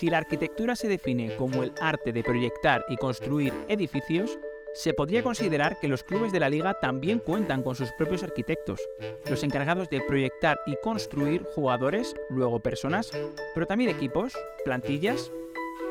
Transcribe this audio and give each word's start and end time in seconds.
Si 0.00 0.08
la 0.08 0.16
arquitectura 0.16 0.76
se 0.76 0.88
define 0.88 1.36
como 1.36 1.62
el 1.62 1.74
arte 1.78 2.10
de 2.10 2.24
proyectar 2.24 2.86
y 2.88 2.96
construir 2.96 3.52
edificios, 3.68 4.38
se 4.72 4.94
podría 4.94 5.22
considerar 5.22 5.78
que 5.78 5.88
los 5.88 6.04
clubes 6.04 6.32
de 6.32 6.40
la 6.40 6.48
liga 6.48 6.72
también 6.80 7.18
cuentan 7.18 7.62
con 7.62 7.74
sus 7.74 7.92
propios 7.92 8.22
arquitectos, 8.22 8.80
los 9.28 9.42
encargados 9.42 9.90
de 9.90 10.00
proyectar 10.00 10.58
y 10.64 10.76
construir 10.82 11.44
jugadores, 11.54 12.14
luego 12.30 12.60
personas, 12.60 13.10
pero 13.52 13.66
también 13.66 13.90
equipos, 13.90 14.32
plantillas. 14.64 15.30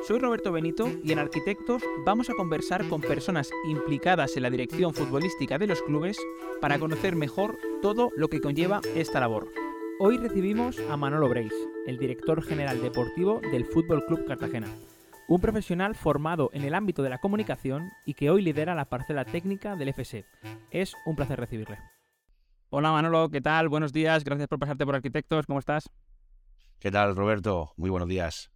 Soy 0.07 0.17
Roberto 0.17 0.51
Benito 0.51 0.89
y 1.03 1.11
en 1.11 1.19
Arquitectos 1.19 1.83
vamos 2.03 2.31
a 2.31 2.33
conversar 2.33 2.87
con 2.87 3.01
personas 3.01 3.51
implicadas 3.67 4.35
en 4.35 4.41
la 4.41 4.49
dirección 4.49 4.91
futbolística 4.91 5.59
de 5.59 5.67
los 5.67 5.83
clubes 5.83 6.17
para 6.59 6.79
conocer 6.79 7.15
mejor 7.15 7.59
todo 7.83 8.09
lo 8.15 8.27
que 8.27 8.41
conlleva 8.41 8.81
esta 8.95 9.19
labor. 9.19 9.68
Hoy 9.99 10.17
recibimos 10.17 10.79
a 10.89 10.97
Manolo 10.97 11.29
Breis, 11.29 11.53
el 11.85 11.97
director 11.97 12.41
general 12.41 12.81
deportivo 12.81 13.41
del 13.51 13.65
Fútbol 13.65 14.05
Club 14.05 14.25
Cartagena 14.25 14.67
un 15.29 15.39
profesional 15.39 15.93
formado 15.93 16.49
en 16.53 16.63
el 16.63 16.73
ámbito 16.73 17.03
de 17.03 17.09
la 17.11 17.19
comunicación 17.19 17.91
y 18.03 18.15
que 18.15 18.31
hoy 18.31 18.41
lidera 18.41 18.73
la 18.73 18.85
parcela 18.85 19.23
técnica 19.23 19.75
del 19.75 19.89
FC. 19.89 20.25
Es 20.71 20.95
un 21.05 21.15
placer 21.15 21.39
recibirle. 21.39 21.77
Hola 22.71 22.91
Manolo, 22.91 23.29
¿qué 23.29 23.39
tal? 23.39 23.69
Buenos 23.69 23.93
días, 23.93 24.23
gracias 24.23 24.47
por 24.47 24.57
pasarte 24.57 24.85
por 24.85 24.95
Arquitectos, 24.95 25.45
¿cómo 25.45 25.59
estás? 25.59 25.89
¿Qué 26.79 26.89
tal 26.89 27.15
Roberto? 27.15 27.73
Muy 27.77 27.91
buenos 27.91 28.09
días. 28.09 28.49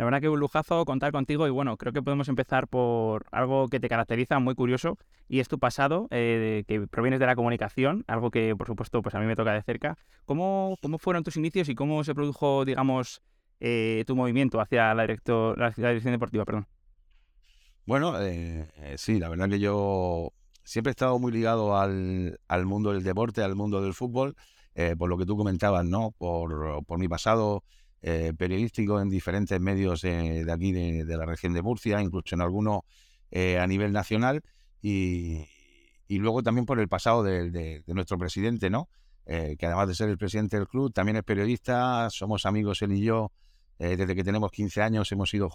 La 0.00 0.06
verdad 0.06 0.22
que 0.22 0.30
un 0.30 0.40
lujazo 0.40 0.86
contar 0.86 1.12
contigo 1.12 1.46
y 1.46 1.50
bueno, 1.50 1.76
creo 1.76 1.92
que 1.92 2.00
podemos 2.00 2.26
empezar 2.30 2.68
por 2.68 3.26
algo 3.32 3.68
que 3.68 3.80
te 3.80 3.90
caracteriza 3.90 4.38
muy 4.38 4.54
curioso 4.54 4.96
y 5.28 5.40
es 5.40 5.48
tu 5.48 5.58
pasado, 5.58 6.08
eh, 6.10 6.64
que 6.66 6.86
provienes 6.86 7.20
de 7.20 7.26
la 7.26 7.36
comunicación, 7.36 8.04
algo 8.06 8.30
que 8.30 8.56
por 8.56 8.66
supuesto 8.66 9.02
pues 9.02 9.14
a 9.14 9.20
mí 9.20 9.26
me 9.26 9.36
toca 9.36 9.52
de 9.52 9.60
cerca. 9.60 9.98
¿Cómo, 10.24 10.78
¿Cómo 10.80 10.96
fueron 10.96 11.22
tus 11.22 11.36
inicios 11.36 11.68
y 11.68 11.74
cómo 11.74 12.02
se 12.02 12.14
produjo, 12.14 12.64
digamos, 12.64 13.20
eh, 13.60 14.04
tu 14.06 14.16
movimiento 14.16 14.58
hacia 14.58 14.94
la, 14.94 15.04
la, 15.04 15.70
dirección 15.70 16.12
deportiva? 16.14 16.46
Perdón. 16.46 16.66
Bueno, 17.84 18.18
eh, 18.22 18.70
eh, 18.76 18.94
sí, 18.96 19.18
la 19.18 19.28
verdad 19.28 19.50
que 19.50 19.58
yo 19.60 20.32
siempre 20.64 20.92
he 20.92 20.92
estado 20.92 21.18
muy 21.18 21.30
ligado 21.30 21.76
al, 21.76 22.38
mundo 22.64 22.94
del 22.94 23.04
deporte, 23.04 23.42
al 23.42 23.54
mundo 23.54 23.82
del 23.82 23.92
fútbol, 23.92 24.34
por 24.96 25.10
lo 25.10 25.18
que 25.18 25.26
tú 25.26 25.36
comentabas, 25.36 25.84
¿no? 25.84 26.12
Por, 26.12 26.86
por 26.86 26.98
mi 26.98 27.06
pasado 27.06 27.64
periodístico 28.00 29.00
en 29.00 29.10
diferentes 29.10 29.60
medios 29.60 30.02
de 30.02 30.46
aquí 30.50 30.72
de, 30.72 31.04
la 31.04 31.26
región 31.26 31.52
de 31.52 31.62
Murcia, 31.62 32.00
incluso 32.00 32.34
en 32.34 32.40
algunos 32.40 32.80
a 33.32 33.66
nivel 33.66 33.92
nacional, 33.92 34.42
y, 34.80 35.46
luego 36.08 36.42
también 36.42 36.66
por 36.66 36.80
el 36.80 36.88
pasado 36.88 37.22
de, 37.22 37.50
de 37.50 37.94
nuestro 37.94 38.16
presidente, 38.18 38.70
¿no? 38.70 38.88
que 39.26 39.58
además 39.60 39.88
de 39.88 39.94
ser 39.94 40.08
el 40.08 40.18
presidente 40.18 40.56
del 40.56 40.66
club, 40.66 40.92
también 40.92 41.16
es 41.16 41.24
periodista, 41.24 42.08
somos 42.10 42.46
amigos 42.46 42.82
él 42.82 42.92
y 42.92 43.02
yo 43.02 43.30
eh, 43.82 43.96
desde 43.96 44.14
que 44.14 44.22
tenemos 44.22 44.52
15 44.52 44.82
años 44.82 45.10
hemos 45.10 45.32
ido 45.32 45.48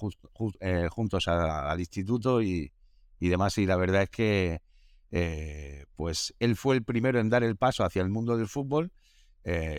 eh, 0.59 0.87
juntos 0.89 1.27
al 1.27 1.79
instituto 1.79 2.41
y, 2.41 2.71
demás. 3.19 3.55
Y 3.59 3.67
la 3.67 3.75
verdad 3.75 4.01
es 4.01 4.09
que 4.09 4.61
eh, 5.11 5.85
pues 5.95 6.33
él 6.39 6.55
fue 6.55 6.75
el 6.75 6.83
primero 6.83 7.19
en 7.19 7.29
dar 7.29 7.43
el 7.43 7.55
paso 7.55 7.83
hacia 7.83 8.01
el 8.01 8.09
mundo 8.09 8.35
del 8.35 8.47
fútbol. 8.47 8.91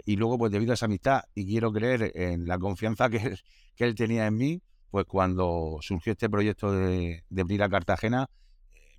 Y 0.04 0.16
luego, 0.16 0.38
pues 0.38 0.52
debido 0.52 0.72
a 0.72 0.74
esa 0.74 0.86
amistad, 0.86 1.22
y 1.34 1.44
quiero 1.44 1.72
creer 1.72 2.12
en 2.14 2.46
la 2.46 2.58
confianza 2.58 3.08
que, 3.10 3.36
él 3.78 3.94
tenía 3.94 4.26
en 4.26 4.36
mí, 4.36 4.62
pues 4.90 5.06
cuando 5.06 5.78
surgió 5.80 6.12
este 6.12 6.30
proyecto 6.30 6.72
de, 6.72 7.24
de 7.28 7.42
abrir 7.42 7.62
a 7.62 7.68
Cartagena, 7.68 8.30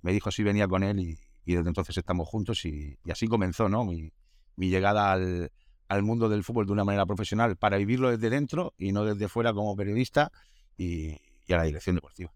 me 0.02 0.12
dijo 0.12 0.30
si 0.30 0.42
venía 0.42 0.68
con 0.68 0.82
él 0.82 1.00
y, 1.00 1.18
desde 1.44 1.68
entonces 1.68 1.96
estamos 1.96 2.28
juntos 2.28 2.64
y, 2.66 2.98
así 3.10 3.26
comenzó 3.26 3.68
¿no? 3.70 3.84
mi 3.84 4.12
llegada 4.56 5.12
al, 5.12 5.50
al 5.88 6.02
mundo 6.02 6.28
del 6.28 6.44
fútbol 6.44 6.66
de 6.66 6.72
una 6.72 6.84
manera 6.84 7.06
profesional 7.06 7.56
para 7.56 7.78
vivirlo 7.78 8.10
desde 8.10 8.30
dentro 8.30 8.74
y 8.76 8.92
no 8.92 9.04
desde 9.04 9.28
fuera 9.28 9.52
como 9.52 9.74
periodista 9.74 10.30
y, 10.76 11.12
a 11.50 11.56
la 11.56 11.62
dirección 11.64 11.96
deportiva. 11.96 12.30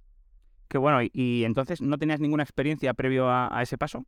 Qué 0.68 0.78
bueno, 0.78 1.00
¿y, 1.02 1.44
entonces 1.44 1.82
no 1.82 1.98
tenías 1.98 2.18
ninguna 2.18 2.42
experiencia 2.42 2.94
previo 2.94 3.28
a, 3.28 3.60
ese 3.62 3.76
paso? 3.76 4.06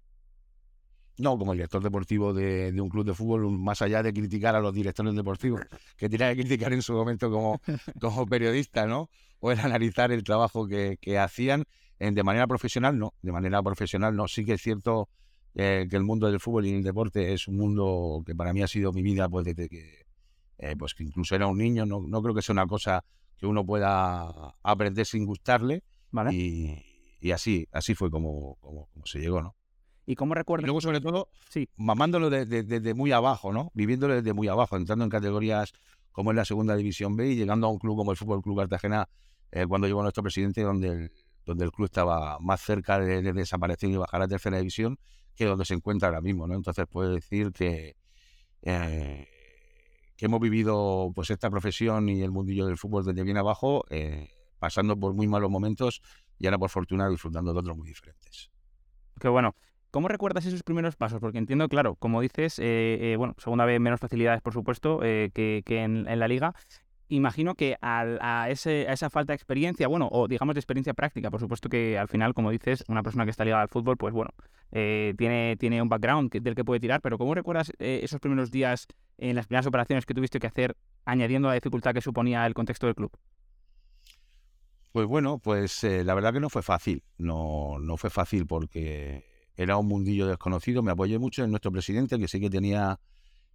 No, 1.17 1.39
como 1.39 1.53
director 1.53 1.83
deportivo 1.83 2.33
de, 2.33 2.75
un 2.81 2.89
club 2.89 3.05
de 3.05 3.15
fútbol, 3.15 3.49
más 3.57 3.83
allá 3.83 4.03
de 4.03 4.13
criticar 4.13 4.57
a 4.57 4.61
los 4.61 4.75
directores 4.75 5.15
deportivos, 5.15 5.61
que 5.97 6.09
tenía 6.09 6.35
que 6.35 6.43
criticar 6.43 6.73
en 6.73 6.83
su 6.83 6.93
momento 6.93 7.31
como, 7.31 7.61
como 8.01 8.27
periodista, 8.27 8.87
¿no? 8.87 9.09
O 9.39 9.53
el 9.53 9.61
analizar 9.61 10.11
el 10.11 10.25
trabajo 10.25 10.67
que, 10.67 10.99
hacían 11.19 11.65
en, 12.01 12.15
de 12.15 12.23
manera 12.25 12.47
profesional, 12.47 12.99
no. 12.99 13.15
De 13.23 13.31
manera 13.31 13.63
profesional, 13.63 14.17
no. 14.17 14.27
Sí 14.27 14.45
que 14.45 14.55
es 14.55 14.63
cierto 14.63 15.09
eh, 15.55 15.87
que 15.89 15.97
el 15.97 16.03
mundo 16.03 16.29
del 16.29 16.41
fútbol 16.41 16.67
y 16.67 16.75
el 16.75 16.83
deporte 16.83 17.33
es 17.33 17.47
un 17.47 17.59
mundo 17.59 18.23
que 18.27 18.35
para 18.35 18.53
mí 18.53 18.63
ha 18.63 18.67
sido 18.67 18.93
mi 18.93 19.03
vida 19.03 19.29
pues 19.29 19.45
desde 19.45 19.69
que, 19.69 20.05
eh, 20.59 20.75
pues 20.77 20.95
que 20.95 21.05
incluso 21.05 21.35
era 21.37 21.47
un 21.47 21.59
niño. 21.59 21.87
No, 21.87 22.01
no, 22.01 22.23
creo 22.23 22.35
que 22.35 22.43
sea 22.43 22.55
una 22.55 22.67
cosa 22.67 23.05
que 23.37 23.47
uno 23.47 23.65
pueda 23.65 24.55
aprender 24.63 25.07
sin 25.07 25.27
gustarle. 25.27 25.83
Y, 26.33 27.31
así, 27.33 27.67
así 27.73 27.95
fue 27.95 28.11
como, 28.11 28.57
como, 28.57 28.89
se 29.05 29.19
llegó, 29.19 29.41
¿no? 29.43 29.55
¿Y 30.07 30.15
cómo 30.17 30.35
recuerdas? 30.35 30.67
luego, 30.67 30.81
sobre 30.81 31.01
todo, 31.01 31.29
sí. 31.49 31.69
mamándolo 31.77 32.31
desde, 32.31 32.95
muy 32.95 33.13
abajo, 33.13 33.53
¿no? 33.53 33.71
Viviéndolo 33.75 34.15
desde 34.15 34.33
muy 34.33 34.49
abajo, 34.49 34.77
entrando 34.77 35.05
en 35.05 35.11
categorías 35.11 35.73
como 36.13 36.31
es 36.31 36.37
la 36.37 36.45
segunda 36.45 36.77
división 36.77 37.17
B 37.17 37.31
y 37.31 37.37
llegando 37.37 37.67
a 37.67 37.71
un 37.71 37.79
club 37.79 37.97
como 37.97 38.13
el 38.13 38.17
Fútbol 38.17 38.43
Club 38.43 38.59
Cartagena 38.59 39.09
eh, 39.51 39.67
cuando 39.67 39.87
llegó 39.87 40.03
nuestro 40.03 40.23
presidente, 40.23 40.63
donde 40.63 40.89
el, 40.89 41.13
donde 41.45 41.65
el 41.65 41.73
club 41.73 41.87
estaba 41.87 42.39
más 42.39 42.61
cerca 42.61 42.99
de, 42.99 43.23
de 43.23 43.33
desaparecer 43.33 43.91
y 43.91 43.97
bajar 43.97 44.23
a 44.23 44.29
tercera 44.29 44.59
división 44.59 44.99
que 45.35 45.45
donde 45.45 45.65
se 45.65 45.75
encuentra 45.75 46.09
ahora 46.09 46.21
mismo, 46.21 46.47
¿no? 46.47 46.55
Entonces 46.55 46.87
puedo 46.89 47.11
decir 47.11 47.53
que, 47.53 47.97
eh, 48.63 49.29
que 50.17 50.27
hemos 50.27 50.41
vivido 50.41 51.11
pues 51.15 51.31
esta 51.31 51.51
profesión 51.51 52.09
y 52.09 52.23
el 52.23 52.31
mundillo 52.31 52.67
del 52.67 52.79
fútbol 52.79 53.05
desde 53.05 53.23
bien 53.23 53.37
abajo, 53.37 53.85
eh, 53.91 54.31
pasando 54.59 54.99
por 54.99 55.15
muy 55.15 55.27
malos 55.27 55.51
momentos 55.51 56.01
y 56.39 56.47
ahora 56.47 56.59
por 56.59 56.71
fortuna 56.71 57.09
disfrutando 57.09 57.53
de 57.53 57.59
otros 57.59 57.77
muy 57.77 57.89
diferentes. 57.89 58.51
Qué 59.21 59.29
bueno. 59.29 59.55
¿Cómo 59.95 60.09
recuerdas 60.09 60.45
esos 60.45 60.65
primeros 60.65 60.97
pasos? 60.97 61.21
Porque 61.21 61.39
entiendo, 61.39 61.69
claro, 61.69 61.95
como 61.95 62.21
dices, 62.21 62.59
eh, 62.59 63.15
bueno, 63.17 63.37
segunda 63.39 63.65
vez 63.65 63.79
menos 63.79 64.01
facilidades, 64.01 64.43
por 64.43 64.53
supuesto, 64.53 64.99
que, 64.99 65.63
en, 65.69 66.19
la 66.19 66.27
liga, 66.27 66.53
imagino 67.07 67.55
que 67.55 67.77
a, 67.81 68.49
esa 68.51 69.09
falta 69.09 69.33
de 69.33 69.37
experiencia, 69.37 69.87
bueno, 69.87 70.09
o 70.11 70.27
digamos 70.27 70.57
de 70.57 70.59
experiencia 70.59 70.95
práctica, 70.95 71.31
por 71.31 71.39
supuesto 71.39 71.69
que 71.69 71.97
al 71.97 72.09
final, 72.09 72.35
como 72.35 72.51
dices, 72.51 72.83
una 72.89 73.05
persona 73.05 73.23
que 73.23 73.31
está 73.31 73.45
ligada 73.45 73.63
al 73.63 73.69
fútbol, 73.69 73.97
pues 73.97 74.13
bueno, 74.13 74.33
eh, 74.73 75.15
tiene, 75.17 75.57
tiene 75.61 75.81
un 75.81 75.89
background 75.89 76.33
del 76.33 76.57
que 76.57 76.65
puede 76.65 76.81
tirar, 76.81 77.01
pero 77.01 77.17
¿cómo 77.17 77.33
recuerdas 77.33 77.71
eh, 77.79 78.01
esos 78.03 78.19
primeros 78.19 78.51
días 78.51 78.89
en 79.19 79.37
las 79.37 79.47
primeras 79.47 79.67
operaciones 79.69 80.07
que 80.07 80.15
tuviste 80.15 80.41
que 80.41 80.49
hacer, 80.49 80.77
añadiendo 81.05 81.47
la 81.47 81.55
dificultad 81.55 81.95
que 81.95 82.01
suponía 82.01 82.45
el 82.47 82.55
contexto 82.55 82.87
del 82.87 82.97
club? 82.97 83.13
Pues 84.91 85.07
bueno, 85.07 85.39
pues 85.39 85.85
eh, 85.85 86.03
la 86.03 86.15
verdad 86.15 86.33
que 86.33 86.41
no 86.41 86.51
fue 86.51 86.63
fácil, 86.63 87.05
no, 87.17 87.79
no 87.79 87.97
fue 87.97 88.11
fácil 88.11 88.45
porque 88.45 89.34
era 89.57 89.77
un 89.77 89.87
mundillo 89.87 90.27
desconocido, 90.27 90.83
me 90.83 90.93
apoyé 90.93 91.19
mucho 91.19 91.45
en 91.45 91.51
nuestro 91.51 91.71
presidente, 91.71 92.19
que 92.19 92.29
sí 92.29 92.41
que 92.41 92.51
tenía 92.51 92.99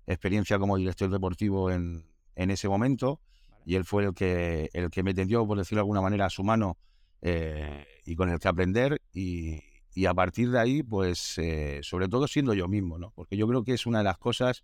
experiencia 0.07 0.57
como 0.57 0.77
director 0.77 1.09
deportivo 1.09 1.71
en, 1.71 2.05
en 2.35 2.51
ese 2.51 2.69
momento, 2.69 3.19
y 3.65 3.75
él 3.75 3.85
fue 3.85 4.05
el 4.05 4.13
que, 4.13 4.69
el 4.73 4.89
que 4.89 5.03
me 5.03 5.13
tendió, 5.13 5.45
por 5.45 5.57
decirlo 5.57 5.79
de 5.79 5.81
alguna 5.81 6.01
manera, 6.01 6.25
a 6.25 6.29
su 6.29 6.43
mano 6.43 6.77
eh, 7.21 7.85
y 8.05 8.15
con 8.15 8.29
el 8.29 8.39
que 8.39 8.47
aprender 8.47 9.01
y, 9.13 9.61
a 10.07 10.13
partir 10.13 10.49
de 10.49 10.57
ahí, 10.57 10.81
pues 10.81 11.37
eh, 11.37 11.81
sobre 11.83 12.07
todo 12.07 12.25
siendo 12.25 12.53
yo 12.53 12.69
mismo, 12.69 12.97
¿no? 12.97 13.11
Porque 13.11 13.35
yo 13.35 13.45
creo 13.49 13.65
que 13.65 13.73
es 13.73 13.85
una 13.85 13.97
de 13.97 14.05
las 14.05 14.17
cosas 14.17 14.63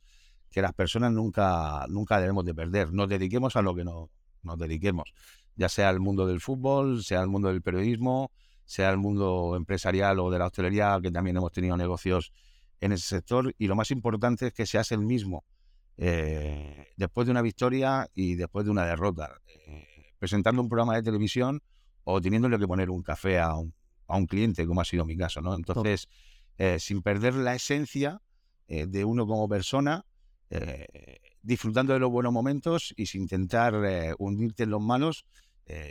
que 0.50 0.62
las 0.62 0.72
personas 0.72 1.12
nunca, 1.12 1.86
nunca 1.90 2.22
debemos 2.22 2.46
de 2.46 2.56
perder. 2.56 2.94
Nos 2.94 3.10
dediquemos 3.10 3.58
a 3.58 3.62
lo 3.62 3.76
que 3.76 3.84
no, 3.84 4.10
nos 4.44 4.58
dediquemos, 4.58 5.14
ya 5.58 5.68
sea 5.68 5.90
el 5.90 6.00
mundo 6.00 6.26
del 6.26 6.40
fútbol, 6.40 7.04
sea 7.04 7.22
el 7.22 7.28
mundo 7.28 7.50
del 7.50 7.62
periodismo, 7.62 8.32
sea 8.66 8.90
el 8.90 8.98
mundo 8.98 9.56
empresarial 9.56 10.20
o 10.20 10.30
de 10.30 10.40
la 10.40 10.48
hostelería, 10.48 11.00
que 11.02 11.12
también 11.12 11.38
hemos 11.38 11.52
tenido 11.52 11.78
negocios 11.78 12.32
en 12.82 12.92
ese 12.92 13.08
sector. 13.08 13.54
Y 13.58 13.68
lo 13.68 13.76
más 13.76 13.92
importante 13.92 14.48
es 14.48 14.54
que 14.54 14.66
seas 14.66 14.92
el 14.92 15.00
mismo 15.00 15.46
eh, 15.98 16.88
después 16.98 17.26
de 17.26 17.32
una 17.32 17.42
victoria 17.42 18.10
y 18.14 18.36
después 18.36 18.66
de 18.66 18.72
una 18.72 18.86
derrota, 18.86 19.40
eh, 19.48 19.88
presentando 20.20 20.62
un 20.62 20.68
programa 20.68 20.96
de 20.96 21.04
televisión 21.04 21.62
o 22.04 22.20
teniéndole 22.20 22.60
que 22.60 22.68
poner 22.68 22.90
un 22.90 23.02
café 23.02 23.40
a 23.40 23.56
un, 23.56 23.74
a 24.08 24.18
un 24.18 24.28
cliente, 24.28 24.66
como 24.68 24.82
ha 24.82 24.86
sido 24.86 25.06
mi 25.06 25.16
caso, 25.16 25.42
¿no? 25.42 25.56
Entonces, 25.56 26.10
eh, 26.58 26.80
sin 26.80 27.02
perder 27.02 27.36
la 27.36 27.56
esencia 27.56 28.22
de 28.68 29.06
uno 29.06 29.28
como 29.28 29.48
persona, 29.48 30.04
disfrutando 31.44 31.94
de 31.94 32.00
los 32.00 32.10
buenos 32.10 32.34
momentos 32.34 32.96
y 32.98 33.06
sin 33.06 33.22
intentar 33.22 33.76
hundirte 34.18 34.64
en 34.64 34.72
los 34.72 34.82
malos 34.82 35.28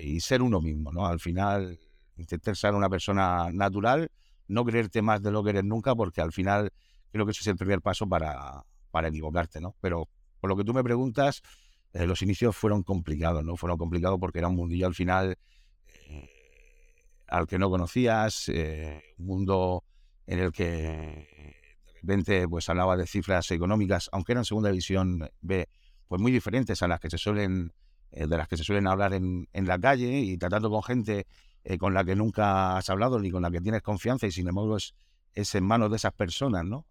y 0.02 0.18
ser 0.18 0.42
uno 0.42 0.60
mismo, 0.60 0.90
¿no? 0.90 1.06
Al 1.06 1.20
final, 1.20 1.78
intentar 2.16 2.56
ser 2.56 2.74
una 2.74 2.88
persona 2.88 3.50
natural, 3.52 4.10
no 4.48 4.64
creerte 4.64 5.02
más 5.02 5.22
de 5.22 5.30
lo 5.30 5.42
que 5.42 5.50
eres 5.50 5.64
nunca, 5.64 5.94
porque 5.94 6.20
al 6.20 6.32
final 6.32 6.72
creo 7.10 7.24
que 7.24 7.32
ese 7.32 7.40
es 7.42 7.46
el 7.46 7.56
primer 7.56 7.80
paso 7.80 8.08
para, 8.08 8.64
para 8.90 9.08
equivocarte, 9.08 9.60
¿no? 9.60 9.74
Pero 9.80 10.08
por 10.40 10.50
lo 10.50 10.56
que 10.56 10.64
tú 10.64 10.74
me 10.74 10.84
preguntas, 10.84 11.42
eh, 11.92 12.06
los 12.06 12.22
inicios 12.22 12.56
fueron 12.56 12.82
complicados, 12.82 13.44
¿no? 13.44 13.56
Fueron 13.56 13.78
complicados 13.78 14.18
porque 14.20 14.40
era 14.40 14.48
un 14.48 14.56
mundillo 14.56 14.86
al 14.86 14.94
final 14.94 15.38
eh, 16.08 16.28
al 17.28 17.46
que 17.46 17.58
no 17.58 17.70
conocías, 17.70 18.48
eh, 18.48 19.02
un 19.18 19.26
mundo 19.26 19.84
en 20.26 20.40
el 20.40 20.52
que 20.52 20.64
de 20.64 21.92
repente 22.02 22.48
pues 22.48 22.68
hablaba 22.68 22.96
de 22.96 23.06
cifras 23.06 23.50
económicas, 23.52 24.10
aunque 24.12 24.32
eran 24.32 24.44
segunda 24.44 24.70
división 24.70 25.28
B, 25.40 25.68
pues 26.08 26.20
muy 26.20 26.32
diferentes 26.32 26.82
a 26.82 26.88
las 26.88 27.00
que 27.00 27.10
se 27.10 27.18
suelen 27.18 27.72
de 28.10 28.36
las 28.36 28.46
que 28.46 28.56
se 28.56 28.62
suelen 28.62 28.86
hablar 28.86 29.12
en, 29.12 29.48
en 29.52 29.66
la 29.66 29.76
calle 29.76 30.20
y 30.20 30.36
tratando 30.36 30.70
con 30.70 30.84
gente 30.84 31.26
con 31.78 31.94
la 31.94 32.04
que 32.04 32.14
nunca 32.14 32.76
has 32.76 32.90
hablado 32.90 33.18
ni 33.18 33.30
con 33.30 33.42
la 33.42 33.50
que 33.50 33.60
tienes 33.60 33.82
confianza 33.82 34.26
y 34.26 34.30
sin 34.30 34.48
embargo 34.48 34.76
es, 34.76 34.94
es 35.34 35.54
en 35.54 35.64
manos 35.64 35.90
de 35.90 35.96
esas 35.96 36.12
personas, 36.12 36.64
¿no? 36.64 36.86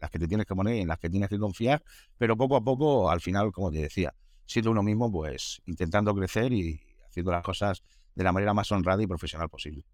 Las 0.00 0.10
que 0.10 0.18
te 0.18 0.26
tienes 0.26 0.46
que 0.46 0.54
poner, 0.54 0.76
en 0.76 0.88
las 0.88 0.98
que 0.98 1.08
tienes 1.08 1.28
que 1.28 1.38
confiar, 1.38 1.82
pero 2.18 2.36
poco 2.36 2.56
a 2.56 2.60
poco, 2.62 3.10
al 3.10 3.20
final, 3.20 3.52
como 3.52 3.70
te 3.70 3.78
decía, 3.78 4.14
siendo 4.46 4.70
uno 4.70 4.82
mismo, 4.82 5.10
pues 5.10 5.62
intentando 5.66 6.14
crecer 6.14 6.52
y 6.52 6.80
haciendo 7.06 7.32
las 7.32 7.42
cosas 7.42 7.82
de 8.14 8.24
la 8.24 8.32
manera 8.32 8.54
más 8.54 8.70
honrada 8.72 9.02
y 9.02 9.06
profesional 9.06 9.48
posible. 9.48 9.84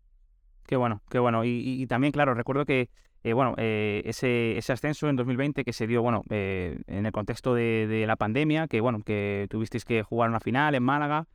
Qué 0.67 0.77
bueno, 0.77 1.03
qué 1.11 1.19
bueno. 1.19 1.45
Y, 1.45 1.87
también, 1.87 2.13
claro, 2.13 2.35
recuerdo 2.35 2.65
que, 2.65 2.91
eh, 3.25 3.33
bueno, 3.33 3.55
eh, 3.57 4.03
ese, 4.05 4.57
ese 4.57 4.73
ascenso 4.73 5.09
en 5.09 5.17
2020 5.17 5.65
que 5.65 5.73
se 5.73 5.87
dio, 5.87 6.03
bueno, 6.03 6.23
eh, 6.31 6.79
en 6.87 7.07
el 7.07 7.13
contexto 7.13 7.55
de, 7.55 8.05
la 8.07 8.17
pandemia, 8.17 8.69
que, 8.69 8.81
bueno, 8.81 9.01
que 9.05 9.47
tuvisteis 9.51 9.85
que 9.85 10.03
jugar 10.03 10.31
una 10.31 10.41
final 10.41 10.75
en 10.75 10.83
Málaga, 10.83 11.27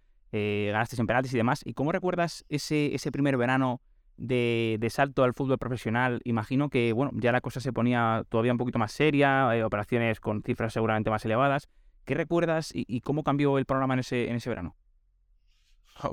ganasteis 0.71 0.99
en 0.99 1.07
penaltis 1.07 1.33
y 1.33 1.37
demás. 1.37 1.61
¿Y 1.65 1.73
cómo 1.73 1.91
recuerdas 1.91 2.45
ese, 2.49 2.93
ese 2.93 3.11
primer 3.11 3.37
verano 3.37 3.81
de, 4.17 4.87
salto 4.89 5.23
al 5.23 5.33
fútbol 5.33 5.57
profesional? 5.57 6.21
Imagino 6.23 6.69
que, 6.69 6.93
bueno, 6.93 7.11
ya 7.15 7.31
la 7.31 7.41
cosa 7.41 7.59
se 7.59 7.73
ponía 7.73 8.23
todavía 8.29 8.51
un 8.51 8.57
poquito 8.57 8.79
más 8.79 8.91
seria, 8.91 9.49
operaciones 9.65 10.19
con 10.19 10.41
cifras 10.43 10.73
seguramente 10.73 11.09
más 11.09 11.25
elevadas. 11.25 11.69
¿Qué 12.05 12.13
recuerdas 12.13 12.69
y, 12.73 13.01
cómo 13.01 13.23
cambió 13.23 13.57
el 13.57 13.65
programa 13.65 13.95
en 13.95 14.01
ese, 14.01 14.29
en 14.29 14.35
ese 14.35 14.49
verano? 14.49 14.75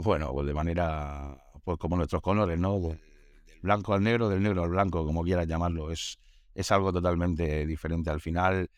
Bueno, 0.00 0.32
pues 0.32 0.46
de 0.46 0.54
manera, 0.54 1.36
pues 1.64 1.78
como 1.78 1.96
nuestros 1.96 2.22
colores, 2.22 2.58
¿no? 2.58 2.78
Del, 2.78 3.00
blanco 3.62 3.94
al 3.94 4.02
negro, 4.02 4.28
del 4.28 4.42
negro 4.42 4.64
al 4.64 4.70
blanco, 4.70 5.04
como 5.04 5.22
quieras 5.22 5.46
llamarlo. 5.46 5.90
Es, 5.90 6.18
es 6.54 6.70
algo 6.72 6.92
totalmente 6.92 7.66
diferente. 7.66 8.10
Al 8.10 8.20
final, 8.20 8.70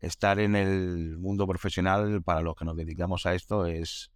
estar 0.00 0.38
en 0.38 0.56
el 0.56 1.18
mundo 1.18 1.46
profesional, 1.46 2.22
para 2.22 2.40
los 2.40 2.54
que 2.54 2.64
nos 2.64 2.76
dedicamos 2.76 3.26
a 3.26 3.34
esto, 3.34 3.66
es, 3.66 4.10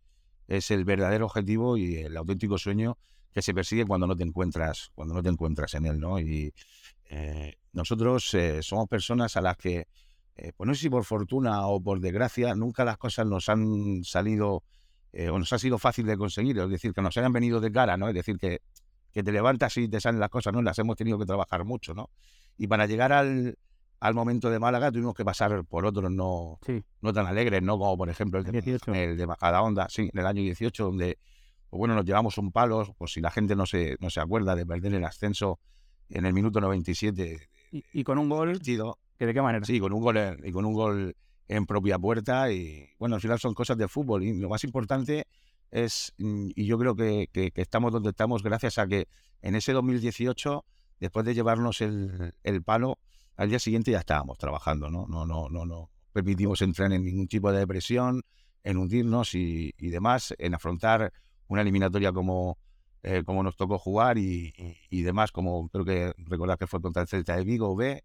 es 0.48 0.70
el 0.70 0.84
verdadero 0.84 1.26
objetivo 1.26 1.76
y 1.76 1.96
el 1.96 2.16
auténtico 2.16 2.58
sueño 2.58 2.98
que 3.32 3.42
se 3.42 3.52
persigue 3.52 3.84
cuando 3.84 4.06
no 4.06 4.16
te 4.16 4.22
encuentras, 4.22 4.90
cuando 4.94 5.14
no 5.14 5.22
te 5.22 5.28
encuentras 5.28 5.74
en 5.74 5.86
él, 5.86 5.98
¿no? 5.98 6.20
Y 6.20 6.52
eh, 7.06 7.54
nosotros 7.72 8.32
eh, 8.34 8.62
somos 8.62 8.88
personas 8.88 9.36
a 9.36 9.40
las 9.40 9.56
que 9.56 9.88
eh, 10.36 10.52
pues 10.56 10.66
no 10.66 10.74
sé 10.74 10.82
si 10.82 10.90
por 10.90 11.04
fortuna 11.04 11.66
o 11.66 11.80
por 11.80 12.00
desgracia, 12.00 12.54
nunca 12.54 12.84
las 12.84 12.98
cosas 12.98 13.26
nos 13.26 13.48
han 13.48 14.02
salido 14.04 14.62
o 15.30 15.38
nos 15.38 15.52
ha 15.52 15.60
sido 15.60 15.78
fácil 15.78 16.06
de 16.06 16.16
conseguir, 16.16 16.58
es 16.58 16.68
decir, 16.68 16.92
que 16.92 17.00
nos 17.00 17.16
hayan 17.16 17.32
venido 17.32 17.60
de 17.60 17.70
cara, 17.70 17.96
¿no? 17.96 18.08
Es 18.08 18.14
decir, 18.14 18.36
que, 18.36 18.62
que 19.12 19.22
te 19.22 19.30
levantas 19.30 19.76
y 19.76 19.86
te 19.86 20.00
salen 20.00 20.18
las 20.18 20.28
cosas, 20.28 20.52
¿no? 20.52 20.60
Las 20.60 20.76
hemos 20.80 20.96
tenido 20.96 21.20
que 21.20 21.24
trabajar 21.24 21.64
mucho, 21.64 21.94
¿no? 21.94 22.10
Y 22.58 22.66
para 22.66 22.86
llegar 22.86 23.12
al, 23.12 23.56
al 24.00 24.14
momento 24.14 24.50
de 24.50 24.58
Málaga 24.58 24.92
tuvimos 24.92 25.14
que 25.14 25.24
pasar 25.24 25.64
por 25.64 25.86
otros 25.86 26.10
no, 26.10 26.58
no 27.00 27.12
tan 27.12 27.26
alegres, 27.26 27.62
¿no? 27.62 27.78
Como 27.78 27.96
por 27.96 28.08
ejemplo 28.08 28.40
el 28.40 28.44
de, 28.44 28.78
el 28.92 29.16
de 29.16 29.26
Bajada 29.26 29.62
Onda, 29.62 29.88
sí, 29.88 30.10
en 30.12 30.18
el 30.18 30.26
año 30.26 30.42
18, 30.42 30.84
donde, 30.84 31.18
pues 31.70 31.78
bueno, 31.78 31.94
nos 31.94 32.04
llevamos 32.04 32.38
un 32.38 32.52
palo, 32.52 32.94
pues 32.98 33.12
si 33.12 33.20
la 33.20 33.30
gente 33.30 33.56
no 33.56 33.66
se, 33.66 33.96
no 34.00 34.10
se 34.10 34.20
acuerda 34.20 34.54
de 34.54 34.66
perder 34.66 34.94
el 34.94 35.04
ascenso 35.04 35.58
en 36.10 36.26
el 36.26 36.32
minuto 36.32 36.60
97. 36.60 37.48
Y, 37.72 37.84
y 37.92 38.04
con 38.04 38.18
un 38.18 38.28
gol. 38.28 38.60
¿Que 38.60 39.26
¿De 39.26 39.32
qué 39.32 39.42
manera? 39.42 39.64
Sí, 39.64 39.78
con 39.78 39.92
un 39.92 40.02
gol, 40.02 40.18
y 40.44 40.50
con 40.50 40.64
un 40.64 40.74
gol 40.74 41.16
en 41.48 41.66
propia 41.66 41.98
puerta 41.98 42.50
y 42.50 42.88
bueno, 42.98 43.16
al 43.16 43.20
final 43.20 43.38
son 43.38 43.54
cosas 43.54 43.76
del 43.76 43.88
fútbol 43.88 44.22
y 44.22 44.32
lo 44.38 44.48
más 44.48 44.64
importante 44.64 45.26
es, 45.70 46.14
y 46.18 46.66
yo 46.66 46.78
creo 46.78 46.94
que, 46.94 47.28
que, 47.32 47.50
estamos 47.56 47.92
donde 47.92 48.10
estamos 48.10 48.42
gracias 48.42 48.78
a 48.78 48.86
que 48.86 49.08
en 49.42 49.56
ese 49.56 49.72
2018, 49.72 50.64
después 51.00 51.26
de 51.26 51.34
llevarnos 51.34 51.80
el, 51.80 52.32
el, 52.44 52.62
palo, 52.62 52.98
al 53.36 53.48
día 53.48 53.58
siguiente 53.58 53.90
ya 53.90 53.98
estábamos 53.98 54.38
trabajando, 54.38 54.90
¿no? 54.90 55.06
No, 55.06 55.26
no, 55.26 55.48
no, 55.48 55.64
no 55.64 55.90
permitimos 56.12 56.62
entrar 56.62 56.92
en 56.92 57.04
ningún 57.04 57.26
tipo 57.26 57.50
de 57.50 57.58
depresión, 57.58 58.22
en 58.62 58.76
hundirnos 58.78 59.34
y, 59.34 59.72
demás, 59.78 60.34
en 60.38 60.54
afrontar 60.54 61.12
una 61.48 61.60
eliminatoria 61.60 62.12
como, 62.12 62.56
eh, 63.02 63.22
como 63.24 63.42
nos 63.42 63.56
tocó 63.56 63.78
jugar 63.78 64.16
y, 64.16 64.54
y, 64.88 65.02
demás, 65.02 65.32
como 65.32 65.68
creo 65.68 65.84
que 65.84 66.12
recordar 66.18 66.56
que 66.56 66.68
fue 66.68 66.80
contra 66.80 67.02
el 67.02 67.08
Celta 67.08 67.36
de 67.36 67.44
Vigo 67.44 67.74
B, 67.74 68.02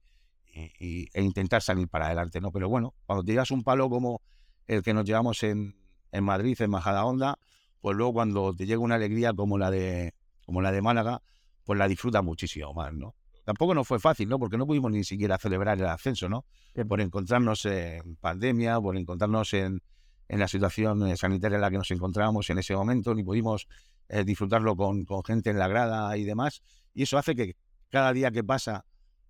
y, 0.54 1.08
e 1.14 1.22
intentar 1.22 1.62
salir 1.62 1.88
para 1.88 2.08
adelante, 2.08 2.42
¿no? 2.42 2.52
Pero 2.52 2.68
bueno, 2.68 2.96
cuando 3.06 3.24
te 3.24 3.32
llevas 3.32 3.52
un 3.52 3.64
palo 3.64 3.90
como 3.90 4.22
el 4.68 4.82
que 4.82 4.94
nos 4.94 5.06
llevamos 5.06 5.44
en, 5.44 5.76
en 6.12 6.24
Madrid, 6.24 6.60
en 6.62 6.72
Majada 6.72 7.06
Honda, 7.06 7.40
pues 7.80 7.96
luego 7.96 8.14
cuando 8.14 8.54
te 8.54 8.66
llega 8.66 8.80
una 8.80 8.96
alegría 8.96 9.34
como 9.34 9.58
la 9.58 9.72
de 9.72 10.14
como 10.46 10.62
la 10.62 10.72
de 10.72 10.82
Málaga, 10.82 11.22
pues 11.64 11.78
la 11.78 11.88
disfrutas 11.88 12.24
muchísimo 12.24 12.74
más, 12.74 12.92
¿no? 12.92 13.16
Tampoco 13.50 13.74
no 13.74 13.84
fue 13.84 14.00
fácil, 14.00 14.30
¿no? 14.30 14.38
Porque 14.38 14.60
no 14.60 14.68
pudimos 14.68 14.92
ni 14.92 15.04
siquiera 15.04 15.40
celebrar 15.40 15.80
el 15.80 15.88
ascenso, 15.88 16.30
¿no? 16.30 16.46
Por 16.88 17.02
encontrarnos 17.02 17.66
en 17.66 18.16
pandemia, 18.18 18.80
por 18.80 18.96
encontrarnos 18.96 19.52
en, 19.54 19.82
en 20.28 20.40
la 20.40 20.48
situación 20.48 21.08
eh, 21.08 21.18
sanitaria 21.18 21.56
en 21.56 21.62
la 21.62 21.72
que 21.72 21.78
nos 21.78 21.90
encontrábamos 21.90 22.48
en 22.52 22.60
ese 22.60 22.76
momento, 22.76 23.16
ni 23.16 23.24
pudimos 23.24 23.68
eh, 24.08 24.24
disfrutarlo 24.24 24.76
con, 24.76 25.04
con 25.04 25.24
gente 25.24 25.50
en 25.50 25.58
la 25.58 25.68
grada 25.68 26.16
y 26.16 26.26
demás. 26.26 26.62
Y 26.94 27.02
eso 27.02 27.18
hace 27.18 27.34
que 27.34 27.56
cada 27.90 28.14
día 28.14 28.30
que 28.30 28.44
pasa 28.44 28.86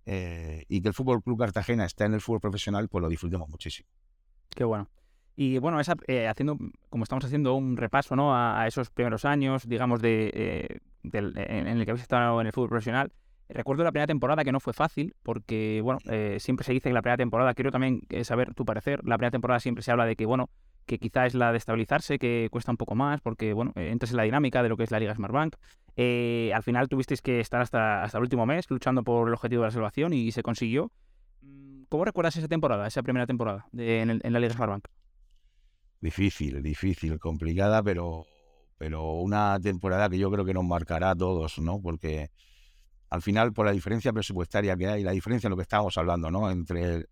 eh, 0.06 0.66
y 0.68 0.82
que 0.82 0.90
el 0.90 0.94
Fútbol 0.94 1.24
Club 1.24 1.40
Cartagena 1.40 1.86
está 1.86 2.04
en 2.04 2.16
el 2.16 2.20
fútbol 2.20 2.42
profesional, 2.42 2.90
pues 2.90 3.02
lo 3.02 3.08
disfrutemos 3.08 3.48
muchísimo. 3.48 3.88
Qué 4.50 4.66
bueno. 4.66 4.90
Y 5.38 5.60
bueno, 5.60 5.80
esa, 5.80 5.96
eh, 6.08 6.28
haciendo, 6.28 6.58
como 6.90 7.04
estamos 7.04 7.24
haciendo 7.24 7.56
un 7.56 7.78
repaso 7.78 8.18
¿no? 8.18 8.36
a, 8.36 8.68
esos 8.68 8.90
primeros 8.90 9.24
años, 9.24 9.66
digamos, 9.66 10.02
de, 10.02 10.30
eh, 10.34 10.80
en, 11.14 11.68
el 11.68 11.86
que 11.86 11.92
habéis 11.92 12.02
estado 12.02 12.42
en 12.42 12.48
el 12.48 12.52
fútbol 12.52 12.68
profesional, 12.68 13.14
recuerdo 13.50 13.84
la 13.84 13.92
primera 13.92 14.08
temporada 14.08 14.44
que 14.44 14.52
no 14.52 14.60
fue 14.60 14.74
fácil, 14.74 15.16
porque, 15.24 15.82
bueno, 15.84 16.00
siempre 16.40 16.66
se 16.66 16.74
dice 16.74 16.90
que 16.90 16.94
la 16.94 17.02
primera 17.02 17.18
temporada, 17.18 17.54
quiero 17.54 17.72
también 17.72 18.02
saber 18.24 18.54
tu 18.54 18.66
parecer, 18.66 19.02
la 19.04 19.18
primera 19.18 19.32
temporada 19.32 19.60
siempre 19.60 19.84
se 19.84 19.92
habla 19.92 20.06
de 20.06 20.16
que, 20.16 20.26
bueno, 20.26 20.50
que 20.90 20.98
quizá 20.98 21.28
es 21.28 21.36
la 21.36 21.52
de 21.52 21.58
estabilizarse, 21.60 22.18
que 22.18 22.50
cuesta 22.52 22.72
un 22.72 22.78
poco 22.78 22.96
más, 22.96 23.22
porque, 23.22 23.54
bueno, 23.54 23.72
entras 23.76 24.12
en 24.12 24.18
la 24.18 24.24
dinámica 24.24 24.64
de 24.64 24.70
lo 24.70 24.76
que 24.76 24.84
es 24.84 24.92
la 24.92 25.00
Liga 25.00 25.14
Smartbank. 25.14 25.56
Eh, 25.96 26.52
al 26.54 26.64
final 26.64 26.90
tuvisteis 26.90 27.22
que 27.22 27.40
estar 27.40 27.62
hasta, 27.62 28.04
hasta 28.04 28.18
el 28.18 28.24
último 28.24 28.46
mes 28.46 28.66
luchando 28.70 29.04
por 29.04 29.28
el 29.28 29.34
objetivo 29.36 29.62
de 29.62 29.68
la 29.68 29.72
salvación 29.72 30.14
y 30.14 30.32
se 30.32 30.42
consiguió. 30.42 30.92
Mm, 31.42 31.84
¿Cómo 31.90 32.06
recuerdas 32.06 32.36
esa 32.38 32.48
temporada, 32.48 32.88
esa 32.88 33.04
primera 33.04 33.28
temporada 33.28 33.68
en, 33.78 34.20
la 34.34 34.40
Liga 34.40 34.54
Smartbank? 34.54 34.88
Difícil, 36.02 36.64
difícil, 36.64 37.20
complicada, 37.20 37.84
pero, 37.84 38.26
pero 38.80 39.14
una 39.14 39.60
temporada 39.60 40.10
que 40.10 40.18
yo 40.18 40.32
creo 40.32 40.44
que 40.44 40.56
nos 40.56 40.66
marcará 40.66 41.12
a 41.12 41.16
todos, 41.16 41.60
¿no? 41.60 41.80
Porque 41.80 42.32
al 43.10 43.22
final, 43.22 43.54
por 43.54 43.66
la 43.66 43.72
diferencia 43.72 44.14
presupuestaria 44.14 44.76
que 44.76 44.88
hay, 44.88 45.04
la 45.04 45.12
diferencia 45.12 45.48
en 45.48 45.52
lo 45.52 45.58
que 45.58 45.64
estábamos 45.64 45.98
hablando, 45.98 46.30
¿no? 46.30 46.50
Entre 46.52 47.08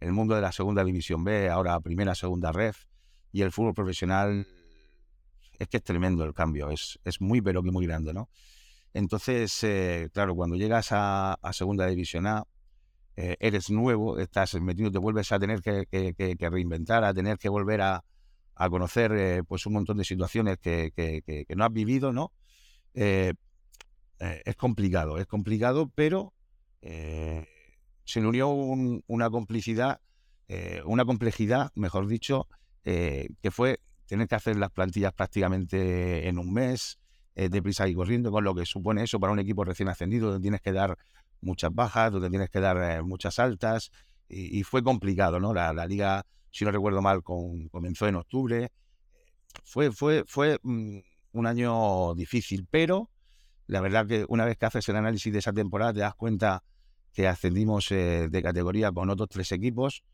el, 0.00 0.12
mundo 0.12 0.34
de 0.34 0.40
la 0.40 0.52
segunda 0.52 0.82
división 0.84 1.24
B, 1.24 1.48
ahora 1.50 1.78
primera, 1.80 2.14
segunda 2.14 2.52
ref, 2.52 2.86
y 3.32 3.42
el 3.42 3.52
fútbol 3.52 3.74
profesional, 3.74 4.46
es 5.58 5.68
que 5.68 5.76
es 5.76 5.82
tremendo 5.82 6.24
el 6.24 6.32
cambio, 6.32 6.70
es, 6.70 6.98
es 7.04 7.20
muy 7.20 7.40
pero 7.40 7.62
que 7.62 7.70
muy 7.70 7.86
grande, 7.86 8.12
¿no? 8.12 8.28
Entonces, 8.94 9.62
eh, 9.64 10.10
claro, 10.12 10.34
cuando 10.34 10.56
llegas 10.56 10.88
a, 10.90 11.38
Segunda 11.52 11.86
División 11.86 12.26
A, 12.26 12.44
eh, 13.16 13.36
eres 13.40 13.70
nuevo, 13.70 14.18
estás 14.18 14.54
metido, 14.54 14.90
te 14.90 14.98
vuelves 14.98 15.32
a 15.32 15.38
tener 15.38 15.60
que, 15.62 15.86
reinventar, 16.50 17.04
a 17.04 17.14
tener 17.14 17.38
que 17.38 17.48
volver 17.48 17.80
a, 17.82 18.04
conocer 18.70 19.12
eh, 19.12 19.42
pues 19.42 19.66
un 19.66 19.72
montón 19.72 19.96
de 19.96 20.04
situaciones 20.04 20.58
que, 20.58 21.46
no 21.56 21.64
has 21.64 21.72
vivido, 21.72 22.12
¿no? 22.12 22.32
Es 24.44 24.56
complicado, 24.56 25.18
es 25.18 25.26
complicado, 25.26 25.90
pero 25.94 26.32
se 26.80 28.20
le 28.20 28.26
unió 28.26 28.48
una 28.48 29.30
complicidad, 29.30 30.00
una 30.84 31.04
complejidad, 31.04 31.72
mejor 31.74 32.06
dicho, 32.06 32.46
que 32.82 33.50
fue 33.50 33.80
tener 34.06 34.28
que 34.28 34.34
hacer 34.34 34.56
las 34.56 34.70
plantillas 34.70 35.12
prácticamente 35.14 36.28
en 36.28 36.38
un 36.38 36.52
mes, 36.52 36.98
eh, 37.34 37.48
deprisa 37.48 37.88
y 37.88 37.94
corriendo, 37.94 38.30
con 38.30 38.44
lo 38.44 38.54
que 38.54 38.66
supone 38.66 39.04
eso 39.04 39.18
para 39.18 39.32
un 39.32 39.38
equipo 39.38 39.64
recién 39.64 39.88
ascendido, 39.88 40.30
donde 40.30 40.42
tienes 40.42 40.60
que 40.60 40.72
dar 40.72 40.98
muchas 41.40 41.74
bajas, 41.74 42.12
donde 42.12 42.28
tienes 42.28 42.50
que 42.50 42.60
dar 42.60 42.76
eh, 42.76 43.02
muchas 43.02 43.38
altas, 43.38 43.90
y, 44.28 44.62
fue 44.64 44.82
complicado, 44.82 45.40
¿no? 45.40 45.52
La, 45.52 45.86
liga, 45.86 46.24
si 46.50 46.64
no 46.64 46.70
recuerdo 46.70 47.02
mal, 47.02 47.22
comenzó 47.22 48.06
en 48.06 48.16
octubre. 48.16 48.70
Fue, 49.62 49.92
fue, 49.92 50.24
fue 50.26 50.58
mm, 50.62 50.98
un 51.32 51.46
año 51.46 52.14
difícil, 52.14 52.66
pero 52.70 53.10
la 53.72 53.80
verdad 53.80 54.06
que 54.06 54.26
una 54.28 54.44
vez 54.44 54.58
que 54.58 54.66
haces 54.66 54.86
el 54.90 54.96
análisis 54.96 55.32
de 55.32 55.38
esa 55.38 55.52
temporada 55.52 55.94
te 55.94 56.00
das 56.00 56.14
cuenta 56.14 56.62
que 57.14 57.26
ascendimos 57.26 57.90
eh, 57.90 58.28
de 58.30 58.42
categoría 58.42 58.92
con 58.92 59.08
otros 59.08 59.30
tres 59.30 59.50
equipos 59.50 60.04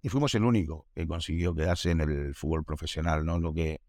y 0.00 0.08
fuimos 0.08 0.32
el 0.36 0.44
único 0.44 0.86
que 0.94 1.08
consiguió 1.08 1.52
quedarse 1.52 1.90
en 1.90 2.02
el 2.02 2.34
fútbol 2.36 2.64
profesional, 2.64 3.26
¿no? 3.26 3.40
Lo 3.40 3.52
que 3.52 3.80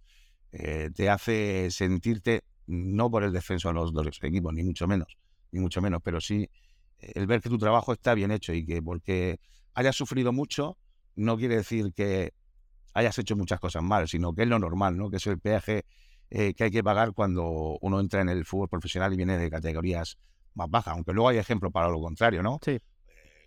eh, 0.51 0.89
te 0.95 1.07
hace 1.07 1.69
sentirte, 1.69 2.45
no 2.65 3.11
por 3.11 3.23
el 3.23 3.31
descenso 3.31 3.69
a 3.69 3.73
los 3.73 3.93
dos 3.93 4.07
equipos, 4.23 4.53
ni 4.55 4.63
mucho 4.63 4.87
menos, 4.87 5.15
ni 5.51 5.59
mucho 5.59 5.83
menos, 5.83 6.01
pero 6.03 6.19
sí 6.19 6.49
eh, 6.97 7.11
el 7.13 7.27
ver 7.27 7.41
que 7.41 7.49
tu 7.49 7.59
trabajo 7.59 7.93
está 7.93 8.15
bien 8.15 8.31
hecho 8.31 8.53
y 8.53 8.65
que 8.65 8.81
porque 8.81 9.39
hayas 9.75 9.95
sufrido 9.95 10.33
mucho, 10.33 10.79
no 11.15 11.37
quiere 11.37 11.57
decir 11.57 11.93
que 11.93 12.33
hayas 12.95 13.19
hecho 13.19 13.35
muchas 13.35 13.59
cosas 13.59 13.83
mal, 13.83 14.07
sino 14.07 14.33
que 14.33 14.41
es 14.41 14.47
lo 14.47 14.57
normal, 14.57 14.97
¿no? 14.97 15.11
Que 15.11 15.17
es 15.17 15.27
el 15.27 15.39
peaje 15.39 15.85
eh, 16.31 16.55
que 16.55 16.63
hay 16.63 16.71
que 16.71 16.83
pagar 16.83 17.13
cuando 17.13 17.77
uno 17.81 17.99
entra 17.99 18.21
en 18.21 18.29
el 18.29 18.45
fútbol 18.45 18.69
profesional 18.69 19.13
y 19.13 19.17
viene 19.17 19.37
de 19.37 19.49
categorías 19.49 20.17
más 20.55 20.69
bajas, 20.69 20.95
aunque 20.95 21.13
luego 21.13 21.29
hay 21.29 21.37
ejemplos 21.37 21.71
para 21.71 21.89
lo 21.89 22.01
contrario, 22.01 22.41
¿no? 22.41 22.59
Sí 22.65 22.79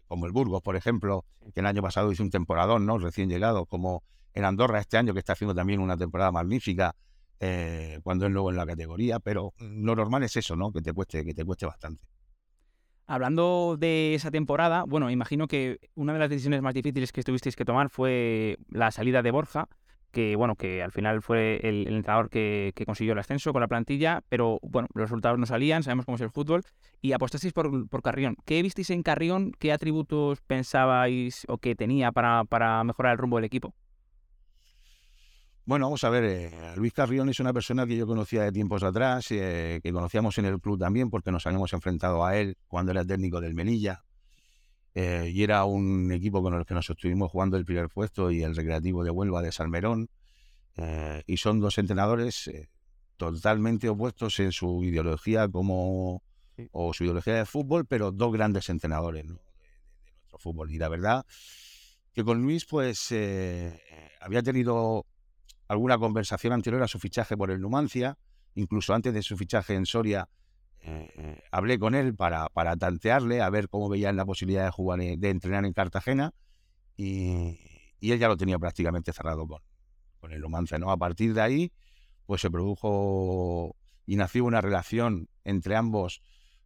como 0.06 0.26
el 0.26 0.32
Burgos, 0.32 0.62
por 0.62 0.76
ejemplo, 0.76 1.24
que 1.54 1.60
el 1.60 1.66
año 1.66 1.82
pasado 1.82 2.12
hizo 2.12 2.22
un 2.22 2.30
temporadón, 2.30 2.86
¿no? 2.86 2.98
Recién 2.98 3.28
llegado, 3.28 3.66
como 3.66 4.02
en 4.32 4.44
Andorra 4.44 4.80
este 4.80 4.96
año, 4.96 5.12
que 5.12 5.20
está 5.20 5.32
haciendo 5.32 5.54
también 5.54 5.80
una 5.80 5.96
temporada 5.96 6.32
magnífica, 6.32 6.94
eh, 7.40 8.00
cuando 8.02 8.26
es 8.26 8.32
nuevo 8.32 8.50
en 8.50 8.56
la 8.56 8.66
categoría, 8.66 9.18
pero 9.18 9.52
lo 9.58 9.96
normal 9.96 10.22
es 10.22 10.36
eso, 10.36 10.56
¿no? 10.56 10.72
Que 10.72 10.82
te 10.82 10.92
cueste, 10.92 11.24
que 11.24 11.34
te 11.34 11.44
cueste 11.44 11.66
bastante. 11.66 12.06
Hablando 13.06 13.76
de 13.78 14.14
esa 14.14 14.30
temporada, 14.30 14.84
bueno, 14.86 15.10
imagino 15.10 15.46
que 15.46 15.78
una 15.94 16.14
de 16.14 16.18
las 16.18 16.30
decisiones 16.30 16.62
más 16.62 16.74
difíciles 16.74 17.12
que 17.12 17.22
tuvisteis 17.22 17.54
que 17.54 17.64
tomar 17.64 17.90
fue 17.90 18.56
la 18.70 18.90
salida 18.90 19.22
de 19.22 19.30
Borja, 19.30 19.68
que 20.14 20.36
bueno, 20.36 20.54
que 20.54 20.82
al 20.82 20.92
final 20.92 21.20
fue 21.20 21.60
el, 21.62 21.88
entrenador 21.88 22.30
que, 22.30 22.72
consiguió 22.86 23.12
el 23.12 23.18
ascenso 23.18 23.52
con 23.52 23.60
la 23.60 23.68
plantilla, 23.68 24.22
pero 24.28 24.60
bueno, 24.62 24.88
los 24.94 25.10
resultados 25.10 25.38
no 25.38 25.44
salían, 25.44 25.82
sabemos 25.82 26.06
cómo 26.06 26.14
es 26.14 26.22
el 26.22 26.30
fútbol, 26.30 26.62
y 27.02 27.12
apostasteis 27.12 27.52
por, 27.52 27.88
por 27.88 28.00
Carrión. 28.00 28.36
¿Qué 28.46 28.62
visteis 28.62 28.90
en 28.90 29.02
Carrión? 29.02 29.52
¿Qué 29.58 29.72
atributos 29.72 30.40
pensabais 30.40 31.44
o 31.48 31.58
que 31.58 31.74
tenía 31.74 32.12
para, 32.12 32.44
para 32.44 32.82
mejorar 32.84 33.12
el 33.12 33.18
rumbo 33.18 33.36
del 33.36 33.44
equipo? 33.44 33.74
Bueno, 35.66 35.86
vamos 35.86 36.04
a 36.04 36.10
ver, 36.10 36.24
eh, 36.24 36.50
Luis 36.76 36.92
Carrión 36.92 37.28
es 37.28 37.40
una 37.40 37.52
persona 37.52 37.86
que 37.86 37.96
yo 37.96 38.06
conocía 38.06 38.42
de 38.42 38.52
tiempos 38.52 38.82
atrás, 38.82 39.26
eh, 39.30 39.80
que 39.82 39.92
conocíamos 39.92 40.38
en 40.38 40.44
el 40.44 40.60
club 40.60 40.78
también, 40.78 41.10
porque 41.10 41.32
nos 41.32 41.46
habíamos 41.46 41.72
enfrentado 41.72 42.24
a 42.24 42.36
él 42.36 42.56
cuando 42.68 42.92
era 42.92 43.04
técnico 43.04 43.40
del 43.40 43.54
Melilla. 43.54 44.04
Eh, 44.94 45.30
y 45.32 45.42
era 45.42 45.64
un 45.64 46.12
equipo 46.12 46.40
con 46.40 46.54
el 46.54 46.64
que 46.64 46.74
nos 46.74 46.88
estuvimos 46.88 47.30
jugando 47.30 47.56
el 47.56 47.64
primer 47.64 47.88
puesto 47.88 48.30
y 48.30 48.42
el 48.42 48.54
Recreativo 48.54 49.02
de 49.02 49.10
Huelva 49.10 49.42
de 49.42 49.50
Salmerón. 49.50 50.08
Eh, 50.76 51.22
y 51.26 51.36
son 51.36 51.60
dos 51.60 51.78
entrenadores 51.78 52.46
eh, 52.48 52.70
totalmente 53.16 53.88
opuestos 53.88 54.38
en 54.40 54.52
su 54.52 54.82
ideología 54.84 55.48
como 55.48 56.22
o 56.70 56.94
su 56.94 57.02
ideología 57.02 57.34
de 57.34 57.46
fútbol, 57.46 57.84
pero 57.86 58.12
dos 58.12 58.32
grandes 58.32 58.68
entrenadores 58.68 59.26
de, 59.26 59.32
nuestro 59.32 60.38
fútbol. 60.38 60.70
Y 60.70 60.78
la 60.78 60.88
verdad 60.88 61.26
que 62.12 62.22
con 62.22 62.40
Luis, 62.40 62.64
pues 62.64 63.12
había 64.20 64.40
tenido 64.40 65.04
alguna 65.66 65.98
conversación 65.98 66.52
anterior 66.52 66.80
a 66.84 66.88
su 66.88 67.00
fichaje 67.00 67.36
por 67.36 67.50
el 67.50 67.60
Numancia, 67.60 68.16
incluso 68.54 68.94
antes 68.94 69.12
de 69.12 69.22
su 69.22 69.36
fichaje 69.36 69.74
en 69.74 69.84
Soria 69.84 70.28
eh, 70.86 71.42
hablé 71.50 71.78
con 71.78 71.94
él 71.94 72.14
para, 72.14 72.48
para 72.48 72.76
tantearle, 72.76 73.40
a 73.40 73.50
ver 73.50 73.68
cómo 73.68 73.88
veía 73.88 74.12
la 74.12 74.26
posibilidad 74.26 74.64
de 74.64 74.70
jugar, 74.70 75.00
de 75.00 75.30
entrenar 75.30 75.64
en 75.64 75.72
Cartagena, 75.72 76.34
y, 76.96 77.58
él 78.00 78.18
ya 78.18 78.28
lo 78.28 78.36
tenía 78.36 78.58
prácticamente 78.58 79.12
cerrado 79.12 79.46
con, 79.46 79.62
con 80.20 80.32
el 80.32 80.40
Numancia, 80.40 80.78
¿no? 80.78 80.90
A 80.90 80.96
partir 80.98 81.32
de 81.32 81.40
ahí, 81.40 81.72
pues 82.26 82.42
se 82.42 82.50
produjo 82.50 83.74
y 84.06 84.16
nació 84.16 84.44
una 84.44 84.60
relación 84.60 85.28
entre 85.44 85.76
ambos, 85.76 86.20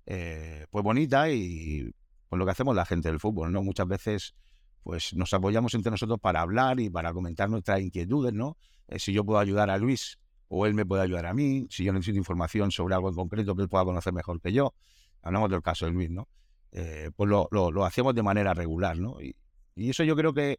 eh, 0.06 0.66
pues 0.70 0.82
bonita 0.82 1.30
y 1.30 1.92
con 2.28 2.38
lo 2.38 2.44
que 2.44 2.50
hacemos 2.50 2.74
la 2.74 2.84
gente 2.84 3.08
del 3.08 3.20
fútbol, 3.20 3.52
¿no? 3.52 3.62
Muchas 3.62 3.86
veces, 3.86 4.34
pues 4.82 5.14
nos 5.14 5.32
apoyamos 5.32 5.74
entre 5.74 5.90
nosotros 5.90 6.18
para 6.20 6.40
hablar 6.40 6.80
y 6.80 6.90
para 6.90 7.12
comentar 7.12 7.48
nuestras 7.48 7.80
inquietudes, 7.80 8.32
¿no? 8.32 8.56
Eh, 8.88 8.98
si 8.98 9.12
yo 9.12 9.24
puedo 9.24 9.38
ayudar 9.38 9.70
a 9.70 9.78
Luis 9.78 10.18
o 10.48 10.66
él 10.66 10.74
me 10.74 10.84
puede 10.86 11.02
ayudar 11.02 11.26
a 11.26 11.34
mí, 11.34 11.66
si 11.70 11.84
yo 11.84 11.92
necesito 11.92 12.18
información 12.18 12.70
sobre 12.70 12.94
algo 12.94 13.08
en 13.08 13.14
concreto 13.14 13.54
que 13.54 13.62
él 13.62 13.68
pueda 13.68 13.84
conocer 13.84 14.12
mejor 14.12 14.40
que 14.40 14.52
yo. 14.52 14.74
Hablamos 15.22 15.50
del 15.50 15.62
caso 15.62 15.86
de 15.86 15.92
Luis, 15.92 16.10
¿no? 16.10 16.28
Eh, 16.72 17.10
pues 17.14 17.28
lo, 17.28 17.48
lo, 17.50 17.84
hacemos 17.84 18.14
de 18.14 18.22
manera 18.22 18.54
regular, 18.54 18.98
¿no? 18.98 19.20
Y, 19.20 19.34
eso 19.76 20.02
yo 20.02 20.16
creo 20.16 20.34
que, 20.34 20.58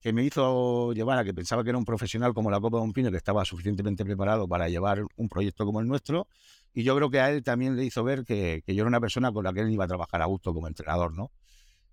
que, 0.00 0.12
me 0.12 0.22
hizo 0.22 0.92
llevar 0.92 1.18
a 1.18 1.24
que 1.24 1.32
pensaba 1.32 1.64
que 1.64 1.70
era 1.70 1.78
un 1.78 1.86
profesional 1.86 2.34
como 2.34 2.50
la 2.50 2.60
Copa 2.60 2.76
de 2.78 2.84
un 2.84 2.92
Pino, 2.92 3.10
que 3.10 3.16
estaba 3.16 3.44
suficientemente 3.44 4.04
preparado 4.04 4.46
para 4.46 4.68
llevar 4.68 5.02
un 5.16 5.28
proyecto 5.28 5.64
como 5.64 5.80
el 5.80 5.86
nuestro, 5.86 6.28
y 6.74 6.82
yo 6.82 6.94
creo 6.96 7.10
que 7.10 7.20
a 7.20 7.30
él 7.30 7.42
también 7.42 7.76
le 7.76 7.84
hizo 7.84 8.04
ver 8.04 8.24
que, 8.24 8.62
que 8.66 8.74
yo 8.74 8.82
era 8.82 8.88
una 8.88 9.00
persona 9.00 9.32
con 9.32 9.44
la 9.44 9.54
que 9.54 9.60
él 9.60 9.70
iba 9.70 9.84
a 9.84 9.88
trabajar 9.88 10.20
a 10.20 10.26
gusto 10.26 10.52
como 10.52 10.68
entrenador, 10.68 11.14
¿no? 11.14 11.30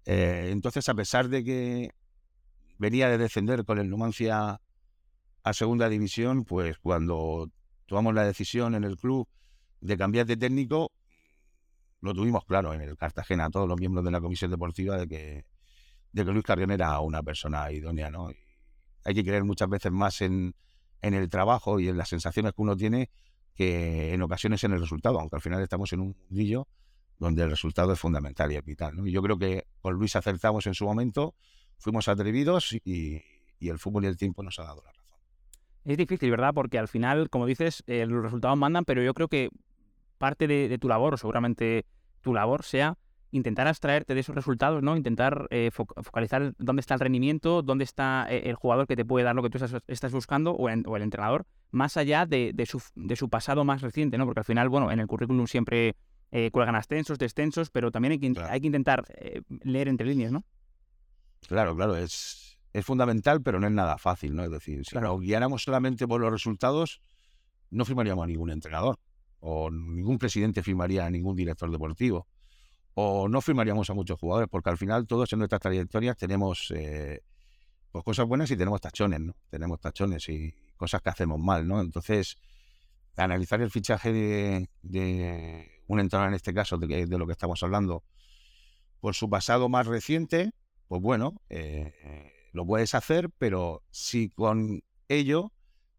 Eh, 0.05 0.49
entonces, 0.51 0.87
a 0.89 0.93
pesar 0.93 1.29
de 1.29 1.43
que 1.43 1.91
venía 2.77 3.07
de 3.09 3.17
descender 3.17 3.63
con 3.63 3.79
el 3.79 3.89
Numancia 3.89 4.59
a 5.43 5.53
segunda 5.53 5.89
división, 5.89 6.45
pues 6.45 6.77
cuando 6.79 7.51
tomamos 7.85 8.13
la 8.13 8.23
decisión 8.23 8.75
en 8.75 8.83
el 8.83 8.97
club 8.97 9.27
de 9.81 9.97
cambiar 9.97 10.25
de 10.25 10.37
técnico, 10.37 10.91
lo 12.01 12.13
tuvimos 12.13 12.45
claro 12.45 12.73
en 12.73 12.81
el 12.81 12.97
Cartagena, 12.97 13.49
todos 13.49 13.67
los 13.67 13.79
miembros 13.79 14.03
de 14.05 14.11
la 14.11 14.21
comisión 14.21 14.51
deportiva, 14.51 14.97
de 14.97 15.07
que, 15.07 15.45
Luis 16.13 16.43
Carrión 16.43 16.71
era 16.71 16.99
una 16.99 17.23
persona 17.23 17.71
idónea, 17.71 18.09
¿no? 18.09 18.29
hay 19.05 19.13
que 19.13 19.23
creer 19.23 19.43
muchas 19.43 19.69
veces 19.69 19.91
más 19.91 20.21
en, 20.21 20.55
el 21.01 21.29
trabajo 21.29 21.79
y 21.79 21.89
en 21.89 21.97
las 21.97 22.09
sensaciones 22.09 22.53
que 22.53 22.61
uno 22.61 22.77
tiene 22.77 23.09
que 23.55 24.13
en 24.13 24.21
ocasiones 24.21 24.63
en 24.63 24.71
el 24.71 24.79
resultado, 24.79 25.19
aunque 25.19 25.35
al 25.35 25.41
final 25.41 25.61
estamos 25.61 25.91
en 25.93 25.99
un 25.99 26.15
mundillo 26.17 26.67
donde 27.19 27.43
el 27.43 27.49
resultado 27.49 27.93
es 27.93 27.99
fundamental 27.99 28.51
y 28.51 28.55
es 28.55 28.63
vital. 28.63 28.95
¿no? 28.95 29.05
Y 29.05 29.11
yo 29.11 29.21
creo 29.21 29.37
que 29.37 29.67
con 29.81 29.93
Luis 29.95 30.15
acertamos 30.15 30.65
en 30.65 30.73
su 30.73 30.85
momento, 30.85 31.35
fuimos 31.77 32.07
atrevidos 32.07 32.73
y, 32.85 33.21
y 33.59 33.69
el 33.69 33.79
fútbol 33.79 34.05
y 34.05 34.07
el 34.07 34.17
tiempo 34.17 34.43
nos 34.43 34.57
ha 34.59 34.63
dado 34.63 34.81
la 34.83 34.91
razón. 34.91 35.02
Es 35.85 35.97
difícil, 35.97 36.31
¿verdad? 36.31 36.53
Porque 36.53 36.79
al 36.79 36.87
final, 36.87 37.29
como 37.29 37.45
dices, 37.45 37.83
eh, 37.87 38.05
los 38.05 38.23
resultados 38.23 38.57
mandan, 38.57 38.85
pero 38.85 39.03
yo 39.03 39.13
creo 39.13 39.27
que 39.27 39.49
parte 40.17 40.47
de, 40.47 40.77
tu 40.77 40.87
labor, 40.87 41.15
o 41.15 41.17
seguramente 41.17 41.85
tu 42.21 42.33
labor, 42.33 42.63
sea 42.63 42.97
intentar 43.31 43.67
abstraerte 43.67 44.13
de 44.13 44.19
esos 44.19 44.35
resultados, 44.35 44.83
¿no? 44.83 44.95
Intentar 44.95 45.47
eh, 45.49 45.71
focalizar 45.71 46.53
dónde 46.59 46.81
está 46.81 46.93
el 46.93 46.99
rendimiento, 46.99 47.63
dónde 47.63 47.83
está 47.83 48.27
eh, 48.29 48.43
el 48.45 48.55
jugador 48.55 48.87
que 48.87 48.95
te 48.95 49.03
puede 49.03 49.25
dar 49.25 49.35
lo 49.35 49.41
que 49.41 49.49
tú 49.49 49.57
estás, 49.87 50.11
buscando 50.11 50.51
o, 50.51 50.69
el 50.69 51.01
entrenador, 51.01 51.45
más 51.71 51.97
allá 51.97 52.27
de, 52.27 52.53
su, 52.65 53.29
pasado 53.29 53.65
más 53.65 53.81
reciente, 53.81 54.17
¿no? 54.19 54.25
Porque 54.25 54.41
al 54.41 54.45
final, 54.45 54.69
bueno, 54.69 54.91
en 54.91 54.99
el 54.99 55.07
currículum 55.07 55.47
siempre 55.47 55.95
cuelgan 56.51 56.75
ascensos, 56.75 57.19
descensos, 57.19 57.69
pero 57.69 57.91
también 57.91 58.13
hay 58.13 58.19
que, 58.19 58.33
hay 58.41 58.61
que 58.61 58.67
intentar 58.67 59.03
leer 59.63 59.87
entre 59.87 60.07
líneas, 60.07 60.31
¿no? 60.31 60.43
Claro, 61.47 61.75
claro, 61.75 61.95
es, 61.95 62.42
es 62.73 62.83
fundamental, 62.83 63.41
pero 63.43 63.59
no 63.59 63.67
es 63.67 63.73
nada 63.73 63.97
fácil, 63.99 64.35
¿no? 64.35 64.43
Es 64.43 64.51
decir, 64.51 64.83
si 64.83 64.95
nos 64.97 65.19
guiáramos 65.21 65.63
solamente 65.63 66.07
por 66.07 66.19
los 66.19 66.31
resultados, 66.31 67.01
no 67.69 67.85
firmaríamos 67.85 68.23
a 68.23 68.27
ningún 68.27 68.49
entrenador, 68.49 68.99
o 69.39 69.69
ningún 69.69 70.17
presidente 70.17 70.63
firmaría 70.63 71.05
a 71.05 71.09
ningún 71.11 71.35
director 71.35 71.69
deportivo, 71.69 72.27
o 72.95 73.27
no 73.29 73.41
firmaríamos 73.41 73.89
a 73.91 73.93
muchos 73.93 74.19
jugadores, 74.19 74.49
porque 74.49 74.71
al 74.71 74.77
final 74.77 75.05
todos 75.05 75.31
en 75.33 75.39
nuestras 75.39 75.61
trayectorias 75.61 76.17
tenemos 76.17 76.71
eh, 76.75 77.21
pues 77.91 78.03
cosas 78.03 78.25
buenas 78.25 78.49
y 78.49 78.57
tenemos 78.57 78.81
tachones, 78.81 79.19
¿no? 79.19 79.35
Tenemos 79.49 79.79
tachones 79.79 80.27
y 80.29 80.55
cosas 80.75 81.01
que 81.03 81.09
hacemos 81.09 81.39
mal, 81.39 81.67
¿no? 81.67 81.79
Entonces, 81.79 82.37
analizar 83.15 83.61
el 83.61 83.69
fichaje 83.69 84.11
de, 84.11 85.69
un 85.85 85.99
entrenador 85.99 86.29
en 86.29 86.35
este 86.35 86.55
caso, 86.55 86.77
de, 86.77 87.05
de, 87.05 87.17
lo 87.19 87.27
que 87.27 87.33
estamos 87.33 87.61
hablando, 87.61 88.03
por 88.99 89.13
su 89.13 89.29
pasado 89.29 89.69
más 89.69 89.85
reciente, 89.85 90.53
pues 90.87 91.01
bueno, 91.01 91.39
eh, 91.49 92.32
lo 92.53 92.65
puedes 92.65 92.95
hacer, 92.95 93.29
pero 93.37 93.83
si 93.89 94.29
con 94.29 94.81
ello 95.07 95.51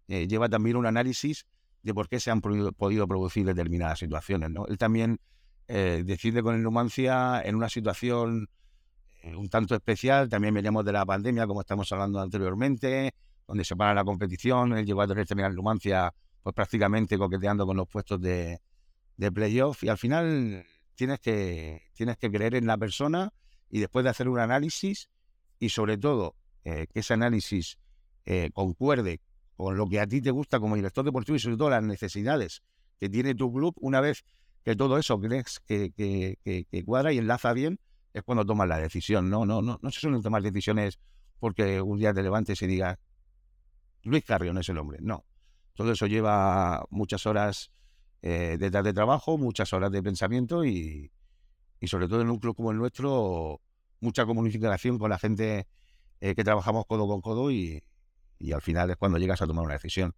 eh, 0.09 0.27
lleva 0.27 0.49
también 0.49 0.77
un 0.77 0.87
análisis 0.87 1.47
de 1.83 1.93
por 1.93 2.09
qué 2.09 2.19
se 2.19 2.31
han 2.31 2.41
podido 2.41 3.07
producir 3.07 3.45
determinadas 3.45 3.99
situaciones. 3.99 4.51
Él 4.69 4.79
también 4.79 5.21
eh, 5.69 6.03
decide 6.05 6.43
con 6.43 6.55
el 6.55 6.63
Numancia 6.63 7.43
en 7.45 7.57
una 7.57 7.69
situación 7.69 8.49
eh, 9.23 9.35
un 9.37 9.49
tanto 9.49 9.75
especial, 9.75 10.29
también 10.29 10.55
veníamos 10.55 10.85
de 10.85 10.93
la 10.93 11.05
pandemia, 11.05 11.47
como 11.47 11.61
estamos 11.61 11.91
hablando 11.93 12.21
anteriormente, 12.21 13.15
donde 13.47 13.65
se 13.65 13.77
para 13.77 13.93
la 13.93 14.05
competición, 14.05 14.77
él 14.77 14.87
llegó 14.87 15.03
a 15.03 15.09
tener 15.09 15.27
terminar 15.27 15.53
Numancia 15.53 16.13
pues 16.43 16.55
prácticamente 16.55 17.19
coqueteando 17.19 17.67
con 17.67 17.77
los 17.77 17.89
puestos 17.89 18.21
de, 18.21 18.61
de 19.17 19.33
playoff 19.33 19.83
y 19.83 19.89
al 19.89 19.99
final 19.99 20.65
tienes 20.95 21.21
que, 21.21 21.83
tienes 21.95 22.17
que 22.19 22.31
creer 22.31 22.55
en 22.55 22.67
la 22.67 22.77
persona 22.77 23.33
y 23.71 23.81
después 23.81 24.05
de 24.05 24.11
hacer 24.11 24.29
un 24.29 24.39
análisis 24.39 25.09
y 25.59 25.71
sobre 25.71 25.97
todo 25.97 26.37
eh, 26.65 26.87
que 26.93 27.01
ese 27.01 27.15
análisis 27.15 27.79
eh, 28.27 28.51
concuerde 28.53 29.21
con 29.57 29.77
lo 29.77 29.87
que 29.87 30.01
a 30.01 30.07
ti 30.07 30.21
te 30.21 30.31
gusta 30.31 30.59
como 30.59 30.77
director 30.77 31.05
deportivo 31.05 31.37
y 31.37 31.39
sobre 31.39 31.57
todo 31.57 31.71
las 31.71 31.83
necesidades 31.83 32.63
que 32.99 33.09
tiene 33.09 33.35
tu 33.35 33.53
club, 33.53 33.75
una 33.81 34.01
vez 34.01 34.25
que 34.65 34.75
todo 34.75 34.99
eso 34.99 35.21
crees 35.21 35.61
que, 35.61 35.93
cuadra 36.85 37.13
y 37.13 37.19
enlaza 37.19 37.53
bien, 37.53 37.79
es 38.13 38.23
cuando 38.23 38.47
tomas 38.47 38.69
la 38.69 38.79
decisión. 38.79 39.29
No, 39.29 39.45
no, 39.45 39.61
no, 39.61 39.79
no 39.83 39.91
se 39.91 40.01
suelen 40.01 40.23
tomar 40.23 40.43
decisiones 40.43 40.99
porque 41.39 41.81
un 41.83 41.99
día 41.99 42.15
te 42.15 42.23
levantes 42.23 42.63
y 42.63 42.67
digas, 42.67 42.99
Luis 44.05 44.25
Carrión 44.25 44.57
es 44.59 44.69
el 44.69 44.79
hombre. 44.79 44.99
No. 45.03 45.25
Todo 45.75 45.93
eso 45.93 46.07
lleva 46.07 46.85
muchas 46.91 47.27
horas 47.27 47.71
eh, 48.23 48.57
detrás 48.59 48.85
de 48.85 48.93
trabajo, 48.93 49.37
muchas 49.37 49.73
horas 49.73 49.91
de 49.91 50.03
pensamiento 50.03 50.65
y, 50.65 51.11
y 51.81 51.87
sobre 51.89 52.09
todo 52.09 52.23
en 52.23 52.31
un 52.31 52.39
club 52.39 52.57
como 52.57 52.71
el 52.71 52.79
nuestro, 52.79 53.61
mucha 54.01 54.25
comunicación 54.25 54.99
con 54.99 55.11
la 55.11 55.19
gente 55.19 55.67
eh, 56.25 56.35
que 56.35 56.43
trabajamos 56.43 56.87
codo 56.87 57.07
con 57.07 57.21
codo 57.21 57.51
y, 57.51 57.83
al 58.51 58.63
final 58.63 58.89
es 58.89 58.97
cuando 58.97 59.19
llegas 59.19 59.43
a 59.43 59.47
tomar 59.47 59.67
una 59.67 59.75
decisión. 59.75 60.15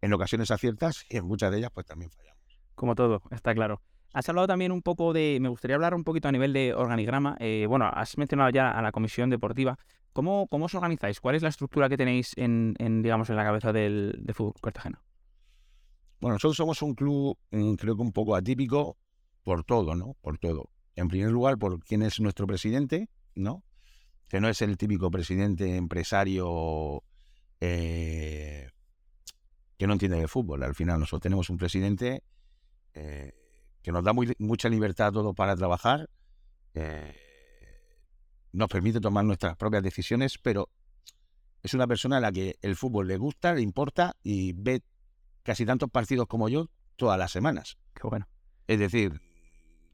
En 0.00 0.10
ocasiones 0.14 0.50
aciertas 0.50 1.04
y 1.10 1.18
en 1.18 1.26
muchas 1.26 1.50
de 1.50 1.58
ellas 1.58 1.70
pues 1.74 1.84
también 1.84 2.10
fallamos. 2.10 2.42
Como 2.74 2.94
todo, 2.94 3.20
está 3.30 3.54
claro. 3.54 3.82
Has 4.14 4.26
hablado 4.30 4.46
también 4.46 4.72
un 4.72 4.80
poco 4.80 5.12
de, 5.12 5.36
me 5.42 5.50
gustaría 5.50 5.74
hablar 5.74 5.94
un 5.94 6.04
poquito 6.04 6.28
a 6.28 6.32
nivel 6.32 6.54
de 6.54 6.72
organigrama. 6.72 7.36
Eh, 7.38 7.66
bueno, 7.68 7.84
has 7.92 8.16
mencionado 8.16 8.48
ya 8.48 8.70
a 8.70 8.80
la 8.80 8.92
comisión 8.92 9.28
deportiva. 9.28 9.78
¿Cómo, 10.14 10.46
¿Cómo 10.48 10.64
os 10.64 10.74
organizáis? 10.74 11.20
¿Cuál 11.20 11.34
es 11.34 11.42
la 11.42 11.50
estructura 11.50 11.90
que 11.90 11.98
tenéis 11.98 12.32
en, 12.36 12.74
digamos, 13.02 13.28
en 13.28 13.36
la 13.36 13.44
cabeza 13.44 13.74
del 13.74 14.20
de 14.20 14.32
fútbol 14.32 14.54
Cartagena? 14.62 15.02
Bueno, 16.18 16.36
nosotros 16.36 16.56
somos 16.56 16.80
un 16.80 16.94
club, 16.94 17.36
creo 17.50 17.94
que 17.94 18.02
un 18.02 18.12
poco 18.12 18.34
atípico 18.34 18.96
por 19.42 19.64
todo, 19.64 19.94
¿no? 19.96 20.16
Por 20.22 20.38
todo. 20.38 20.70
En 20.96 21.08
primer 21.08 21.30
lugar, 21.30 21.58
por 21.58 21.78
quién 21.84 22.00
es 22.00 22.20
nuestro 22.20 22.46
presidente, 22.46 23.10
¿no? 23.34 23.62
Que 24.32 24.40
no 24.40 24.48
es 24.48 24.62
el 24.62 24.78
típico 24.78 25.10
presidente 25.10 25.76
empresario 25.76 27.04
eh, 27.60 28.70
que 29.76 29.86
no 29.86 29.92
entiende 29.92 30.18
de 30.18 30.26
fútbol. 30.26 30.62
Al 30.62 30.74
final 30.74 31.00
nosotros 31.00 31.20
tenemos 31.20 31.50
un 31.50 31.58
presidente 31.58 32.22
eh, 32.94 33.34
que 33.82 33.92
nos 33.92 34.02
da 34.02 34.14
mucha 34.38 34.70
libertad 34.70 35.08
a 35.08 35.12
todos 35.12 35.34
para 35.34 35.54
trabajar, 35.54 36.08
eh, 36.72 37.14
nos 38.52 38.68
permite 38.68 39.02
tomar 39.02 39.22
nuestras 39.26 39.54
propias 39.58 39.82
decisiones, 39.82 40.38
pero 40.38 40.70
es 41.62 41.74
una 41.74 41.86
persona 41.86 42.16
a 42.16 42.20
la 42.20 42.32
que 42.32 42.56
el 42.62 42.74
fútbol 42.74 43.08
le 43.08 43.18
gusta, 43.18 43.52
le 43.52 43.60
importa 43.60 44.16
y 44.22 44.54
ve 44.54 44.82
casi 45.42 45.66
tantos 45.66 45.90
partidos 45.90 46.26
como 46.26 46.48
yo 46.48 46.70
todas 46.96 47.18
las 47.18 47.32
semanas. 47.32 47.76
Qué 47.92 48.08
bueno. 48.08 48.26
Es 48.66 48.78
decir, 48.78 49.20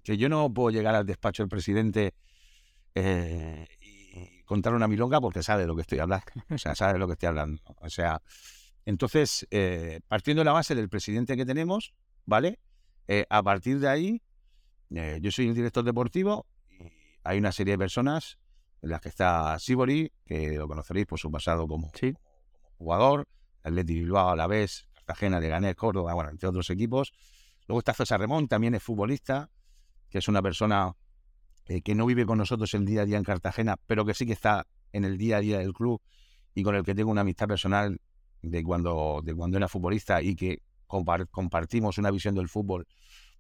que 0.04 0.16
yo 0.16 0.28
no 0.28 0.54
puedo 0.54 0.71
llegar 0.71 0.95
al 0.95 1.07
despacho 1.07 1.42
del 1.42 1.50
presidente 1.50 2.14
eh, 2.95 3.66
contar 4.48 4.74
una 4.74 4.88
milonga 4.88 5.20
porque 5.20 5.42
sabe 5.42 5.62
de 5.62 5.68
lo 5.68 5.76
que 5.76 5.82
estoy 5.82 5.98
hablando. 5.98 6.26
O 6.50 6.58
sea, 6.58 6.74
sabe 6.74 6.94
de 6.94 6.98
lo 6.98 7.06
que 7.06 7.12
estoy 7.12 7.28
hablando. 7.28 7.62
O 7.80 7.90
sea, 7.90 8.20
entonces, 8.84 9.46
eh, 9.50 10.00
partiendo 10.08 10.40
de 10.40 10.46
la 10.46 10.52
base 10.52 10.74
del 10.74 10.88
presidente 10.88 11.36
que 11.36 11.44
tenemos, 11.44 11.92
¿vale? 12.24 12.58
Eh, 13.06 13.26
a 13.28 13.42
partir 13.42 13.78
de 13.78 13.88
ahí, 13.88 14.22
yo 14.88 15.30
soy 15.30 15.48
el 15.48 15.54
director 15.54 15.84
deportivo 15.84 16.46
y 16.80 16.86
hay 17.24 17.38
una 17.38 17.52
serie 17.52 17.74
de 17.74 17.78
personas 17.78 18.38
en 18.80 18.88
las 18.90 19.02
que 19.02 19.10
está 19.10 19.58
Sibori, 19.58 20.10
que 20.24 20.56
lo 20.56 20.66
conoceréis 20.66 21.06
por 21.06 21.18
su 21.18 21.30
pasado 21.30 21.68
como, 21.68 21.92
jugador, 22.78 23.28
Atleti 23.62 23.94
Bilbao 23.94 24.30
a 24.30 24.36
la 24.36 24.46
vez, 24.46 24.88
Cartagena, 24.94 25.40
Leganés, 25.40 25.76
Córdoba, 25.76 26.14
bueno, 26.14 26.30
entre 26.30 26.48
otros 26.48 26.70
equipos. 26.70 27.12
Luego 27.66 27.80
está 27.80 27.92
César 27.92 28.20
Remón, 28.20 28.48
también 28.48 28.74
es 28.74 28.82
futbolista, 28.82 29.50
que 30.08 30.18
es 30.18 30.28
una 30.28 30.40
persona 30.40 30.94
eh, 31.68 31.82
que 31.82 31.94
no 31.94 32.06
vive 32.06 32.26
con 32.26 32.38
nosotros 32.38 32.72
el 32.75 32.84
día 32.84 33.02
a 33.02 33.04
día 33.04 33.18
en 33.18 33.25
Cartagena, 33.25 33.76
pero 33.87 34.04
que 34.04 34.14
sí 34.14 34.26
que 34.26 34.32
está 34.32 34.66
en 34.92 35.04
el 35.04 35.18
día 35.18 35.37
a 35.37 35.40
día 35.40 35.58
del 35.58 35.72
club 35.72 36.00
y 36.54 36.62
con 36.62 36.75
el 36.75 36.82
que 36.82 36.94
tengo 36.94 37.10
una 37.10 37.20
amistad 37.20 37.46
personal 37.46 38.00
de 38.42 38.62
cuando, 38.62 39.20
de 39.22 39.34
cuando 39.34 39.56
era 39.56 39.68
futbolista 39.68 40.22
y 40.22 40.34
que 40.34 40.62
compartimos 40.87 41.98
una 41.98 42.10
visión 42.10 42.34
del 42.34 42.48
fútbol 42.48 42.87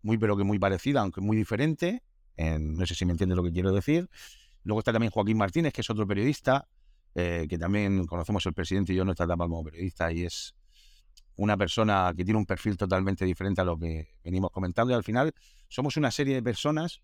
muy 0.02 0.18
pero 0.18 0.36
que 0.36 0.44
muy 0.44 0.58
parecida, 0.58 1.00
aunque 1.00 1.20
muy 1.20 1.36
diferente. 1.36 2.02
no 2.36 2.86
sé 2.86 2.94
si 2.94 3.04
me 3.04 3.12
entiendes 3.12 3.36
lo 3.36 3.42
que 3.42 3.52
quiero 3.52 3.72
decir. 3.72 4.08
Luego 4.64 4.80
está 4.80 4.92
también 4.92 5.10
Joaquín 5.10 5.38
Martínez, 5.38 5.72
que 5.72 5.80
es 5.80 5.90
otro 5.90 6.06
periodista, 6.06 6.68
eh, 7.14 7.46
que 7.48 7.58
también 7.58 8.06
conocemos 8.06 8.44
el 8.46 8.52
presidente 8.52 8.92
y 8.92 8.96
yo 8.96 9.04
nuestra 9.04 9.24
etapa 9.24 9.44
como 9.44 9.64
periodista 9.64 10.12
y 10.12 10.24
es 10.24 10.54
una 11.36 11.56
persona 11.56 12.12
que 12.16 12.24
tiene 12.24 12.38
un 12.38 12.46
perfil 12.46 12.76
totalmente 12.76 13.24
diferente 13.24 13.60
a 13.60 13.64
lo 13.64 13.78
que 13.78 14.08
venimos 14.24 14.50
comentando 14.50 14.92
y 14.92 14.96
al 14.96 15.04
final 15.04 15.32
somos 15.68 15.96
una 15.96 16.10
serie 16.10 16.34
de 16.34 16.42
personas, 16.42 17.00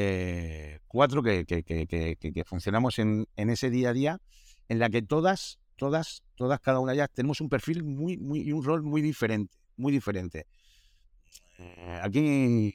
eh, 0.00 0.78
cuatro 0.86 1.24
que, 1.24 1.44
que, 1.44 2.44
funcionamos 2.46 3.00
en, 3.00 3.26
ese 3.34 3.68
día 3.68 3.88
a 3.88 3.92
día, 3.92 4.20
en 4.68 4.78
la 4.78 4.90
que 4.90 5.02
todas, 5.02 5.58
todas, 5.74 6.22
todas, 6.36 6.60
cada 6.60 6.78
una 6.78 6.92
de 6.92 6.98
ellas 6.98 7.10
tenemos 7.12 7.40
un 7.40 7.48
perfil 7.48 7.82
muy, 7.82 8.16
muy, 8.16 8.42
y 8.42 8.52
un 8.52 8.62
rol 8.62 8.84
muy 8.84 9.02
diferente, 9.02 9.58
muy 9.76 9.92
diferente. 9.92 10.46
Eh, 11.58 12.00
aquí, 12.00 12.72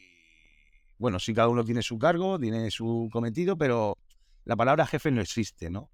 bueno, 0.98 1.18
sí, 1.18 1.34
cada 1.34 1.48
uno 1.48 1.64
tiene 1.64 1.82
su 1.82 1.98
cargo, 1.98 2.38
tiene 2.38 2.70
su 2.72 3.10
cometido, 3.10 3.58
pero 3.58 3.98
la 4.44 4.58
palabra 4.58 4.86
jefe 4.86 5.10
no 5.10 5.22
existe, 5.22 5.70
¿no? 5.70 5.90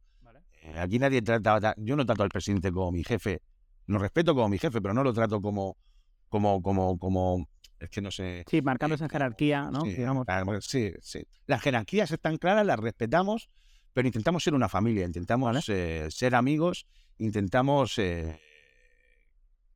Eh, 0.64 0.80
aquí 0.80 0.98
nadie 0.98 1.22
trata, 1.22 1.76
yo 1.78 1.96
no 1.96 2.08
trato 2.08 2.24
al 2.24 2.30
presidente 2.30 2.72
como 2.72 2.92
mi 2.92 3.04
jefe, 3.04 3.44
lo 3.86 4.00
respeto 4.00 4.34
como 4.34 4.50
mi 4.50 4.58
jefe, 4.58 4.82
pero 4.82 4.96
no 4.96 5.04
lo 5.04 5.14
trato 5.14 5.40
como, 5.40 5.78
como, 6.28 6.60
como, 6.64 6.98
como, 6.98 7.48
es 7.80 7.90
que 7.90 8.02
no 8.02 8.12
sé. 8.12 8.44
Sí, 8.50 8.62
marcando 8.62 8.96
esa 8.96 9.08
jerarquía, 9.08 9.70
¿no? 9.72 9.82
Sí, 10.62 10.94
sí, 11.02 11.24
Las 11.46 11.62
jerarquías 11.62 12.12
están 12.12 12.38
claras, 12.38 12.66
las 12.66 12.80
respetamos, 12.80 13.50
pero 13.94 14.08
intentamos 14.08 14.44
ser 14.44 14.54
una 14.54 14.70
familia, 14.70 15.06
intentamos 15.06 15.70
eh, 15.70 16.08
ser 16.10 16.36
amigos, 16.36 16.86
intentamos 17.18 17.98
eh, 17.98 18.40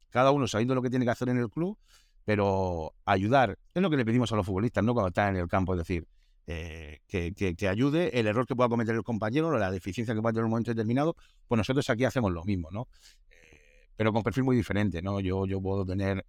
cada 0.10 0.32
uno 0.32 0.48
sabiendo 0.48 0.76
lo 0.76 0.82
que 0.82 0.90
tiene 0.90 1.06
que 1.06 1.12
hacer 1.12 1.30
en 1.30 1.38
el 1.38 1.50
club, 1.50 1.78
pero 2.26 2.94
ayudar. 3.06 3.58
Es 3.74 3.82
lo 3.82 3.90
que 3.90 3.98
le 3.98 4.06
pedimos 4.06 4.32
a 4.32 4.36
los 4.36 4.46
futbolistas, 4.46 4.84
¿no? 4.84 4.94
Cuando 4.94 5.10
están 5.10 5.36
en 5.36 5.42
el 5.42 5.48
campo, 5.48 5.74
es 5.74 5.80
decir, 5.80 6.08
eh, 6.46 7.00
que, 7.08 7.68
ayude 7.68 8.20
el 8.20 8.28
error 8.28 8.46
que 8.46 8.56
pueda 8.56 8.70
cometer 8.70 8.94
el 8.96 9.04
compañero, 9.04 9.48
o 9.48 9.58
la 9.58 9.72
deficiencia 9.72 10.14
que 10.14 10.22
pueda 10.22 10.34
tener 10.34 10.42
en 10.42 10.46
un 10.46 10.52
momento 10.52 10.72
determinado, 10.72 11.16
pues 11.48 11.58
nosotros 11.58 11.90
aquí 11.90 12.04
hacemos 12.04 12.32
lo 12.32 12.44
mismo, 12.44 12.70
¿no? 12.72 12.88
Pero 13.96 14.12
con 14.12 14.24
perfil 14.24 14.44
muy 14.44 14.56
diferente, 14.56 15.02
¿no? 15.02 15.20
Yo, 15.20 15.46
yo 15.46 15.62
puedo 15.62 15.86
tener, 15.86 16.26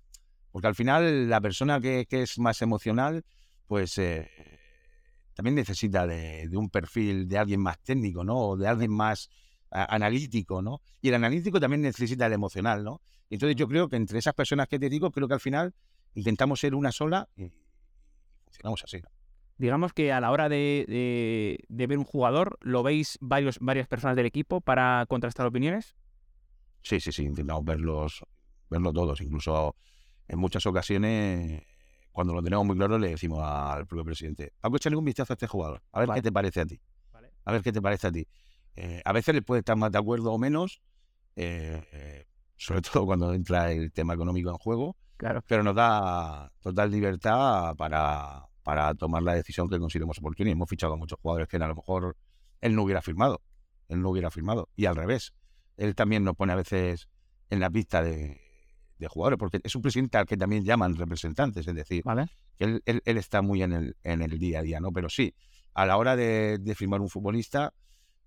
porque 0.54 0.68
al 0.68 0.76
final 0.76 1.28
la 1.28 1.40
persona 1.40 1.80
que, 1.80 2.06
es 2.08 2.38
más 2.38 2.62
emocional, 2.62 3.24
pues 3.66 3.98
eh, 3.98 4.30
también 5.34 5.56
necesita 5.56 6.06
de, 6.06 6.48
un 6.52 6.70
perfil 6.70 7.26
de 7.26 7.38
alguien 7.38 7.58
más 7.58 7.80
técnico, 7.80 8.22
¿no? 8.22 8.36
O 8.36 8.56
de 8.56 8.68
alguien 8.68 8.92
más 8.92 9.30
analítico, 9.68 10.62
¿no? 10.62 10.80
Y 11.02 11.08
el 11.08 11.16
analítico 11.16 11.58
también 11.58 11.82
necesita 11.82 12.26
el 12.26 12.34
emocional, 12.34 12.84
¿no? 12.84 13.00
Entonces 13.30 13.56
yo 13.56 13.66
creo 13.66 13.88
que 13.88 13.96
entre 13.96 14.20
esas 14.20 14.32
personas 14.32 14.68
que 14.68 14.78
te 14.78 14.88
digo, 14.88 15.10
creo 15.10 15.26
que 15.26 15.34
al 15.34 15.40
final 15.40 15.74
intentamos 16.14 16.60
ser 16.60 16.76
una 16.76 16.92
sola 16.92 17.28
y 17.34 17.50
funcionamos 18.44 18.84
así, 18.84 19.00
¿no? 19.02 19.08
digamos 19.58 19.92
que 19.92 20.12
a 20.12 20.20
la 20.20 20.30
hora 20.30 20.48
de, 20.48 21.58
ver 21.68 21.98
un 21.98 22.04
jugador, 22.04 22.58
¿lo 22.60 22.84
veis 22.84 23.18
varios, 23.20 23.58
varias 23.58 23.88
personas 23.88 24.14
del 24.14 24.26
equipo 24.26 24.60
para 24.60 25.04
contrastar 25.08 25.46
opiniones? 25.46 25.96
Sí, 26.82 27.00
sí, 27.00 27.10
sí, 27.10 27.24
intentamos 27.24 27.64
verlos, 27.64 28.24
verlos 28.70 28.94
todos. 28.94 29.20
Incluso 29.20 29.74
en 30.28 30.38
muchas 30.38 30.64
ocasiones, 30.66 31.62
cuando 32.12 32.34
lo 32.34 32.42
tenemos 32.42 32.64
muy 32.66 32.76
claro, 32.76 32.98
le 32.98 33.10
decimos 33.10 33.40
al 33.42 33.86
propio 33.86 34.04
presidente, 34.04 34.52
Paco, 34.60 34.76
échale 34.76 34.96
un 34.96 35.04
vistazo 35.04 35.32
a 35.32 35.34
este 35.34 35.46
jugador, 35.46 35.82
a 35.92 36.00
ver 36.00 36.10
qué 36.14 36.22
te 36.22 36.32
parece 36.32 36.60
a 36.60 36.66
ti. 36.66 36.80
A 37.46 37.52
ver 37.52 37.62
qué 37.62 37.72
te 37.72 37.82
parece 37.82 38.06
a 38.06 38.12
ti. 38.12 38.26
Eh, 38.74 39.02
a 39.04 39.12
veces 39.12 39.34
le 39.34 39.42
puede 39.42 39.58
estar 39.60 39.76
más 39.76 39.92
de 39.92 39.98
acuerdo 39.98 40.32
o 40.32 40.38
menos, 40.38 40.80
eh, 41.36 42.26
sobre 42.56 42.80
todo 42.92 43.06
cuando 43.06 43.32
entra 43.34 43.70
el 43.70 43.92
tema 43.92 44.14
económico 44.14 44.50
en 44.50 44.56
juego, 44.56 44.96
claro. 45.16 45.42
pero 45.46 45.62
nos 45.62 45.74
da 45.74 46.50
total 46.60 46.90
libertad 46.90 47.76
para, 47.76 48.48
para 48.62 48.94
tomar 48.94 49.22
la 49.22 49.34
decisión 49.34 49.68
que 49.68 49.78
consideremos 49.78 50.18
oportuna. 50.18 50.50
Hemos 50.50 50.68
fichado 50.68 50.94
a 50.94 50.96
muchos 50.96 51.18
jugadores 51.20 51.48
que 51.48 51.56
a 51.56 51.68
lo 51.68 51.74
mejor 51.74 52.16
él 52.60 52.74
no 52.74 52.82
hubiera 52.82 53.02
firmado. 53.02 53.42
Él 53.88 54.00
no 54.00 54.10
hubiera 54.10 54.30
firmado. 54.30 54.70
Y 54.74 54.86
al 54.86 54.96
revés. 54.96 55.34
Él 55.76 55.94
también 55.94 56.24
nos 56.24 56.34
pone 56.34 56.52
a 56.52 56.56
veces 56.56 57.08
en 57.50 57.60
la 57.60 57.68
pista 57.68 58.02
de, 58.02 58.40
jugadores, 59.08 59.38
porque 59.38 59.60
es 59.62 59.74
un 59.74 59.82
presidente 59.82 60.18
al 60.18 60.26
que 60.26 60.36
también 60.36 60.64
llaman 60.64 60.96
representantes, 60.96 61.66
es 61.66 61.74
decir, 61.74 62.02
él, 62.58 62.82
está 63.04 63.42
muy 63.42 63.62
en 63.62 63.72
el, 63.72 63.96
en 64.02 64.22
el 64.22 64.38
día 64.38 64.60
a 64.60 64.62
día, 64.62 64.80
¿no? 64.80 64.92
Pero 64.92 65.08
sí, 65.08 65.34
a 65.74 65.86
la 65.86 65.96
hora 65.96 66.16
de, 66.16 66.74
firmar 66.76 67.00
un 67.00 67.08
futbolista, 67.08 67.74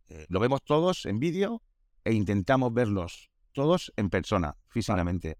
eh, 0.10 0.26
lo 0.30 0.40
vemos 0.40 0.62
todos 0.64 1.06
en 1.06 1.20
vídeo 1.20 1.62
e 2.04 2.14
intentamos 2.14 2.74
verlos 2.74 3.30
todos 3.54 3.92
en 3.96 4.10
persona, 4.10 4.56
físicamente. 4.68 5.40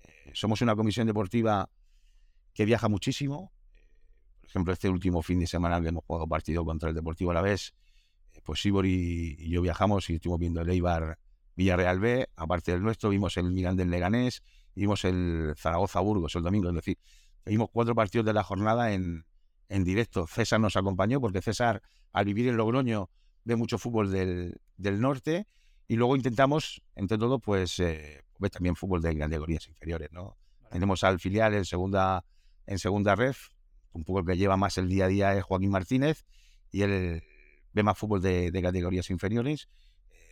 Eh, 0.00 0.30
somos 0.34 0.60
una 0.60 0.76
comisión 0.76 1.06
deportiva 1.06 1.68
que 2.54 2.64
viaja 2.64 2.88
muchísimo, 2.88 3.52
por 4.40 4.50
ejemplo, 4.50 4.72
este 4.72 4.88
último 4.88 5.22
fin 5.22 5.40
de 5.40 5.46
semana 5.46 5.80
que 5.80 5.88
hemos 5.88 6.04
jugado 6.04 6.28
partido 6.28 6.64
contra 6.64 6.90
el 6.90 6.94
Deportivo 6.94 7.32
a 7.32 7.34
la 7.34 7.42
vez, 7.42 7.74
eh, 8.32 8.40
pues 8.44 8.60
Sibor 8.60 8.86
y, 8.86 9.36
yo 9.50 9.62
viajamos 9.62 10.08
y 10.10 10.14
estuvimos 10.14 10.38
viendo 10.38 10.60
el 10.60 10.68
Eibar 10.68 11.18
Villarreal 11.56 11.98
B, 11.98 12.28
aparte 12.36 12.72
del 12.72 12.82
nuestro, 12.82 13.10
vimos 13.10 13.36
el 13.36 13.50
Milan 13.50 13.76
del 13.76 13.90
Leganés, 13.90 14.42
vimos 14.76 15.04
el 15.04 15.54
Zaragoza 15.56 16.00
Burgos 16.00 16.36
el 16.36 16.42
domingo, 16.42 16.68
es 16.68 16.74
decir, 16.74 16.98
vimos 17.44 17.68
cuatro 17.72 17.94
partidos 17.94 18.24
de 18.26 18.32
la 18.32 18.44
jornada 18.44 18.92
en, 18.92 19.24
en 19.68 19.84
directo. 19.84 20.26
César 20.26 20.60
nos 20.60 20.76
acompañó 20.76 21.20
porque 21.20 21.42
César, 21.42 21.82
al 22.12 22.24
vivir 22.24 22.48
en 22.48 22.56
Logroño, 22.56 23.10
ve 23.44 23.56
mucho 23.56 23.78
fútbol 23.78 24.10
del, 24.12 24.60
del 24.76 25.00
norte 25.00 25.46
y 25.88 25.96
luego 25.96 26.16
intentamos, 26.16 26.82
entre 26.94 27.18
todo, 27.18 27.38
pues 27.38 27.78
eh, 27.78 28.22
ver 28.38 28.50
también 28.50 28.76
fútbol 28.76 29.02
de 29.02 29.16
categorías 29.16 29.68
inferiores, 29.68 30.10
¿no? 30.12 30.36
Tenemos 30.70 31.04
al 31.04 31.20
filial 31.20 31.54
en 31.54 31.64
segunda, 31.64 32.24
en 32.66 32.78
segunda 32.78 33.14
ref, 33.14 33.48
un 33.92 34.04
poco 34.04 34.20
el 34.20 34.26
que 34.26 34.36
lleva 34.36 34.56
más 34.56 34.78
el 34.78 34.88
día 34.88 35.06
a 35.06 35.08
día 35.08 35.34
es 35.34 35.44
Joaquín 35.44 35.70
Martínez 35.70 36.24
y 36.70 36.82
él 36.82 37.22
ve 37.72 37.82
más 37.82 37.96
fútbol 37.96 38.20
de, 38.20 38.50
categorías 38.62 39.10
inferiores, 39.10 39.68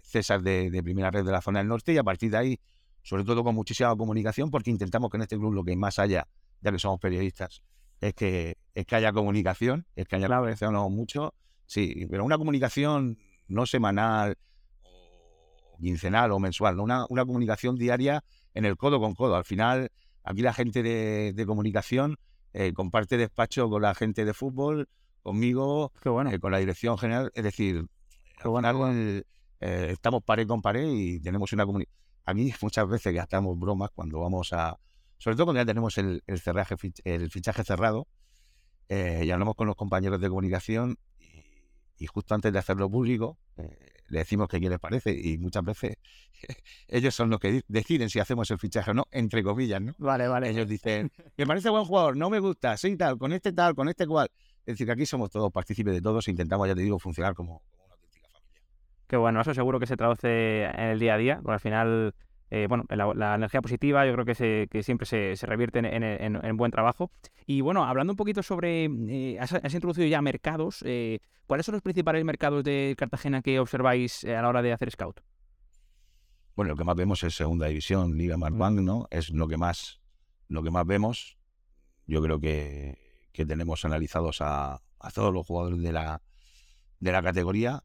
César 0.02 0.42
de, 0.42 0.82
primera 0.82 1.10
red 1.10 1.24
de 1.24 1.32
la 1.32 1.40
zona 1.40 1.60
del 1.60 1.68
norte 1.68 1.92
y 1.92 1.98
a 1.98 2.02
partir 2.02 2.30
de 2.30 2.36
ahí, 2.36 2.60
sobre 3.04 3.22
todo 3.22 3.44
con 3.44 3.54
muchísima 3.54 3.94
comunicación, 3.94 4.50
porque 4.50 4.72
intentamos 4.72 5.10
que 5.10 5.18
en 5.18 5.22
este 5.22 5.36
club 5.36 5.54
lo 5.54 5.62
que 5.62 5.76
más 5.76 6.00
haya, 6.00 6.26
ya 6.60 6.72
que 6.72 6.78
somos 6.80 6.98
periodistas, 6.98 7.62
es 8.00 8.14
que, 8.14 8.56
es 8.74 8.84
que 8.84 8.96
haya 8.96 9.12
comunicación, 9.12 9.86
es 9.94 10.08
que 10.08 10.16
haya 10.16 10.26
claro. 10.26 10.90
mucho, 10.90 11.32
sí, 11.66 12.06
pero 12.10 12.24
una 12.24 12.36
comunicación 12.36 13.16
no 13.46 13.66
semanal 13.66 14.36
o 14.82 15.78
quincenal 15.80 16.32
o 16.32 16.40
mensual, 16.40 16.80
una, 16.80 17.06
una 17.08 17.24
comunicación 17.24 17.76
diaria 17.76 18.24
en 18.54 18.64
el 18.64 18.76
codo 18.76 18.98
con 18.98 19.14
codo. 19.14 19.36
Al 19.36 19.44
final, 19.44 19.92
aquí 20.24 20.42
la 20.42 20.52
gente 20.52 20.82
de 20.82 21.46
comunicación 21.46 22.18
eh, 22.56 22.72
comparte 22.72 23.16
despacho 23.16 23.68
con 23.68 23.82
la 23.82 23.94
gente 23.94 24.24
de 24.24 24.32
fútbol, 24.32 24.88
conmigo, 25.24 25.92
eh, 26.04 26.38
con 26.38 26.52
la 26.52 26.58
dirección 26.58 26.96
general. 26.96 27.32
Es 27.34 27.42
decir, 27.42 27.84
eh, 28.44 29.22
estamos 29.90 30.22
pared 30.22 30.46
con 30.46 30.62
pared 30.62 30.88
y 30.88 31.20
tenemos 31.20 31.52
una 31.52 31.66
comunidad. 31.66 31.90
A 32.24 32.34
mí 32.34 32.52
muchas 32.62 32.88
veces 32.88 33.14
gastamos 33.14 33.58
bromas 33.58 33.90
cuando 33.94 34.20
vamos 34.20 34.52
a... 34.52 34.78
Sobre 35.18 35.36
todo 35.36 35.46
cuando 35.46 35.62
ya 35.62 35.66
tenemos 35.66 35.96
el, 35.98 36.22
el, 36.26 36.42
el 37.04 37.30
fichaje 37.30 37.64
cerrado 37.64 38.06
y 38.88 39.30
hablamos 39.30 39.54
con 39.54 39.66
los 39.66 39.76
compañeros 39.76 40.20
de 40.20 40.28
comunicación 40.28 40.98
y 41.98 42.06
justo 42.06 42.34
antes 42.34 42.52
de 42.52 42.58
hacerlo 42.58 42.90
público, 42.90 43.38
eh, 43.56 43.94
le 44.08 44.18
decimos 44.18 44.48
que 44.48 44.60
qué 44.60 44.68
les 44.68 44.78
parece 44.78 45.12
y 45.12 45.38
muchas 45.38 45.64
veces 45.64 45.96
ellos 46.88 47.14
son 47.14 47.30
los 47.30 47.40
que 47.40 47.62
deciden 47.68 48.10
si 48.10 48.18
hacemos 48.18 48.50
el 48.50 48.58
fichaje 48.58 48.90
o 48.90 48.94
no, 48.94 49.06
entre 49.10 49.42
comillas, 49.42 49.80
¿no? 49.80 49.94
Vale, 49.98 50.28
vale. 50.28 50.50
Ellos 50.50 50.68
dicen, 50.68 51.10
me 51.36 51.46
parece 51.46 51.70
buen 51.70 51.84
jugador, 51.84 52.16
no 52.16 52.30
me 52.30 52.40
gusta, 52.40 52.76
sí, 52.76 52.96
tal, 52.96 53.18
con 53.18 53.32
este 53.32 53.52
tal, 53.52 53.74
con 53.74 53.88
este 53.88 54.06
cual. 54.06 54.28
Es 54.66 54.74
decir, 54.74 54.86
que 54.86 54.92
aquí 54.92 55.06
somos 55.06 55.30
todos 55.30 55.52
partícipes 55.52 55.94
de 55.94 56.00
todos 56.00 56.26
e 56.28 56.30
intentamos, 56.30 56.66
ya 56.66 56.74
te 56.74 56.82
digo, 56.82 56.98
funcionar 56.98 57.34
como, 57.34 57.62
Qué 59.06 59.16
bueno, 59.16 59.40
eso 59.40 59.54
seguro 59.54 59.80
que 59.80 59.86
se 59.86 59.96
traduce 59.96 60.64
en 60.64 60.88
el 60.90 60.98
día 60.98 61.14
a 61.14 61.18
día, 61.18 61.40
porque 61.42 61.54
al 61.54 61.60
final 61.60 62.14
eh, 62.50 62.66
bueno, 62.68 62.84
la, 62.88 63.34
energía 63.34 63.60
positiva 63.60 64.06
yo 64.06 64.12
creo 64.12 64.24
que, 64.24 64.36
se, 64.36 64.68
que 64.70 64.84
siempre 64.84 65.06
se, 65.06 65.34
revierte 65.46 65.80
en, 65.80 66.56
buen 66.56 66.70
trabajo. 66.70 67.10
Y 67.46 67.62
bueno, 67.62 67.84
hablando 67.84 68.12
un 68.12 68.16
poquito 68.16 68.44
sobre, 68.44 68.84
eh, 68.84 69.38
has, 69.40 69.74
introducido 69.74 70.06
ya 70.06 70.22
mercados, 70.22 70.84
eh, 70.86 71.18
¿cuáles 71.46 71.66
son 71.66 71.72
los 71.72 71.82
principales 71.82 72.24
mercados 72.24 72.62
de 72.62 72.94
Cartagena 72.96 73.42
que 73.42 73.58
observáis 73.58 74.24
a 74.24 74.40
la 74.40 74.48
hora 74.48 74.62
de 74.62 74.72
hacer 74.72 74.88
scout? 74.92 75.20
Bueno, 76.54 76.70
lo 76.70 76.76
que 76.76 76.84
más 76.84 76.94
vemos 76.94 77.24
es 77.24 77.34
Segunda 77.34 77.66
División, 77.66 78.16
Liga 78.16 78.36
Marbank, 78.36 78.78
¿no? 78.78 79.08
Es 79.10 79.30
lo 79.30 79.48
que 79.48 79.56
más, 79.56 80.00
lo 80.46 80.62
que 80.62 80.70
más 80.70 80.86
vemos. 80.86 81.36
Yo 82.06 82.22
creo 82.22 82.38
que, 82.38 82.98
tenemos 83.32 83.84
analizados 83.84 84.40
a, 84.42 84.80
a, 85.00 85.10
todos 85.12 85.34
los 85.34 85.44
jugadores 85.44 85.82
de 85.82 85.90
la, 85.90 86.22
de 87.00 87.10
la 87.10 87.20
categoría. 87.20 87.82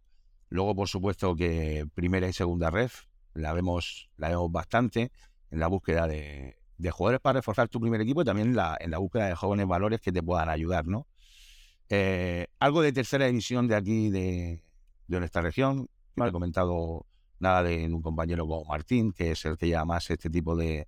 Luego, 0.50 0.76
por 0.76 0.88
supuesto, 0.88 1.36
que 1.36 1.86
primera 1.94 2.28
y 2.28 2.34
segunda 2.34 2.72
ref, 2.72 3.06
la 3.34 3.54
vemos, 3.54 4.10
la 4.18 4.30
vemos 4.30 4.52
bastante 4.52 5.12
en 5.52 5.60
la 5.60 5.68
búsqueda 5.68 6.08
de, 6.08 6.58
jugadores 6.92 7.22
para 7.22 7.40
reforzar 7.40 7.68
tu 7.70 7.80
primer 7.80 8.02
equipo 8.02 8.22
y 8.22 8.26
también 8.26 8.56
la, 8.56 8.78
en 8.80 8.92
la 8.92 8.98
búsqueda 8.98 9.28
de 9.28 9.36
jóvenes 9.36 9.68
valores 9.68 10.02
que 10.02 10.12
te 10.12 10.24
puedan 10.24 10.50
ayudar, 10.50 10.88
¿no? 10.88 11.08
Eh, 11.90 12.48
algo 12.60 12.82
de 12.82 12.94
tercera 12.94 13.26
división 13.26 13.68
de 13.68 13.76
aquí, 13.76 14.10
de, 14.10 14.64
nuestra 15.08 15.42
región, 15.42 15.88
que 16.16 16.24
he 16.28 16.32
comentado 16.32 17.06
nada 17.40 17.64
de 17.64 17.86
un 17.88 18.02
compañero 18.02 18.48
como 18.48 18.66
Martín, 18.66 19.12
que 19.12 19.32
es 19.32 19.46
el 19.46 19.58
que 19.58 19.68
lleva 19.68 19.86
más 19.86 20.10
este 20.10 20.30
tipo 20.30 20.56
de, 20.56 20.88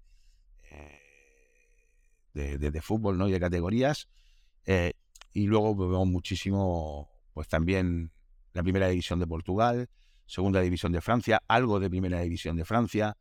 eh, 2.33 2.57
de, 2.57 2.81
fútbol 2.81 3.17
¿no? 3.17 3.27
y 3.27 3.31
de 3.31 3.39
categorías. 3.39 4.07
Eh, 4.65 4.93
y 5.33 5.47
luego 5.47 5.75
vemos 5.75 6.07
muchísimo, 6.07 7.09
pues 7.33 7.47
también 7.47 8.11
la 8.53 8.63
primera 8.63 8.87
división 8.87 9.19
de 9.19 9.27
Portugal, 9.27 9.89
segunda 10.25 10.61
división 10.61 10.91
de 10.91 11.01
Francia, 11.01 11.41
algo 11.47 11.79
de 11.79 11.89
primera 11.89 12.21
división 12.21 12.55
de 12.55 12.65
Francia. 12.65 13.17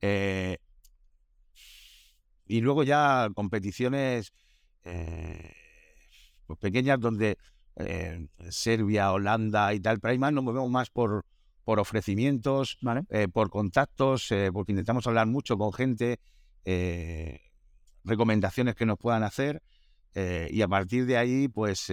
Eh, 0.00 0.58
y 2.46 2.60
luego 2.60 2.82
ya 2.82 3.28
competiciones 3.34 4.32
eh, 4.84 5.52
pues 6.46 6.58
pequeñas 6.58 7.00
donde 7.00 7.38
eh, 7.76 8.26
Serbia, 8.50 9.12
Holanda 9.12 9.72
y 9.74 9.80
tal, 9.80 9.98
pero 9.98 10.12
ahí 10.12 10.18
más 10.18 10.32
nos 10.32 10.44
movemos 10.44 10.70
más 10.70 10.90
por, 10.90 11.24
por 11.64 11.80
ofrecimientos, 11.80 12.78
por 13.32 13.50
contactos, 13.50 14.28
porque 14.52 14.72
intentamos 14.72 15.06
hablar 15.06 15.26
mucho 15.26 15.56
con 15.56 15.72
gente, 15.72 16.20
recomendaciones 18.04 18.74
que 18.74 18.84
nos 18.84 18.98
puedan 18.98 19.22
hacer 19.22 19.62
y 20.14 20.60
a 20.60 20.68
partir 20.68 21.06
de 21.06 21.16
ahí 21.16 21.48
pues 21.48 21.90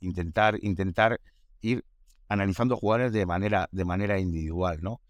intentar, 0.00 0.56
intentar 0.62 1.20
ir 1.60 1.84
analizando 2.28 2.76
jugadores 2.76 3.12
de 3.12 3.26
manera, 3.26 3.68
de 3.72 3.84
manera 3.84 4.18
individual, 4.18 4.78
¿no? 4.82 5.00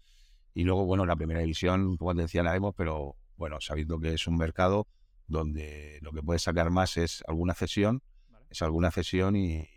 Y 0.53 0.63
luego, 0.63 0.85
bueno, 0.85 1.05
la 1.05 1.15
primera 1.15 1.41
división, 1.41 1.97
como 1.97 2.15
te 2.15 2.21
decía, 2.23 2.43
la 2.43 2.53
vemos, 2.53 2.73
pero 2.75 3.15
bueno, 3.37 3.57
sabiendo 3.61 3.99
que 3.99 4.13
es 4.13 4.27
un 4.27 4.37
mercado 4.37 4.87
donde 5.27 5.99
lo 6.01 6.11
que 6.11 6.23
puedes 6.23 6.41
sacar 6.41 6.69
más 6.71 6.97
es 6.97 7.23
alguna 7.27 7.53
cesión, 7.53 8.01
es 8.49 8.61
alguna 8.61 8.89
cesión 8.91 9.35
y, 9.35 9.67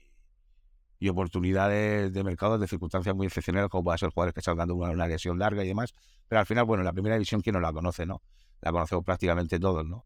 y 1.03 1.09
oportunidades 1.09 2.13
de 2.13 2.23
mercado 2.23 2.59
de 2.59 2.69
circunstancias 2.69 3.13
muy 3.13 3.27
excepcionales, 3.27 3.69
como 3.69 3.83
pueden 3.83 3.99
ser 3.99 4.11
jugadores 4.11 4.35
que 4.35 4.41
salgan 4.41 4.69
de 4.69 4.75
una, 4.75 5.09
lesión 5.09 5.37
larga 5.37 5.65
y 5.65 5.67
demás. 5.67 5.93
Pero 6.29 6.39
al 6.39 6.47
final, 6.47 6.65
bueno, 6.65 6.85
la 6.85 6.93
primera 6.93 7.17
división, 7.17 7.41
¿quién 7.41 7.55
no 7.55 7.61
la 7.61 7.73
conoce, 7.73 8.07
no? 8.07 8.23
La 8.61 8.71
conocemos 8.71 9.05
prácticamente 9.05 9.59
todos, 9.59 9.85
¿no? 9.85 10.05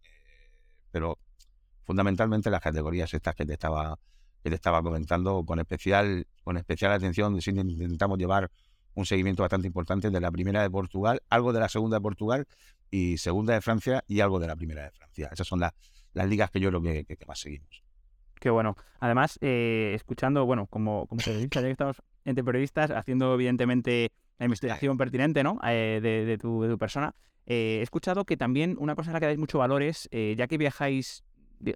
Pero 0.90 1.18
fundamentalmente 1.84 2.48
las 2.48 2.62
categorías 2.62 3.12
estas 3.12 3.34
que 3.34 3.44
te 3.44 3.52
estaba 3.52 3.98
que 4.46 4.50
te 4.50 4.54
estaba 4.54 4.80
comentando, 4.80 5.44
con 5.44 5.58
especial, 5.58 6.24
con 6.44 6.56
especial 6.56 6.92
atención, 6.92 7.36
intentamos 7.36 8.16
llevar 8.16 8.48
un 8.94 9.04
seguimiento 9.04 9.42
bastante 9.42 9.66
importante 9.66 10.08
de 10.08 10.20
la 10.20 10.30
primera 10.30 10.62
de 10.62 10.70
Portugal, 10.70 11.20
algo 11.30 11.52
de 11.52 11.58
la 11.58 11.68
segunda 11.68 11.96
de 11.96 12.00
Portugal 12.00 12.46
y 12.88 13.18
segunda 13.18 13.54
de 13.54 13.60
Francia 13.60 14.04
y 14.06 14.20
algo 14.20 14.38
de 14.38 14.46
la 14.46 14.54
primera 14.54 14.84
de 14.84 14.92
Francia. 14.92 15.30
Esas 15.32 15.48
son 15.48 15.58
las 15.58 16.28
ligas 16.28 16.52
que 16.52 16.60
yo 16.60 16.68
creo 16.68 16.80
que, 16.80 17.04
que, 17.04 17.26
más 17.26 17.40
seguimos. 17.40 17.82
Qué 18.38 18.48
bueno. 18.48 18.76
Además, 19.00 19.36
eh, 19.40 19.94
escuchando, 19.96 20.46
bueno, 20.46 20.68
como, 20.68 21.08
como 21.08 21.20
periodista, 21.24 21.60
ya 21.60 21.66
que 21.66 21.72
estamos 21.72 22.00
entre 22.24 22.44
periodistas, 22.44 22.92
haciendo 22.92 23.34
evidentemente 23.34 24.12
la 24.38 24.44
investigación 24.46 24.96
pertinente, 24.96 25.42
¿no? 25.42 25.58
Eh, 25.66 25.98
de, 26.00 26.38
tu, 26.38 26.62
de, 26.62 26.68
tu, 26.68 26.78
persona, 26.78 27.16
eh, 27.46 27.78
he 27.80 27.82
escuchado 27.82 28.24
que 28.24 28.36
también 28.36 28.76
una 28.78 28.94
cosa 28.94 29.10
en 29.10 29.14
la 29.14 29.18
que 29.18 29.26
dais 29.26 29.38
mucho 29.38 29.58
valor 29.58 29.82
es, 29.82 30.08
ya 30.12 30.46
que 30.46 30.56
viajáis 30.56 31.24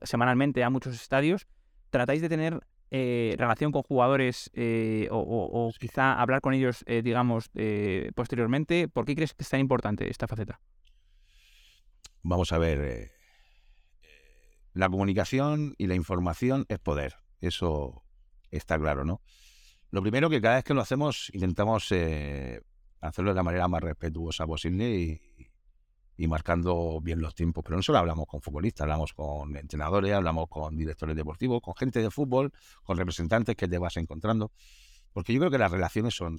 semanalmente 0.04 0.62
a 0.62 0.70
muchos 0.70 0.94
estadios, 0.94 1.48
tratáis 1.90 2.22
de 2.22 2.29
tener 2.29 2.61
eh, 2.92 3.37
relación 3.38 3.70
con 3.70 3.83
jugadores 3.83 4.50
eh, 4.53 5.07
o, 5.12 5.72
quizá 5.79 6.20
hablar 6.20 6.40
con 6.40 6.55
ellos, 6.55 6.83
eh, 6.87 7.03
digamos, 7.03 7.50
posteriormente. 8.14 8.88
¿Por 8.88 9.05
qué 9.05 9.14
crees 9.14 9.35
que 9.35 9.44
es 9.44 9.48
tan 9.48 9.61
importante 9.61 10.09
esta 10.11 10.26
faceta? 10.26 10.61
Vamos 12.22 12.53
a 12.53 12.59
ver, 12.59 13.11
la 14.74 14.88
comunicación 14.88 15.74
y 15.79 15.87
la 15.87 15.94
información 15.94 16.66
es 16.68 16.79
poder, 16.79 17.16
eso 17.40 18.05
está 18.50 18.79
claro, 18.79 19.05
¿no? 19.05 19.22
Lo 19.90 20.03
primero 20.03 20.29
que 20.29 20.40
cada 20.40 20.57
vez 20.57 20.64
que 20.64 20.74
lo 20.74 20.83
hacemos 20.83 21.31
intentamos 21.33 21.92
hacerlo 23.00 23.31
de 23.31 23.35
la 23.35 23.42
manera 23.42 23.68
más 23.68 23.83
respetuosa 23.83 24.46
posible 24.46 24.90
y, 24.90 25.49
y 26.20 26.28
marcando 26.28 27.00
bien 27.00 27.22
los 27.22 27.35
tiempos. 27.35 27.64
Pero 27.64 27.76
no 27.76 27.83
solo 27.83 27.98
hablamos 27.98 28.26
con 28.26 28.42
futbolistas, 28.42 28.83
hablamos 28.83 29.14
con 29.14 29.56
entrenadores, 29.56 30.12
hablamos 30.12 30.48
con 30.50 30.76
directores 30.76 31.16
deportivos, 31.16 31.62
con 31.62 31.74
gente 31.74 32.02
de 32.02 32.11
fútbol, 32.11 32.52
con 32.83 32.98
representantes 32.98 33.56
que 33.56 33.66
te 33.66 33.78
vas 33.78 33.96
encontrando. 33.96 34.52
Porque 35.14 35.33
yo 35.33 35.40
creo 35.40 35.50
que 35.50 35.56
las 35.56 35.72
relaciones 35.72 36.14
son 36.14 36.38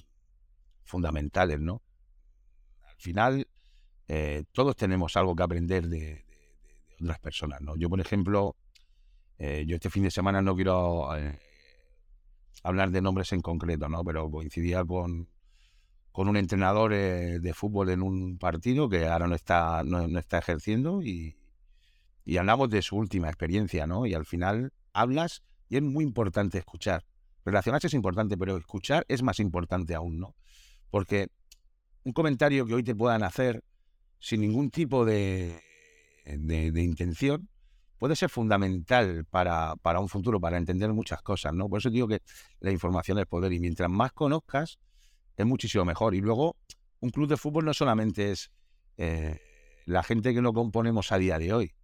fundamentales, 0.84 1.58
¿no? 1.58 1.82
Al 2.88 2.94
final, 2.96 3.48
eh, 4.06 4.44
todos 4.52 4.76
tenemos 4.76 5.16
algo 5.16 5.34
que 5.34 5.42
aprender 5.42 5.88
de, 5.88 6.26
otras 7.00 7.18
personas, 7.18 7.60
¿no? 7.60 7.74
Yo, 7.76 7.90
por 7.90 8.00
ejemplo, 8.00 8.54
eh, 9.36 9.64
yo 9.66 9.74
este 9.74 9.90
fin 9.90 10.04
de 10.04 10.12
semana 10.12 10.42
no 10.42 10.54
quiero 10.54 11.16
eh, 11.16 11.40
hablar 12.62 12.92
de 12.92 13.02
nombres 13.02 13.32
en 13.32 13.40
concreto, 13.40 13.88
¿no? 13.88 14.04
Pero 14.04 14.30
coincidía 14.30 14.84
con, 14.84 15.28
con 16.12 16.28
un 16.28 16.36
entrenador 16.36 16.92
eh, 16.92 17.40
de 17.40 17.54
fútbol 17.54 17.88
en 17.88 18.02
un 18.02 18.38
partido 18.38 18.88
que 18.88 19.06
ahora 19.06 19.26
no 19.26 19.34
está, 19.34 19.82
no, 19.82 20.18
está 20.18 20.38
ejerciendo 20.38 21.02
y, 21.02 21.36
hablamos 22.38 22.70
de 22.70 22.82
su 22.82 22.96
última 22.96 23.28
experiencia, 23.28 23.86
¿no? 23.86 24.06
Y 24.06 24.14
al 24.14 24.26
final 24.26 24.72
hablas 24.92 25.42
y 25.68 25.76
es 25.76 25.82
muy 25.82 26.04
importante 26.04 26.58
escuchar. 26.58 27.04
Relacionarse 27.44 27.88
es 27.88 27.94
importante, 27.94 28.36
pero 28.36 28.56
escuchar 28.56 29.04
es 29.08 29.22
más 29.22 29.40
importante 29.40 29.94
aún, 29.94 30.20
¿no? 30.20 30.36
Porque 30.90 31.28
un 32.04 32.12
comentario 32.12 32.66
que 32.66 32.74
hoy 32.74 32.84
te 32.84 32.94
puedan 32.94 33.24
hacer 33.24 33.64
sin 34.20 34.42
ningún 34.42 34.70
tipo 34.70 35.04
de, 35.04 35.60
de, 36.24 36.82
intención 36.82 37.48
puede 37.98 38.14
ser 38.14 38.28
fundamental 38.28 39.24
para, 39.24 39.74
para 39.76 39.98
un 39.98 40.08
futuro, 40.08 40.40
para 40.40 40.58
entender 40.58 40.92
muchas 40.92 41.22
cosas, 41.22 41.54
¿no? 41.54 41.68
Por 41.68 41.78
eso 41.78 41.90
digo 41.90 42.06
que 42.06 42.20
la 42.60 42.70
información 42.70 43.18
es 43.18 43.26
poder 43.26 43.52
y 43.52 43.58
mientras 43.58 43.90
más 43.90 44.12
conozcas, 44.12 44.78
es 45.36 45.46
muchísimo 45.46 45.84
mejor. 45.84 46.14
Y 46.14 46.20
luego, 46.20 46.56
un 47.00 47.10
club 47.10 47.28
de 47.28 47.36
fútbol 47.36 47.64
no 47.64 47.74
solamente 47.74 48.30
es 48.30 48.50
eh, 48.96 49.40
la 49.86 50.02
gente 50.02 50.34
que 50.34 50.40
lo 50.40 50.52
componemos 50.52 51.12
a 51.12 51.18
día 51.18 51.38
de 51.38 51.52
hoy, 51.52 51.74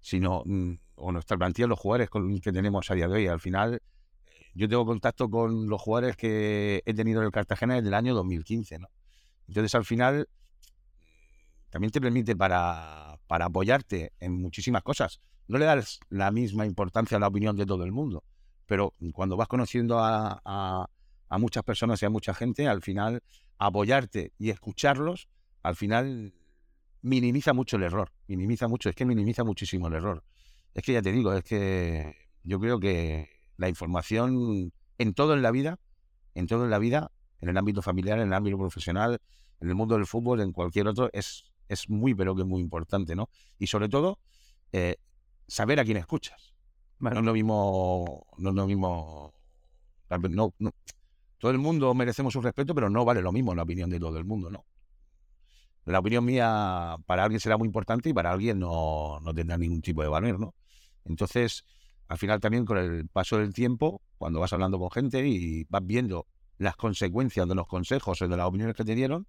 sino 0.00 0.42
mm, 0.44 0.74
o 0.96 1.12
nuestra 1.12 1.36
plantilla, 1.36 1.66
los 1.66 1.78
jugadores 1.78 2.10
que 2.10 2.52
tenemos 2.52 2.90
a 2.90 2.94
día 2.94 3.08
de 3.08 3.14
hoy. 3.14 3.26
Al 3.26 3.40
final, 3.40 3.82
yo 4.54 4.68
tengo 4.68 4.86
contacto 4.86 5.28
con 5.28 5.68
los 5.68 5.80
jugadores 5.80 6.16
que 6.16 6.82
he 6.84 6.94
tenido 6.94 7.20
en 7.20 7.26
el 7.26 7.32
Cartagena 7.32 7.74
desde 7.74 7.88
el 7.88 7.94
año 7.94 8.14
2015, 8.14 8.78
¿no? 8.78 8.88
Entonces, 9.48 9.74
al 9.74 9.84
final, 9.84 10.28
también 11.70 11.90
te 11.90 12.00
permite 12.00 12.36
para, 12.36 13.18
para 13.26 13.46
apoyarte 13.46 14.12
en 14.20 14.40
muchísimas 14.40 14.82
cosas. 14.82 15.20
No 15.48 15.58
le 15.58 15.64
das 15.64 16.00
la 16.08 16.30
misma 16.30 16.64
importancia 16.64 17.16
a 17.16 17.20
la 17.20 17.26
opinión 17.26 17.56
de 17.56 17.66
todo 17.66 17.84
el 17.84 17.92
mundo, 17.92 18.24
pero 18.66 18.94
cuando 19.12 19.36
vas 19.36 19.48
conociendo 19.48 19.98
a 19.98 20.88
muchas 21.38 21.62
personas 21.64 22.02
y 22.02 22.06
a 22.06 22.10
mucha 22.10 22.34
gente, 22.34 22.68
al 22.68 22.82
final 22.82 23.22
apoyarte 23.58 24.32
y 24.38 24.50
escucharlos, 24.50 25.28
al 25.62 25.76
final 25.76 26.34
minimiza 27.02 27.52
mucho 27.52 27.76
el 27.76 27.84
error, 27.84 28.12
minimiza 28.26 28.68
mucho, 28.68 28.88
es 28.88 28.94
que 28.94 29.04
minimiza 29.04 29.44
muchísimo 29.44 29.88
el 29.88 29.94
error. 29.94 30.24
Es 30.74 30.82
que 30.84 30.92
ya 30.92 31.02
te 31.02 31.12
digo, 31.12 31.32
es 31.32 31.44
que 31.44 32.14
yo 32.44 32.58
creo 32.58 32.80
que 32.80 33.28
la 33.56 33.68
información 33.68 34.72
en 34.98 35.14
todo 35.14 35.34
en 35.34 35.42
la 35.42 35.50
vida, 35.50 35.78
en 36.34 36.46
todo 36.46 36.64
en 36.64 36.70
la 36.70 36.78
vida, 36.78 37.10
en 37.40 37.48
el 37.48 37.56
ámbito 37.56 37.82
familiar, 37.82 38.18
en 38.18 38.28
el 38.28 38.34
ámbito 38.34 38.58
profesional, 38.58 39.20
en 39.60 39.68
el 39.68 39.74
mundo 39.74 39.96
del 39.96 40.06
fútbol, 40.06 40.40
en 40.40 40.52
cualquier 40.52 40.88
otro, 40.88 41.10
es, 41.12 41.44
es 41.68 41.88
muy, 41.88 42.14
pero 42.14 42.34
que 42.34 42.44
muy 42.44 42.60
importante, 42.60 43.14
¿no? 43.14 43.28
Y 43.58 43.66
sobre 43.66 43.88
todo, 43.88 44.18
eh, 44.72 44.96
saber 45.46 45.80
a 45.80 45.84
quién 45.84 45.96
escuchas. 45.96 46.54
No 46.98 47.10
es 47.10 47.24
lo 47.24 47.32
mismo, 47.32 48.26
no 48.38 48.50
es 48.50 48.54
lo 48.54 48.66
mismo, 48.66 49.34
no, 50.08 50.72
todo 51.42 51.50
el 51.50 51.58
mundo 51.58 51.92
merecemos 51.92 52.36
un 52.36 52.44
respeto, 52.44 52.72
pero 52.72 52.88
no 52.88 53.04
vale 53.04 53.20
lo 53.20 53.32
mismo 53.32 53.52
la 53.52 53.64
opinión 53.64 53.90
de 53.90 53.98
todo 53.98 54.16
el 54.16 54.24
mundo, 54.24 54.48
¿no? 54.48 54.64
La 55.86 55.98
opinión 55.98 56.24
mía 56.24 56.94
para 57.04 57.24
alguien 57.24 57.40
será 57.40 57.58
muy 57.58 57.66
importante 57.66 58.08
y 58.08 58.12
para 58.12 58.30
alguien 58.30 58.60
no, 58.60 59.18
no 59.20 59.34
tendrá 59.34 59.58
ningún 59.58 59.82
tipo 59.82 60.02
de 60.02 60.08
valor, 60.08 60.38
¿no? 60.38 60.54
Entonces, 61.04 61.64
al 62.06 62.16
final 62.16 62.38
también 62.38 62.64
con 62.64 62.78
el 62.78 63.08
paso 63.08 63.38
del 63.38 63.52
tiempo, 63.52 64.02
cuando 64.18 64.38
vas 64.38 64.52
hablando 64.52 64.78
con 64.78 64.92
gente 64.92 65.26
y 65.26 65.64
vas 65.68 65.84
viendo 65.84 66.28
las 66.58 66.76
consecuencias 66.76 67.48
de 67.48 67.56
los 67.56 67.66
consejos 67.66 68.22
o 68.22 68.28
de 68.28 68.36
las 68.36 68.46
opiniones 68.46 68.76
que 68.76 68.84
te 68.84 68.94
dieron 68.94 69.26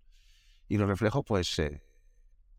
y 0.68 0.78
los 0.78 0.88
reflejos, 0.88 1.24
pues 1.26 1.58
eh, 1.58 1.82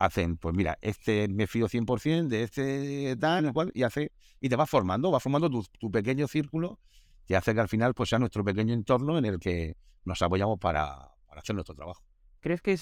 hacen, 0.00 0.36
pues 0.36 0.52
mira, 0.56 0.78
este 0.80 1.28
me 1.28 1.46
fío 1.46 1.68
100% 1.68 2.26
de 2.26 2.42
este 2.42 3.16
tal, 3.20 3.52
cual, 3.52 3.70
y 3.72 3.84
hace, 3.84 4.10
y 4.40 4.48
te 4.48 4.56
vas 4.56 4.68
formando, 4.68 5.12
vas 5.12 5.22
formando 5.22 5.48
tu, 5.48 5.90
pequeño 5.92 6.26
círculo 6.26 6.80
que 7.26 7.36
hace 7.36 7.54
que 7.54 7.60
al 7.60 7.68
final 7.68 7.94
pues 7.94 8.10
sea 8.10 8.18
nuestro 8.18 8.44
pequeño 8.44 8.74
entorno 8.74 9.18
en 9.18 9.24
el 9.24 9.38
que 9.38 9.76
nos 10.04 10.20
apoyamos 10.22 10.58
para, 10.58 11.12
hacer 11.30 11.54
nuestro 11.54 11.74
trabajo. 11.74 12.02
¿Crees 12.40 12.60
que 12.60 12.72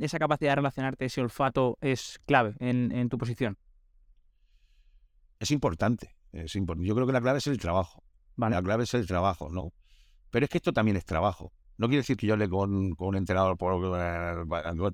esa 0.00 0.18
capacidad 0.18 0.52
de 0.52 0.56
relacionarte, 0.56 1.06
ese 1.06 1.22
olfato, 1.22 1.78
es 1.80 2.20
clave 2.26 2.54
en, 2.60 3.08
tu 3.08 3.16
posición? 3.16 3.56
Es 5.40 5.50
importante, 5.50 6.14
es 6.32 6.54
importante. 6.54 6.86
Yo 6.86 6.94
creo 6.94 7.06
que 7.06 7.14
la 7.14 7.22
clave 7.22 7.38
es 7.38 7.46
el 7.46 7.58
trabajo. 7.58 8.02
La 8.36 8.62
clave 8.62 8.84
es 8.84 8.92
el 8.92 9.06
trabajo, 9.06 9.48
¿no? 9.48 9.72
Pero 10.30 10.44
es 10.44 10.50
que 10.50 10.58
esto 10.58 10.72
también 10.74 10.98
es 10.98 11.06
trabajo. 11.06 11.52
No 11.78 11.88
quiere 11.88 12.00
decir 12.00 12.16
que 12.16 12.26
yo 12.26 12.34
hable 12.34 12.48
con, 12.48 12.94
con 12.94 13.08
un 13.08 13.16
entrenador 13.16 13.56
por, 13.56 13.74
eh, 13.98 14.34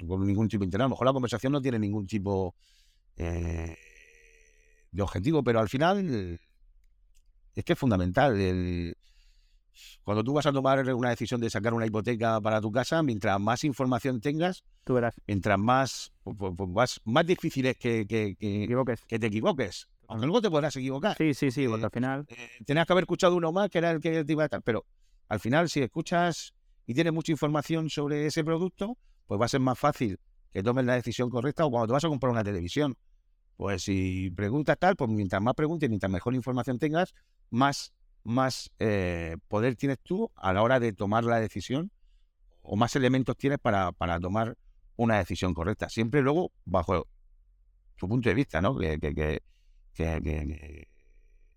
con 0.06 0.26
ningún 0.26 0.48
tipo 0.48 0.60
de 0.60 0.66
entrenador. 0.66 0.86
A 0.86 0.88
lo 0.88 0.94
mejor 0.94 1.06
la 1.06 1.12
conversación 1.12 1.52
no 1.52 1.60
tiene 1.60 1.80
ningún 1.80 2.06
tipo 2.06 2.54
eh, 3.16 3.76
de 4.92 5.02
objetivo, 5.02 5.42
pero 5.42 5.58
al 5.58 5.68
final 5.68 6.40
es 7.54 7.64
que 7.64 7.72
es 7.74 7.78
fundamental. 7.78 8.36
cuando 10.02 10.24
tú 10.24 10.32
vas 10.32 10.46
a 10.46 10.52
tomar 10.52 10.94
una 10.94 11.10
decisión 11.10 11.40
de 11.40 11.50
sacar 11.50 11.74
una 11.74 11.86
hipoteca 11.86 12.40
para 12.40 12.60
tu 12.60 12.70
casa, 12.72 13.02
mientras 13.02 13.38
más 13.40 13.64
información 13.64 14.20
tengas, 14.20 14.64
tú 14.84 14.94
verás. 14.94 15.14
mientras 15.26 15.58
más, 15.58 16.12
pues, 16.24 16.36
pues, 16.56 16.70
más, 16.70 17.00
más, 17.04 17.26
difícil 17.26 17.66
es 17.66 17.76
que, 17.76 18.06
que, 18.06 18.36
que, 18.36 19.18
te 19.18 19.26
equivoques. 19.26 19.88
Aunque 20.08 20.26
luego 20.26 20.42
te 20.42 20.50
podrás 20.50 20.76
equivocar. 20.76 21.16
Sí, 21.16 21.32
sí, 21.34 21.50
sí, 21.50 21.66
porque 21.68 21.84
al 21.84 21.90
final. 21.90 22.26
Eh, 22.28 22.48
tenías 22.66 22.86
que 22.86 22.92
haber 22.92 23.04
escuchado 23.04 23.36
uno 23.36 23.52
más 23.52 23.70
que 23.70 23.78
era 23.78 23.90
el 23.90 24.00
que 24.00 24.24
te 24.24 24.32
iba 24.32 24.42
a 24.42 24.46
estar. 24.46 24.62
Pero 24.62 24.84
al 25.28 25.40
final, 25.40 25.68
si 25.70 25.80
escuchas 25.80 26.52
y 26.86 26.94
tienes 26.94 27.12
mucha 27.12 27.32
información 27.32 27.88
sobre 27.88 28.26
ese 28.26 28.44
producto, 28.44 28.98
pues 29.26 29.40
va 29.40 29.46
a 29.46 29.48
ser 29.48 29.60
más 29.60 29.78
fácil 29.78 30.18
que 30.52 30.62
tomes 30.62 30.84
la 30.84 30.94
decisión 30.94 31.30
correcta 31.30 31.64
o 31.64 31.70
cuando 31.70 31.86
te 31.86 31.92
vas 31.94 32.04
a 32.04 32.08
comprar 32.08 32.32
una 32.32 32.44
televisión. 32.44 32.96
Pues 33.56 33.84
si 33.84 34.30
preguntas 34.30 34.76
tal, 34.78 34.96
pues 34.96 35.10
mientras 35.10 35.40
más 35.40 35.54
preguntes, 35.54 35.88
mientras 35.88 36.10
mejor 36.10 36.34
información 36.34 36.78
tengas, 36.78 37.14
más, 37.52 37.92
más 38.24 38.72
eh, 38.78 39.36
poder 39.46 39.76
tienes 39.76 40.00
tú 40.00 40.32
a 40.34 40.52
la 40.52 40.62
hora 40.62 40.80
de 40.80 40.92
tomar 40.92 41.24
la 41.24 41.38
decisión 41.38 41.92
o 42.62 42.76
más 42.76 42.96
elementos 42.96 43.36
tienes 43.36 43.58
para, 43.58 43.92
para 43.92 44.18
tomar 44.18 44.56
una 44.96 45.18
decisión 45.18 45.52
correcta. 45.52 45.88
Siempre 45.88 46.22
luego 46.22 46.52
bajo 46.64 47.06
tu 47.96 48.08
punto 48.08 48.28
de 48.28 48.34
vista, 48.34 48.60
¿no? 48.60 48.76
Que, 48.76 48.98
que, 48.98 49.14
que, 49.14 49.42
que, 49.92 50.88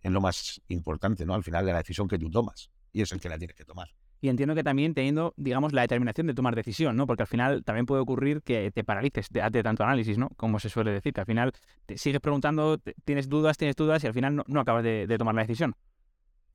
es 0.02 0.12
lo 0.12 0.22
más 0.22 0.62
importante, 0.68 1.26
¿no? 1.26 1.34
Al 1.34 1.44
final 1.44 1.66
de 1.66 1.72
la 1.72 1.80
decisión 1.80 2.08
que 2.08 2.20
tú 2.20 2.30
tomas 2.30 2.70
y 2.92 3.02
es 3.02 3.12
el 3.12 3.20
que 3.20 3.30
la 3.30 3.38
tienes 3.38 3.56
que 3.56 3.66
tomar 3.66 3.90
y 4.26 4.30
entiendo 4.30 4.56
que 4.56 4.64
también 4.64 4.96
teniendo, 4.96 5.36
digamos, 5.38 5.72
la 5.72 5.82
determinación 5.82 6.26
de 6.26 6.34
tomar 6.34 6.56
decisión, 6.56 6.96
¿no? 6.98 7.06
Porque 7.06 7.22
al 7.22 7.28
final 7.28 7.64
también 7.64 7.86
puede 7.86 8.02
ocurrir 8.02 8.42
que 8.42 8.72
te 8.72 8.84
paralices 8.84 9.28
de, 9.30 9.62
tanto 9.62 9.84
análisis, 9.84 10.18
¿no? 10.18 10.30
Como 10.36 10.60
se 10.60 10.68
suele 10.68 10.90
decir, 10.90 11.14
que 11.14 11.22
al 11.22 11.28
final 11.28 11.54
te 11.86 11.96
sigues 12.00 12.20
preguntando, 12.22 12.80
tienes 13.04 13.30
dudas, 13.30 13.56
tienes 13.56 13.76
dudas 13.76 14.04
y 14.04 14.08
al 14.08 14.16
final 14.16 14.44
no, 14.48 14.60
acabas 14.60 14.84
de, 14.84 15.16
tomar 15.20 15.36
la 15.36 15.42
decisión. 15.42 15.76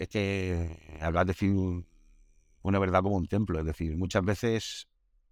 Es 0.00 0.09
que 0.09 0.98
hablas 1.00 1.26
de 1.26 1.30
decir 1.30 1.54
una 2.62 2.78
verdad 2.80 3.02
como 3.02 3.18
un 3.18 3.28
templo, 3.28 3.61
es 3.61 3.64
decir, 3.64 3.96
muchas 3.96 4.24
veces 4.24 4.88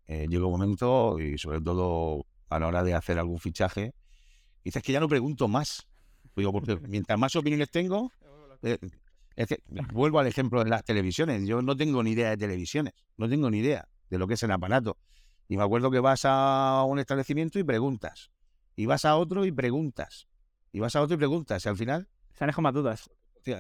eh, 0.07 0.29
llega 0.29 0.46
un 0.46 0.53
momento, 0.53 1.18
y 1.18 1.38
sobre 1.38 1.61
todo 1.61 2.24
a 2.51 2.61
la 2.61 2.68
hora 2.68 2.85
de 2.85 2.94
hacer 2.94 3.18
algún 3.18 3.40
fichaje, 3.40 3.94
dices 4.62 4.81
que 4.81 4.92
ya 4.92 5.01
no 5.01 5.09
pregunto 5.09 5.48
más. 5.48 5.88
Digo, 6.37 6.53
porque 6.53 6.79
mientras 6.87 7.18
más 7.18 7.35
opiniones 7.35 7.68
tengo, 7.68 8.12
eh, 8.62 8.79
es 9.38 9.46
que, 9.46 9.62
vuelvo 9.92 10.18
al 10.18 10.27
ejemplo 10.27 10.64
de 10.64 10.68
las 10.68 10.83
televisiones. 10.83 11.46
Yo 11.46 11.62
no 11.62 11.77
tengo 11.77 12.03
ni 12.03 12.11
idea 12.11 12.31
de 12.31 12.37
televisiones, 12.37 12.92
no 13.16 13.29
tengo 13.29 13.48
ni 13.48 13.59
idea 13.59 13.88
de 14.11 14.18
lo 14.18 14.27
que 14.27 14.35
es 14.35 14.42
el 14.42 14.51
aparato. 14.51 14.98
Y 15.46 15.57
me 15.57 15.62
acuerdo 15.62 15.92
que 15.92 16.01
vas 16.01 16.22
a 16.24 16.83
un 16.85 16.98
establecimiento 16.98 17.61
y 17.61 17.62
preguntas. 17.62 18.33
Y 18.74 18.87
vas 18.87 19.05
a 19.05 19.16
otro 19.16 19.44
y 19.44 19.53
preguntas. 19.53 20.27
Y 20.72 20.81
vas 20.81 20.96
a 20.96 21.03
otro 21.03 21.14
y 21.14 21.18
preguntas. 21.18 21.64
Y 21.64 21.68
al 21.68 21.77
final. 21.77 22.09
Se 22.33 22.44
han 22.44 22.51
más 22.59 22.74
dudas. 22.74 23.09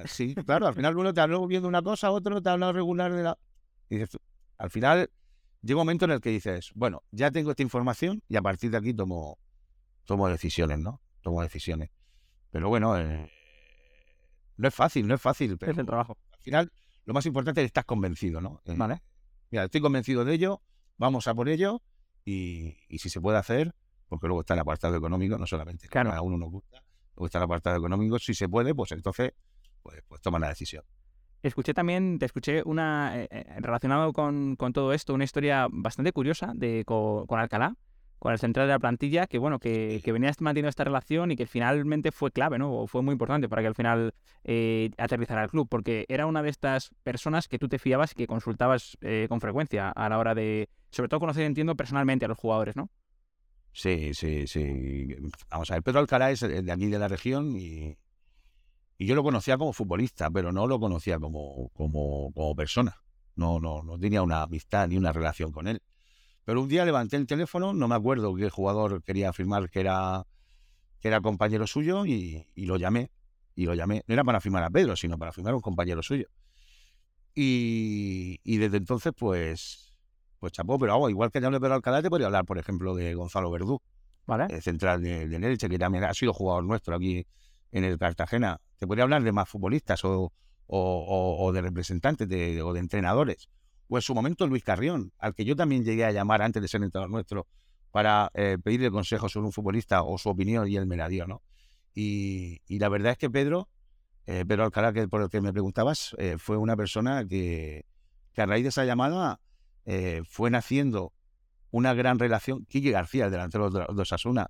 Sí, 0.06 0.34
claro, 0.34 0.66
al 0.66 0.74
final 0.74 0.98
uno 0.98 1.14
te 1.14 1.20
habló 1.20 1.46
viendo 1.46 1.68
una 1.68 1.80
cosa, 1.80 2.10
otro 2.10 2.42
te 2.42 2.48
ha 2.48 2.54
hablado 2.54 2.72
regular 2.72 3.12
de 3.12 3.22
la. 3.22 3.38
Y 3.88 3.98
dices, 3.98 4.18
al 4.58 4.70
final 4.70 5.08
llega 5.62 5.76
un 5.76 5.86
momento 5.86 6.06
en 6.06 6.10
el 6.10 6.20
que 6.20 6.30
dices, 6.30 6.72
bueno, 6.74 7.04
ya 7.12 7.30
tengo 7.30 7.52
esta 7.52 7.62
información 7.62 8.20
y 8.28 8.34
a 8.36 8.42
partir 8.42 8.72
de 8.72 8.78
aquí 8.78 8.92
tomo, 8.92 9.38
tomo 10.04 10.28
decisiones, 10.28 10.80
¿no? 10.80 11.00
Tomo 11.22 11.40
decisiones. 11.40 11.90
Pero 12.50 12.68
bueno, 12.68 12.98
eh, 12.98 13.30
no 14.58 14.68
es 14.68 14.74
fácil, 14.74 15.06
no 15.06 15.14
es 15.14 15.22
fácil. 15.22 15.56
Pero 15.56 15.72
es 15.72 15.78
el 15.78 15.86
trabajo. 15.86 16.18
Al 16.32 16.40
final, 16.40 16.72
lo 17.04 17.14
más 17.14 17.24
importante 17.24 17.60
es 17.60 17.62
que 17.62 17.66
estás 17.68 17.84
convencido, 17.84 18.40
¿no? 18.40 18.60
Eh, 18.66 18.74
vale. 18.76 19.02
Mira, 19.50 19.64
estoy 19.64 19.80
convencido 19.80 20.24
de 20.24 20.34
ello, 20.34 20.60
vamos 20.98 21.26
a 21.26 21.34
por 21.34 21.48
ello 21.48 21.80
y, 22.24 22.76
si 22.98 23.08
se 23.08 23.20
puede 23.20 23.38
hacer, 23.38 23.74
porque 24.08 24.26
luego 24.26 24.40
está 24.40 24.54
el 24.54 24.60
apartado 24.60 24.96
económico, 24.96 25.38
no 25.38 25.46
solamente 25.46 25.88
claro. 25.88 26.12
a 26.12 26.20
uno 26.20 26.36
nos 26.36 26.50
gusta, 26.50 26.84
luego 27.14 27.26
está 27.26 27.38
el 27.38 27.44
apartado 27.44 27.76
económico, 27.76 28.18
si 28.18 28.34
se 28.34 28.48
puede, 28.48 28.74
pues 28.74 28.92
entonces, 28.92 29.32
pues, 29.82 30.02
pues 30.06 30.20
toma 30.20 30.38
la 30.38 30.48
decisión. 30.48 30.84
Escuché 31.42 31.72
también, 31.72 32.18
te 32.18 32.26
escuché 32.26 32.62
una, 32.64 33.16
eh, 33.16 33.28
eh, 33.30 33.44
relacionado 33.60 34.12
con, 34.12 34.56
todo 34.56 34.92
esto, 34.92 35.14
una 35.14 35.24
historia 35.24 35.68
bastante 35.70 36.12
curiosa 36.12 36.52
de, 36.54 36.84
con 36.84 37.38
Alcalá, 37.38 37.76
con 38.18 38.32
el 38.32 38.38
central 38.38 38.66
de 38.66 38.72
la 38.72 38.78
plantilla, 38.78 39.26
que 39.26 39.38
bueno, 39.38 39.58
que, 39.58 40.00
que 40.04 40.12
venías 40.12 40.40
manteniendo 40.40 40.68
esta 40.68 40.84
relación 40.84 41.30
y 41.30 41.36
que 41.36 41.46
finalmente 41.46 42.12
fue 42.12 42.30
clave, 42.30 42.58
¿no? 42.58 42.72
O 42.72 42.86
fue 42.86 43.02
muy 43.02 43.12
importante 43.12 43.48
para 43.48 43.62
que 43.62 43.68
al 43.68 43.74
final 43.74 44.14
eh, 44.44 44.90
aterrizara 44.98 45.44
el 45.44 45.50
club, 45.50 45.68
porque 45.68 46.04
era 46.08 46.26
una 46.26 46.42
de 46.42 46.50
estas 46.50 46.90
personas 47.02 47.48
que 47.48 47.58
tú 47.58 47.68
te 47.68 47.78
fiabas 47.78 48.12
y 48.12 48.14
que 48.14 48.26
consultabas 48.26 48.98
eh, 49.00 49.26
con 49.28 49.40
frecuencia 49.40 49.90
a 49.90 50.08
la 50.08 50.18
hora 50.18 50.34
de, 50.34 50.68
sobre 50.90 51.08
todo 51.08 51.20
conocer, 51.20 51.44
entiendo, 51.44 51.76
personalmente 51.76 52.24
a 52.24 52.28
los 52.28 52.38
jugadores, 52.38 52.76
¿no? 52.76 52.90
Sí, 53.72 54.12
sí, 54.14 54.46
sí. 54.46 55.14
Vamos 55.50 55.70
a 55.70 55.74
ver, 55.74 55.82
Pedro 55.82 56.00
Alcalá 56.00 56.30
es 56.30 56.40
de 56.40 56.72
aquí 56.72 56.86
de 56.86 56.98
la 56.98 57.06
región 57.06 57.56
y, 57.56 57.96
y 58.98 59.06
yo 59.06 59.14
lo 59.14 59.22
conocía 59.22 59.56
como 59.56 59.72
futbolista, 59.72 60.30
pero 60.30 60.50
no 60.50 60.66
lo 60.66 60.80
conocía 60.80 61.20
como, 61.20 61.68
como, 61.74 62.32
como 62.32 62.54
persona. 62.56 62.96
No, 63.36 63.60
no, 63.60 63.84
no 63.84 63.96
tenía 63.96 64.22
una 64.22 64.42
amistad 64.42 64.88
ni 64.88 64.96
una 64.96 65.12
relación 65.12 65.52
con 65.52 65.68
él. 65.68 65.80
Pero 66.48 66.62
un 66.62 66.68
día 66.68 66.86
levanté 66.86 67.16
el 67.18 67.26
teléfono, 67.26 67.74
no 67.74 67.88
me 67.88 67.94
acuerdo 67.94 68.34
qué 68.34 68.48
jugador 68.48 69.02
quería 69.02 69.28
afirmar 69.28 69.68
que 69.68 69.80
era, 69.80 70.24
que 70.98 71.08
era 71.08 71.20
compañero 71.20 71.66
suyo 71.66 72.06
y, 72.06 72.46
lo 72.56 72.78
llamé. 72.78 73.10
Y 73.54 73.66
lo 73.66 73.74
llamé. 73.74 74.02
No 74.06 74.14
era 74.14 74.24
para 74.24 74.40
firmar 74.40 74.64
a 74.64 74.70
Pedro, 74.70 74.96
sino 74.96 75.18
para 75.18 75.30
firmar 75.30 75.52
a 75.52 75.56
un 75.56 75.60
compañero 75.60 76.02
suyo. 76.02 76.26
Y, 77.34 78.56
desde 78.56 78.78
entonces, 78.78 79.12
pues, 79.14 79.92
pues 80.38 80.52
chapó. 80.54 80.78
Pero 80.78 81.10
igual 81.10 81.30
que 81.30 81.38
ya 81.38 81.50
de 81.50 81.60
Pedro 81.60 81.74
Alcalá, 81.74 82.00
te 82.00 82.08
podría 82.08 82.28
hablar, 82.28 82.46
por 82.46 82.56
ejemplo, 82.56 82.94
de 82.94 83.14
Gonzalo 83.14 83.50
Verdú. 83.50 83.82
¿Vale? 84.24 84.46
El 84.48 84.62
central 84.62 85.02
de, 85.02 85.28
de 85.28 85.58
que 85.58 85.78
también 85.78 86.04
ha 86.04 86.14
sido 86.14 86.32
jugador 86.32 86.64
nuestro 86.64 86.96
aquí 86.96 87.26
en 87.72 87.84
el 87.84 87.98
Cartagena. 87.98 88.58
Te 88.78 88.86
podría 88.86 89.04
hablar 89.04 89.22
de 89.22 89.32
más 89.32 89.50
futbolistas 89.50 90.02
o, 90.02 90.32
o, 90.66 91.52
de 91.52 91.60
representantes 91.60 92.26
o 92.62 92.72
de 92.72 92.80
entrenadores 92.80 93.50
o 93.88 93.96
en 93.96 94.02
su 94.02 94.14
momento 94.14 94.46
Luis 94.46 94.64
Carrión, 94.64 95.12
al 95.18 95.34
que 95.34 95.44
yo 95.44 95.56
también 95.56 95.84
llegué 95.84 96.04
a 96.04 96.12
llamar 96.12 96.42
antes 96.42 96.60
de 96.62 96.68
ser 96.68 96.82
entrenador 96.82 97.10
nuestro 97.10 97.46
para 97.90 98.30
eh, 98.34 98.58
pedirle 98.62 98.90
consejo 98.90 99.28
sobre 99.28 99.46
un 99.46 99.52
futbolista 99.52 100.02
o 100.02 100.18
su 100.18 100.28
opinión 100.28 100.68
y 100.68 100.76
él 100.76 100.86
me 100.86 100.96
la 100.96 101.08
dio, 101.08 101.26
¿no? 101.26 101.42
Y, 102.00 102.78
la 102.78 102.88
verdad 102.88 103.12
es 103.12 103.18
que 103.18 103.28
Pedro, 103.28 103.68
eh, 104.26 104.44
Pedro 104.46 104.64
Alcalá, 104.64 104.92
que 104.92 105.08
por 105.08 105.20
el 105.20 105.28
que 105.28 105.40
me 105.40 105.52
preguntabas, 105.52 106.14
eh, 106.18 106.36
fue 106.38 106.56
una 106.56 106.76
persona 106.76 107.26
que, 107.26 107.86
a 108.36 108.46
raíz 108.46 108.62
de 108.62 108.68
esa 108.68 108.84
llamada 108.84 109.40
eh, 109.84 110.22
fue 110.28 110.48
naciendo 110.48 111.12
una 111.72 111.94
gran 111.94 112.20
relación. 112.20 112.64
Quique 112.66 112.92
García, 112.92 113.24
el 113.24 113.32
delantero 113.32 113.68
de, 113.70 113.84
Osasuna, 114.00 114.48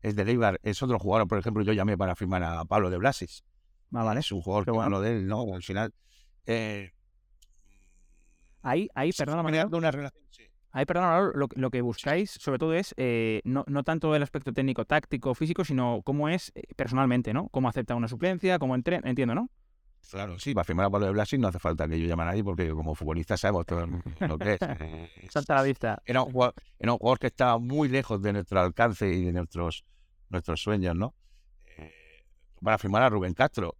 es 0.00 0.16
de 0.16 0.24
Leibar, 0.24 0.58
es 0.62 0.82
otro 0.82 0.98
jugador, 0.98 1.28
por 1.28 1.38
ejemplo, 1.38 1.62
yo 1.62 1.74
llamé 1.74 1.98
para 1.98 2.16
firmar 2.16 2.42
a 2.44 2.64
Pablo 2.64 2.88
de 2.88 2.96
Blasis. 2.96 3.44
Ah, 3.92 4.02
vale. 4.02 4.20
Es 4.20 4.32
un 4.32 4.40
jugador 4.40 4.64
que 4.64 4.70
bueno 4.70 5.00
de 5.02 5.18
él, 5.18 5.26
¿no? 5.26 5.54
Al 5.54 5.62
final. 5.62 5.92
Ahí, 8.66 8.88
ahí, 8.96 9.12
perdóname. 9.12 9.64
una 9.64 9.90
relación, 9.92 10.24
Ahí, 10.72 10.84
perdón, 10.84 11.32
lo, 11.54 11.70
que 11.70 11.80
buscáis 11.82 12.32
sobre 12.32 12.58
todo 12.58 12.74
es 12.74 12.94
eh, 12.98 13.40
no, 13.44 13.64
tanto 13.84 14.14
el 14.16 14.22
aspecto 14.24 14.52
técnico, 14.52 14.84
táctico, 14.84 15.34
físico, 15.34 15.64
sino 15.64 16.02
cómo 16.04 16.28
es 16.28 16.50
eh, 16.56 16.62
personalmente, 16.74 17.32
¿no? 17.32 17.48
Cómo 17.50 17.68
acepta 17.68 17.94
una 17.94 18.08
suplencia, 18.08 18.58
cómo 18.58 18.74
entrena, 18.74 19.08
entiendo, 19.08 19.36
¿no? 19.36 19.48
Claro, 20.10 20.38
sí, 20.40 20.52
para 20.52 20.64
firmar 20.64 20.86
a 20.86 20.90
Pablo 20.90 21.06
de 21.06 21.12
Blasi 21.12 21.38
no 21.38 21.46
hace 21.46 21.60
falta 21.60 21.88
que 21.88 21.98
yo 21.98 22.06
llame 22.08 22.24
a 22.24 22.26
nadie 22.26 22.42
porque 22.42 22.68
como 22.70 22.96
futbolista 22.96 23.36
sabemos 23.36 23.66
todo 23.66 23.86
lo 24.20 24.36
que 24.36 24.54
es. 24.54 24.60
Salta 25.32 25.54
la 25.54 25.62
vista. 25.62 26.02
Era 26.04 26.22
un, 26.22 26.32
jugador, 26.32 27.18
que 27.20 27.28
estaba 27.28 27.58
muy 27.58 27.88
lejos 27.88 28.20
de 28.20 28.32
nuestro 28.32 28.60
alcance 28.60 29.08
y 29.08 29.24
de 29.24 29.32
nuestros, 29.32 29.84
nuestros 30.28 30.60
sueños, 30.60 30.96
¿no? 30.96 31.14
Eh, 31.78 32.24
para 32.60 32.78
firmar 32.78 33.04
a 33.04 33.08
Rubén 33.08 33.32
Castro. 33.32 33.76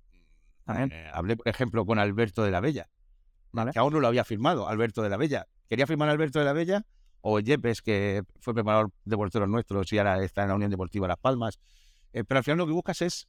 hablé, 0.64 1.37
por 1.37 1.49
ejemplo, 1.49 1.85
con 1.85 1.99
Alberto 1.99 2.44
de 2.44 2.53
la 2.53 2.61
Bella 2.61 2.88
que 3.73 3.79
aún 3.79 3.92
no 3.92 4.01
lo 4.01 4.09
había 4.09 4.25
firmado, 4.25 4.69
Alberto 4.69 5.03
de 5.03 5.11
la 5.11 5.16
Bella. 5.16 5.47
Quería 5.69 5.87
firmar 5.87 6.09
Alberto 6.09 6.38
de 6.38 6.45
la 6.45 6.53
Bella 6.53 6.85
o 7.21 7.40
Yepes, 7.40 7.83
que 7.83 8.23
fue 8.38 8.55
preparador 8.55 8.92
de 9.05 9.16
porteros 9.16 9.49
nuestros 9.49 9.92
y 9.92 9.99
ahora 9.99 10.23
está 10.23 10.42
en 10.42 10.49
la 10.49 10.55
Unión 10.55 10.71
Deportiva 10.71 11.09
Las 11.09 11.19
Palmas. 11.19 11.59
Eh, 12.12 12.25
pero 12.25 12.38
al 12.38 12.45
final 12.45 12.59
lo 12.59 12.66
que 12.66 12.73
buscas 12.73 13.03
es 13.03 13.29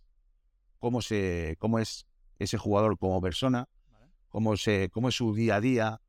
cómo, 0.77 1.01
se, 1.01 1.55
cómo 1.59 1.79
es 1.79 2.05
ese 2.37 2.57
jugador 2.57 2.97
como 2.97 3.19
persona, 3.21 3.67
cómo, 4.29 4.55
se, 4.55 4.89
cómo 4.91 5.09
es 5.09 5.15
su 5.15 5.33
día 5.33 5.55
a 5.55 5.61
día, 5.61 6.01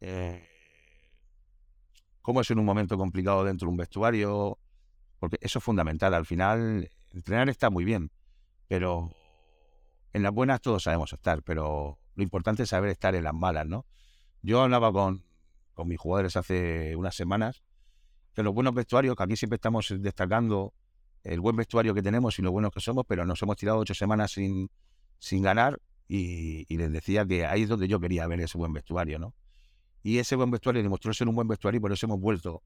eh, 0.00 0.48
cómo 2.22 2.40
es 2.40 2.50
en 2.50 2.58
un 2.58 2.64
momento 2.64 2.96
complicado 2.96 3.44
dentro 3.44 3.66
de 3.66 3.70
un 3.72 3.76
vestuario, 3.76 4.58
porque 5.18 5.36
eso 5.40 5.58
es 5.58 5.64
fundamental. 5.64 6.14
Al 6.14 6.24
final, 6.24 6.90
entrenar 7.12 7.50
está 7.50 7.68
muy 7.68 7.84
bien, 7.84 8.10
pero 8.68 9.10
en 10.14 10.22
las 10.22 10.32
buenas 10.32 10.60
todos 10.60 10.84
sabemos 10.84 11.12
estar, 11.12 11.42
pero 11.42 11.98
lo 12.14 12.22
importante 12.22 12.64
es 12.64 12.68
saber 12.68 12.90
estar 12.90 13.14
en 13.14 13.24
las 13.24 13.34
malas, 13.34 13.66
¿no? 13.66 13.86
Yo 14.42 14.62
hablaba 14.62 14.92
con, 14.92 15.24
con 15.74 15.88
mis 15.88 15.98
jugadores 15.98 16.36
hace 16.36 16.94
unas 16.96 17.14
semanas 17.14 17.62
que 18.34 18.42
los 18.42 18.52
buenos 18.52 18.74
vestuarios, 18.74 19.16
que 19.16 19.22
aquí 19.22 19.36
siempre 19.36 19.56
estamos 19.56 19.94
destacando 19.98 20.74
el 21.22 21.40
buen 21.40 21.56
vestuario 21.56 21.94
que 21.94 22.02
tenemos 22.02 22.38
y 22.38 22.42
lo 22.42 22.52
buenos 22.52 22.72
que 22.72 22.80
somos, 22.80 23.04
pero 23.08 23.24
nos 23.24 23.40
hemos 23.42 23.56
tirado 23.56 23.78
ocho 23.78 23.94
semanas 23.94 24.32
sin, 24.32 24.70
sin 25.18 25.42
ganar 25.42 25.80
y, 26.06 26.76
les 26.76 26.92
decía 26.92 27.24
que 27.24 27.46
ahí 27.46 27.62
es 27.62 27.68
donde 27.68 27.88
yo 27.88 27.98
quería 27.98 28.26
ver 28.26 28.40
ese 28.40 28.58
buen 28.58 28.72
vestuario, 28.72 29.18
¿no? 29.18 29.34
Y 30.02 30.18
ese 30.18 30.36
buen 30.36 30.50
vestuario 30.50 30.82
demostró 30.82 31.14
ser 31.14 31.28
un 31.28 31.34
buen 31.34 31.48
vestuario 31.48 31.78
y 31.78 31.80
por 31.80 31.92
eso 31.92 32.04
hemos 32.04 32.20
vuelto 32.20 32.62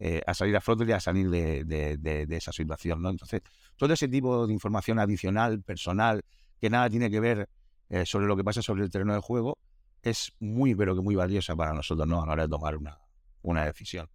eh, 0.00 0.22
a 0.26 0.34
salir 0.34 0.56
a 0.56 0.60
flote 0.60 0.84
y 0.84 0.92
a 0.92 0.98
salir 0.98 1.30
de, 1.30 1.64
de, 1.64 2.36
esa 2.36 2.52
situación, 2.52 3.00
¿no? 3.00 3.10
Entonces, 3.10 3.42
todo 3.76 3.92
ese 3.92 4.08
tipo 4.08 4.46
de 4.46 4.52
información 4.52 4.98
adicional, 4.98 5.62
personal, 5.62 6.24
que 6.60 6.68
nada 6.68 6.90
tiene 6.90 7.10
que 7.10 7.20
ver 7.20 7.48
eh, 7.90 8.06
sobre 8.06 8.26
lo 8.26 8.36
que 8.36 8.44
pasa 8.44 8.62
sobre 8.62 8.82
el 8.82 8.90
terreno 8.90 9.12
de 9.12 9.20
juego, 9.20 9.58
es 10.02 10.32
muy, 10.40 10.74
pero 10.74 10.94
que 10.94 11.02
muy 11.02 11.14
valiosa 11.14 11.54
para 11.54 11.74
nosotros, 11.74 12.08
¿no? 12.08 12.22
A 12.22 12.26
la 12.26 12.32
hora 12.32 12.42
de 12.44 12.48
tomar 12.48 12.76
una, 12.76 12.98
una 13.42 13.64
decisión. 13.64 14.08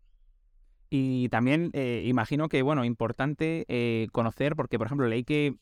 Y 0.89 1.29
también 1.29 1.71
eh, 1.73 2.03
imagino 2.05 2.47
que, 2.47 2.61
bueno, 2.61 2.85
importante 2.85 3.65
eh, 3.67 4.07
conocer, 4.11 4.55
porque, 4.55 4.77
por 4.77 4.87
ejemplo, 4.87 5.07
leí 5.07 5.23
que 5.23 5.55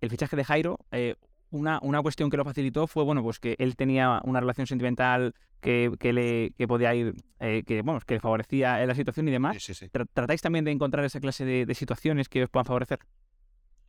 el 0.00 0.10
fichaje 0.10 0.36
de 0.36 0.44
Jairo, 0.44 0.78
eh, 0.90 1.14
una, 1.50 1.78
una 1.82 2.02
cuestión 2.02 2.30
que 2.30 2.36
lo 2.36 2.44
facilitó 2.44 2.86
fue, 2.86 3.04
bueno, 3.04 3.22
pues 3.22 3.38
que 3.38 3.56
él 3.58 3.76
tenía 3.76 4.20
una 4.24 4.40
relación 4.40 4.66
sentimental 4.66 5.34
que, 5.60 5.92
que 5.98 6.12
le 6.12 6.50
que 6.58 6.66
podía 6.66 6.94
ir, 6.94 7.14
que, 7.38 7.82
bueno, 7.82 8.00
que 8.04 8.18
favorecía 8.18 8.84
la 8.84 8.94
situación 8.94 9.28
y 9.28 9.30
demás. 9.30 9.56
¿Tratáis 10.12 10.42
también 10.42 10.64
de 10.64 10.72
encontrar 10.72 11.04
esa 11.04 11.20
clase 11.20 11.44
de, 11.44 11.74
situaciones 11.74 12.28
que 12.28 12.42
os 12.42 12.50
puedan 12.50 12.66
favorecer? 12.66 12.98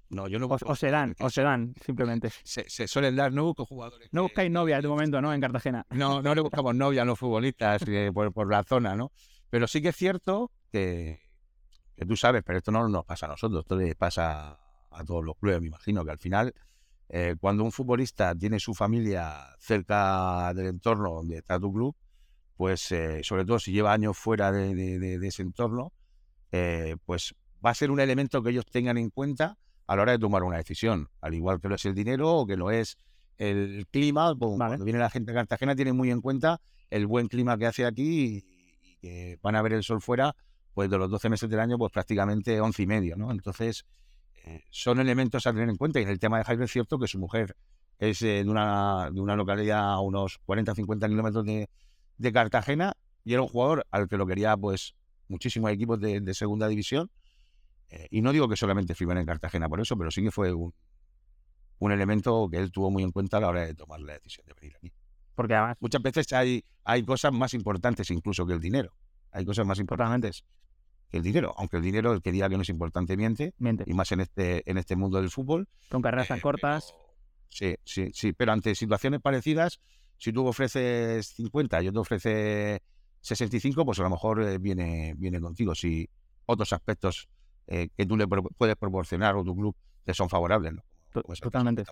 No, 0.10 0.28
yo 0.28 0.40
no 0.40 0.48
busco. 0.48 0.70
O, 0.70 0.76
serán, 0.76 1.16
o 1.20 1.30
serán, 1.30 1.74
simplemente. 1.84 2.30
Se, 2.44 2.88
suelen 2.88 3.16
dar, 3.16 3.34
no 3.34 3.44
busco 3.44 3.66
jugadores. 3.66 4.10
No 4.12 4.24
buscáis 4.24 4.52
novias 4.52 4.82
de 4.82 4.88
momento, 4.88 5.22
¿no? 5.22 5.34
En 5.34 5.42
Cartagena. 5.42 5.86
No, 5.96 6.22
no 6.22 6.36
le 6.36 6.42
buscamos 6.42 6.76
novias 6.76 7.04
a 7.04 7.06
los 7.06 7.18
futbolistas 7.18 7.82
por, 8.14 8.32
por 8.34 8.52
la 8.52 8.64
zona, 8.64 8.96
¿no? 8.96 9.12
Pero 9.50 9.68
sí 9.68 9.82
que 9.82 9.90
es 9.90 9.96
cierto 9.96 10.52
que, 10.72 11.22
tú 12.08 12.16
sabes, 12.16 12.44
pero 12.46 12.58
esto 12.58 12.72
no 12.72 12.88
nos 12.90 13.06
pasa 13.06 13.26
a 13.26 13.30
nosotros, 13.30 13.62
esto 13.62 13.78
le 13.78 13.96
pasa 13.96 14.60
a 14.92 15.04
todos 15.06 15.24
los 15.24 15.38
clubes, 15.38 15.62
me 15.62 15.68
imagino, 15.68 16.04
que 16.04 16.12
al 16.12 16.20
final, 16.20 16.54
eh, 17.10 17.36
cuando 17.40 17.64
un 17.64 17.72
futbolista 17.72 18.36
tiene 18.36 18.60
su 18.60 18.74
familia 18.74 19.56
cerca 19.60 20.54
del 20.54 20.68
entorno 20.68 21.14
donde 21.14 21.38
está 21.38 21.60
tu 21.60 21.72
club, 21.72 21.96
pues 22.58 22.92
eh, 22.92 23.22
sobre 23.24 23.46
todo 23.46 23.60
si 23.60 23.72
lleva 23.72 23.94
años 23.94 24.18
fuera 24.18 24.52
de, 24.52 25.20
ese 25.26 25.42
entorno, 25.42 25.94
eh, 26.52 26.96
pues 27.06 27.36
va 27.66 27.70
a 27.70 27.76
ser 27.76 27.92
un 27.92 28.00
elemento 28.00 28.42
que 28.42 28.50
ellos 28.50 28.66
tengan 28.66 28.98
en 28.98 29.10
cuenta 29.10 29.58
a 29.88 29.96
la 29.96 30.02
hora 30.02 30.12
de 30.14 30.20
tomar 30.20 30.44
una 30.44 30.58
decisión, 30.58 31.10
al 31.22 31.34
igual 31.34 31.60
que 31.60 31.70
lo 31.70 31.76
es 31.76 31.86
el 31.86 31.94
dinero 31.94 32.32
o 32.34 32.48
que 32.48 32.58
lo 32.58 32.72
es 32.72 32.98
el 33.38 33.86
clima. 33.92 34.36
Pues, 34.36 34.58
cuando 34.58 34.84
viene 34.86 35.00
la 35.00 35.10
gente 35.10 35.32
de 35.32 35.36
Cartagena, 35.38 35.76
tiene 35.76 35.94
muy 35.94 36.12
en 36.12 36.22
cuenta 36.22 36.62
el 36.90 37.08
buen 37.08 37.28
clima 37.28 37.58
que 37.58 37.66
hace 37.66 37.86
aquí 37.86 38.26
y 38.26 38.98
que 39.02 39.38
van 39.42 39.56
a 39.56 39.62
ver 39.62 39.74
el 39.74 39.84
sol 39.84 40.02
fuera 40.02 40.36
pues 40.76 40.90
de 40.90 40.98
los 40.98 41.10
12 41.10 41.30
meses 41.30 41.50
del 41.50 41.60
año, 41.62 41.78
pues 41.78 41.92
prácticamente 41.92 42.60
11 42.60 42.84
y 42.84 42.86
medio, 42.86 43.16
¿no? 43.16 43.32
Entonces, 43.32 43.86
eh, 44.46 44.64
son 44.70 45.00
elementos 45.00 45.48
a 45.48 45.54
tener 45.54 45.70
en 45.70 45.78
cuenta. 45.78 46.00
Y 46.00 46.04
en 46.04 46.10
el 46.10 46.20
tema 46.20 46.38
de 46.38 46.44
Jaime 46.44 46.66
es 46.66 46.72
cierto 46.72 47.00
que 47.00 47.08
su 47.08 47.18
mujer 47.18 47.56
es 47.98 48.22
eh, 48.22 48.44
de, 48.44 48.50
una, 48.50 49.10
de 49.10 49.22
una 49.22 49.38
localidad 49.38 49.94
a 49.94 50.00
unos 50.02 50.38
40 50.46 50.76
50 50.76 51.08
kilómetros 51.08 51.46
de, 51.46 52.32
Cartagena 52.34 52.94
y 53.24 53.34
era 53.34 53.42
un 53.42 53.48
jugador 53.48 53.86
al 53.90 54.08
que 54.08 54.18
lo 54.18 54.28
quería, 54.28 54.56
pues, 54.58 54.96
muchísimos 55.30 55.72
equipos 55.72 56.00
de, 56.00 56.34
segunda 56.34 56.68
división. 56.68 57.10
Eh, 57.90 58.08
y 58.12 58.22
no 58.22 58.32
digo 58.32 58.48
que 58.48 58.56
solamente 58.56 58.96
firmara 58.96 59.20
en 59.20 59.26
Cartagena 59.26 59.70
por 59.70 59.80
eso, 59.80 59.98
pero 59.98 60.12
sí 60.12 60.24
que 60.24 60.32
fue 60.32 60.54
un, 60.54 60.74
un 61.80 61.92
elemento 61.92 62.48
que 62.50 62.58
él 62.58 62.72
tuvo 62.72 62.92
muy 62.92 63.04
en 63.04 63.12
cuenta 63.12 63.38
a 63.38 63.42
la 63.42 63.50
hora 63.50 63.66
de 63.66 63.74
tomar 63.74 64.00
la 64.02 64.14
decisión 64.14 64.46
de 64.48 64.54
venir 64.54 64.76
aquí. 64.78 64.92
Porque 65.36 65.54
además... 65.54 65.78
Muchas 65.80 66.02
veces 66.02 66.32
hay, 66.34 66.64
hay 66.84 67.04
cosas 67.04 67.32
más 67.34 67.54
importantes 67.54 68.10
incluso 68.12 68.46
que 68.46 68.54
el 68.54 68.60
dinero. 68.60 68.94
Hay 69.32 69.46
cosas 69.46 69.66
más 69.66 69.80
importantes 69.80 70.46
el 71.16 71.24
dinero, 71.24 71.54
aunque 71.58 71.78
el 71.78 71.84
dinero, 71.84 72.14
el 72.14 72.22
que 72.22 72.32
diga 72.32 72.50
que 72.50 72.56
no 72.56 72.62
es 72.62 72.70
importante, 72.70 73.18
miente, 73.18 73.54
y 73.86 73.94
más 73.94 74.12
en 74.12 74.22
este, 74.22 74.70
en 74.70 74.78
este 74.78 74.96
mundo 74.96 75.20
del 75.20 75.30
fútbol. 75.30 75.68
Con 75.90 76.02
carreras 76.02 76.28
tan 76.28 76.40
eh, 76.40 76.42
cortas. 76.42 76.94
sí, 77.50 77.76
sí, 77.84 78.10
sí, 78.14 78.34
pero 78.34 78.52
ante 78.52 78.76
situaciones 78.76 79.22
parecidas, 79.22 79.80
si 80.18 80.32
tú 80.32 80.46
ofreces 80.46 81.28
50 81.28 81.84
y 81.84 81.88
otro 81.88 82.02
ofrece 82.02 82.82
65, 83.22 83.86
pues 83.86 84.00
a 84.00 84.04
lo 84.04 84.10
mejor 84.10 84.42
eh, 84.44 84.58
viene, 84.58 85.14
viene 85.18 85.40
contigo. 85.40 85.74
Si 85.76 86.10
otros 86.46 86.74
aspectos 86.74 87.30
eh, 87.68 87.90
que 87.96 88.06
tú 88.06 88.18
le 88.18 88.28
puedes 88.28 88.76
proporcionar 88.76 89.36
o 89.36 89.44
tu 89.44 89.56
club 89.56 89.76
te 90.04 90.14
son 90.14 90.30
favorables, 90.30 90.74
¿no? 90.74 90.84
Totalmente. 91.42 91.84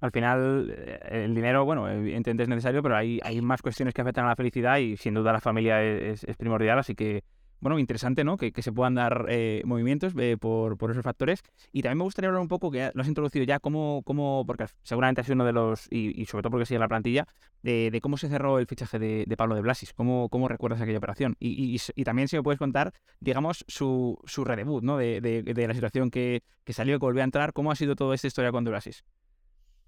Al 0.00 0.10
final, 0.10 1.00
el 1.08 1.34
dinero, 1.34 1.64
bueno, 1.64 1.88
evidentemente 1.88 2.42
es 2.42 2.48
necesario, 2.48 2.82
pero 2.82 2.96
hay, 2.96 3.20
hay 3.22 3.40
más 3.40 3.62
cuestiones 3.62 3.94
que 3.94 4.02
afectan 4.02 4.24
a 4.24 4.28
la 4.28 4.36
felicidad 4.36 4.78
y 4.78 4.96
sin 4.96 5.14
duda 5.14 5.32
la 5.32 5.40
familia 5.40 5.82
es 5.82 6.24
primordial, 6.36 6.78
así 6.78 6.94
que 6.94 7.22
bueno, 7.62 7.78
interesante, 7.78 8.24
¿no? 8.24 8.36
Que, 8.36 8.52
se 8.60 8.72
puedan 8.72 8.96
dar 8.96 9.26
eh, 9.28 9.62
movimientos 9.64 10.14
eh, 10.18 10.36
por, 10.36 10.76
esos 10.90 11.04
factores. 11.04 11.44
Y 11.70 11.82
también 11.82 11.98
me 11.98 12.04
gustaría 12.04 12.28
hablar 12.28 12.42
un 12.42 12.48
poco, 12.48 12.72
que 12.72 12.90
lo 12.92 13.02
has 13.02 13.06
introducido 13.06 13.44
ya, 13.44 13.60
cómo, 13.60 14.02
cómo 14.04 14.44
porque 14.44 14.66
seguramente 14.82 15.20
ha 15.20 15.24
sido 15.24 15.36
uno 15.36 15.44
de 15.44 15.52
los, 15.52 15.86
y, 15.88 16.26
sobre 16.26 16.42
todo 16.42 16.50
porque 16.50 16.66
sigue 16.66 16.80
la 16.80 16.88
plantilla, 16.88 17.24
de, 17.62 17.96
cómo 18.02 18.16
se 18.16 18.28
cerró 18.28 18.58
el 18.58 18.66
fichaje 18.66 18.98
de, 18.98 19.36
Pablo 19.36 19.54
de 19.54 19.60
Blasis, 19.60 19.92
cómo, 19.92 20.28
cómo 20.28 20.48
recuerdas 20.48 20.80
aquella 20.80 20.98
operación. 20.98 21.36
Y, 21.38 21.78
también 22.02 22.26
si 22.26 22.34
me 22.34 22.42
puedes 22.42 22.58
contar, 22.58 22.92
digamos, 23.20 23.64
su, 23.68 24.18
su 24.24 24.44
redebut, 24.44 24.82
¿no? 24.82 24.96
De, 24.96 25.54
la 25.54 25.74
situación 25.74 26.10
que, 26.10 26.42
salió, 26.66 26.98
que 26.98 27.06
volvió 27.06 27.22
a 27.22 27.24
entrar, 27.24 27.52
¿cómo 27.52 27.70
ha 27.70 27.76
sido 27.76 27.94
toda 27.94 28.16
esta 28.16 28.26
historia 28.26 28.50
con 28.50 28.64
de 28.64 28.72
Blasis? 28.72 29.04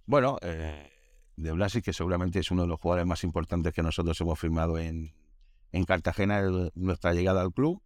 Bueno, 0.07 0.39
eh, 0.43 0.93
de 1.35 1.51
Blasis, 1.51 1.83
que 1.83 1.93
seguramente 1.93 2.39
es 2.39 2.53
uno 2.53 2.63
de 2.63 2.69
los 2.69 2.79
jugadores 2.79 3.05
más 3.05 3.25
importantes 3.25 3.75
que 3.75 3.83
nosotros 3.83 4.21
hemos 4.21 4.39
firmado 4.39 4.79
en 4.79 5.13
en 5.75 5.85
Cartagena 5.85 6.41
nuestra 6.77 7.13
llegada 7.15 7.43
al 7.43 7.53
club. 7.53 7.83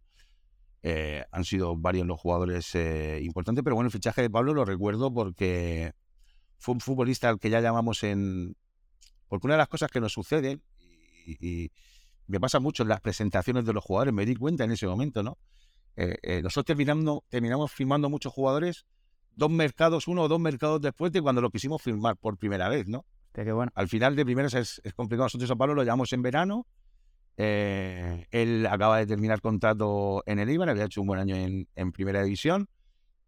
Eh, 0.83 1.25
han 1.31 1.43
sido 1.43 1.75
varios 1.75 2.05
los 2.05 2.19
jugadores 2.19 2.73
eh, 2.75 3.19
importantes, 3.23 3.63
pero 3.63 3.75
bueno, 3.75 3.87
el 3.87 3.91
fichaje 3.91 4.21
de 4.21 4.29
Pablo 4.29 4.53
lo 4.53 4.63
recuerdo 4.63 5.11
porque 5.11 5.93
fue 6.59 6.75
un 6.75 6.81
futbolista 6.81 7.29
al 7.29 7.39
que 7.39 7.49
ya 7.49 7.61
llamamos 7.61 8.03
en... 8.03 8.55
Porque 9.27 9.47
una 9.47 9.55
de 9.55 9.59
las 9.59 9.67
cosas 9.67 9.89
que 9.89 9.99
nos 9.99 10.13
suceden, 10.13 10.61
y, 11.25 11.71
me 12.27 12.39
pasa 12.39 12.59
mucho 12.59 12.83
en 12.83 12.89
las 12.89 13.01
presentaciones 13.01 13.65
de 13.65 13.73
los 13.73 13.83
jugadores, 13.83 14.13
me 14.13 14.23
di 14.23 14.35
cuenta 14.35 14.63
en 14.63 14.71
ese 14.71 14.85
momento, 14.85 15.23
¿no? 15.23 15.39
Eh, 15.95 16.41
nosotros 16.43 16.65
terminando, 16.65 17.23
terminamos 17.27 17.71
firmando 17.71 18.07
muchos 18.07 18.31
jugadores 18.31 18.85
dos 19.35 19.49
mercados, 19.49 20.07
uno 20.07 20.21
o 20.21 20.27
dos 20.27 20.39
mercados 20.39 20.79
después 20.79 21.11
de 21.11 21.21
cuando 21.23 21.41
lo 21.41 21.49
quisimos 21.49 21.81
firmar 21.81 22.17
por 22.17 22.37
primera 22.37 22.69
vez, 22.69 22.87
¿no? 22.87 23.03
Qué 23.33 23.51
bueno. 23.51 23.71
Al 23.73 23.87
final 23.87 24.15
de 24.15 24.25
primeras 24.25 24.53
es, 24.53 24.79
es 24.83 24.93
complicado. 24.93 25.25
Nosotros 25.25 25.49
a 25.49 25.55
Pablo 25.55 25.73
lo 25.73 25.83
llamamos 25.83 26.13
en 26.13 26.21
verano 26.21 26.67
eh, 27.41 28.27
él 28.31 28.65
acaba 28.65 28.97
de 28.97 29.07
terminar 29.07 29.39
contrato 29.39 30.23
en 30.25 30.39
el 30.39 30.49
Ibar, 30.49 30.67
había 30.67 30.83
hecho 30.83 30.99
un 30.99 31.07
buen 31.07 31.21
año 31.21 31.37
en, 31.37 31.91
primera 31.93 32.21
división 32.21 32.67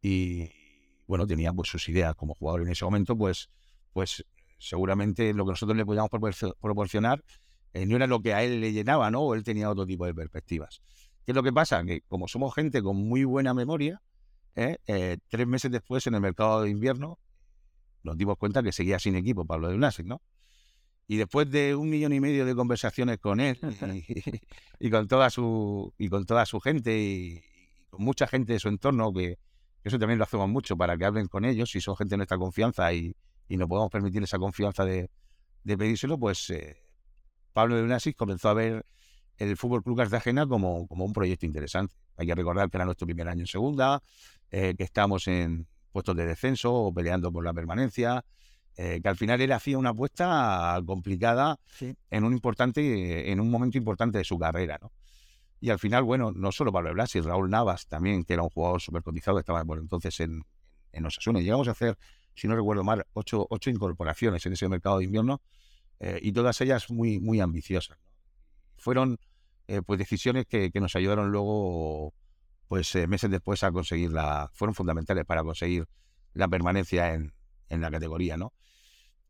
y 0.01 0.49
bueno, 1.07 1.25
tenía 1.25 1.53
pues 1.53 1.69
sus 1.69 1.87
ideas 1.87 2.13
como 2.15 2.33
jugador 2.33 2.63
en 2.63 2.67
ese 2.67 2.83
momento, 2.83 3.17
pues, 3.17 3.49
pues 3.93 4.25
seguramente 4.57 5.33
lo 5.33 5.45
que 5.45 5.51
nosotros 5.51 5.77
le 5.77 5.85
podíamos 5.85 6.09
proporcionar 6.59 7.23
eh, 7.71 7.85
no 7.85 7.95
era 7.95 8.05
lo 8.05 8.21
que 8.21 8.33
a 8.33 8.43
él 8.43 8.59
le 8.59 8.73
llenaba, 8.73 9.09
¿no? 9.11 9.21
O 9.21 9.33
él 9.33 9.45
tenía 9.45 9.69
otro 9.69 9.85
tipo 9.85 10.05
de 10.05 10.13
perspectivas. 10.13 10.81
¿Qué 11.25 11.31
es 11.31 11.35
lo 11.35 11.41
que 11.41 11.53
pasa? 11.53 11.81
Que 11.85 12.01
como 12.09 12.27
somos 12.27 12.53
gente 12.53 12.83
con 12.83 12.97
muy 12.97 13.23
buena 13.23 13.53
memoria, 13.53 14.01
¿eh? 14.57 14.75
tres 15.29 15.47
meses 15.47 15.71
después 15.71 16.05
en 16.07 16.15
el 16.15 16.21
mercado 16.21 16.63
de 16.63 16.69
invierno 16.69 17.17
nos 18.03 18.17
dimos 18.17 18.37
cuenta 18.37 18.61
que 18.61 18.73
seguía 18.73 18.99
sin 18.99 19.15
equipo 19.15 19.45
Pablo 19.45 19.69
de 19.69 19.77
Blasek, 19.77 20.05
¿no? 20.05 20.21
Y 21.07 21.17
después 21.17 21.49
de 21.49 21.75
un 21.75 21.89
millón 21.89 22.13
y 22.13 22.19
medio 22.19 22.45
de 22.45 22.55
conversaciones 22.55 23.17
con 23.19 23.39
él 23.39 23.57
y, 24.79 24.89
con 24.89 25.07
toda 25.07 25.29
su 25.29 25.93
y 25.97 26.07
con 26.07 26.25
toda 26.25 26.45
su 26.45 26.59
gente 26.59 26.97
y, 26.97 27.41
con 27.89 28.03
mucha 28.03 28.27
gente 28.27 28.53
de 28.53 28.59
su 28.59 28.69
entorno, 28.69 29.11
que, 29.11 29.37
eso 29.83 29.99
también 29.99 30.19
lo 30.19 30.23
hacemos 30.23 30.47
mucho 30.47 30.77
para 30.77 30.97
que 30.97 31.05
hablen 31.05 31.27
con 31.27 31.43
ellos, 31.43 31.71
si 31.71 31.81
son 31.81 31.97
gente 31.97 32.13
de 32.13 32.17
nuestra 32.17 32.37
confianza 32.37 32.93
y, 32.93 33.15
y 33.51 33.57
no 33.57 33.67
podemos 33.67 33.91
permitir 33.91 34.23
esa 34.23 34.39
confianza 34.39 34.85
de, 34.85 35.09
pedírselo, 35.65 36.17
pues 36.17 36.49
eh, 36.51 36.77
Pablo 37.51 37.75
de 37.75 37.83
Unasis 37.83 38.15
comenzó 38.15 38.47
a 38.47 38.53
ver 38.53 38.85
el 39.37 39.57
Fútbol 39.57 39.83
Club 39.83 39.97
Cartagena 39.97 40.47
como, 40.47 40.87
como 40.87 41.03
un 41.03 41.11
proyecto 41.11 41.45
interesante. 41.45 41.95
Hay 42.15 42.27
que 42.27 42.35
recordar 42.35 42.69
que 42.69 42.77
era 42.77 42.85
nuestro 42.85 43.05
primer 43.05 43.27
año 43.27 43.41
en 43.41 43.47
segunda, 43.47 44.01
eh, 44.51 44.73
que 44.77 44.83
estamos 44.83 45.27
en 45.27 45.67
puestos 45.91 46.15
de 46.15 46.25
descenso 46.25 46.73
o 46.73 46.93
peleando 46.93 47.31
por 47.31 47.43
la 47.43 47.53
permanencia, 47.53 48.23
que 48.75 49.01
al 49.03 49.15
final 49.15 49.39
él 49.41 49.51
hacía 49.51 49.77
una 49.77 49.89
apuesta 49.89 50.81
complicada 50.85 51.59
en 52.09 52.23
un 52.23 52.33
importante, 52.33 53.31
en 53.31 53.39
un 53.39 53.51
momento 53.51 53.77
importante 53.77 54.17
de 54.17 54.23
su 54.23 54.39
carrera, 54.39 54.79
¿no? 54.81 54.91
Y 55.63 55.69
al 55.69 55.77
final, 55.77 56.03
bueno, 56.03 56.31
no 56.31 56.51
solo 56.51 56.71
Pablo 56.73 56.91
Blasi, 56.91 57.21
Raúl 57.21 57.49
Navas 57.49 57.85
también, 57.85 58.23
que 58.23 58.33
era 58.33 58.41
un 58.41 58.49
jugador 58.49 58.81
súper 58.81 59.03
cotizado, 59.03 59.37
estaba 59.37 59.63
bueno, 59.63 59.83
entonces 59.83 60.19
en, 60.19 60.43
en 60.91 61.05
Osasuna. 61.05 61.39
Llegamos 61.39 61.67
a 61.67 61.71
hacer, 61.71 61.99
si 62.33 62.47
no 62.47 62.55
recuerdo 62.55 62.83
mal, 62.83 63.05
ocho, 63.13 63.45
ocho 63.47 63.69
incorporaciones 63.69 64.43
en 64.47 64.53
ese 64.53 64.67
mercado 64.67 64.97
de 64.97 65.05
invierno 65.05 65.39
eh, 65.99 66.19
y 66.19 66.31
todas 66.31 66.59
ellas 66.61 66.89
muy, 66.89 67.19
muy 67.19 67.39
ambiciosas. 67.39 67.99
Fueron 68.75 69.19
eh, 69.67 69.83
pues 69.85 69.99
decisiones 69.99 70.47
que, 70.47 70.71
nos 70.73 70.95
ayudaron 70.95 71.31
luego, 71.31 72.15
pues 72.67 72.95
eh, 72.95 73.05
meses 73.05 73.29
después 73.29 73.63
a 73.63 73.71
conseguirla, 73.71 74.49
fueron 74.53 74.73
fundamentales 74.73 75.25
para 75.25 75.43
conseguir 75.43 75.87
la 76.33 76.47
permanencia 76.47 77.13
en, 77.13 77.33
en 77.69 77.81
la 77.81 77.91
categoría, 77.91 78.35
¿no? 78.35 78.51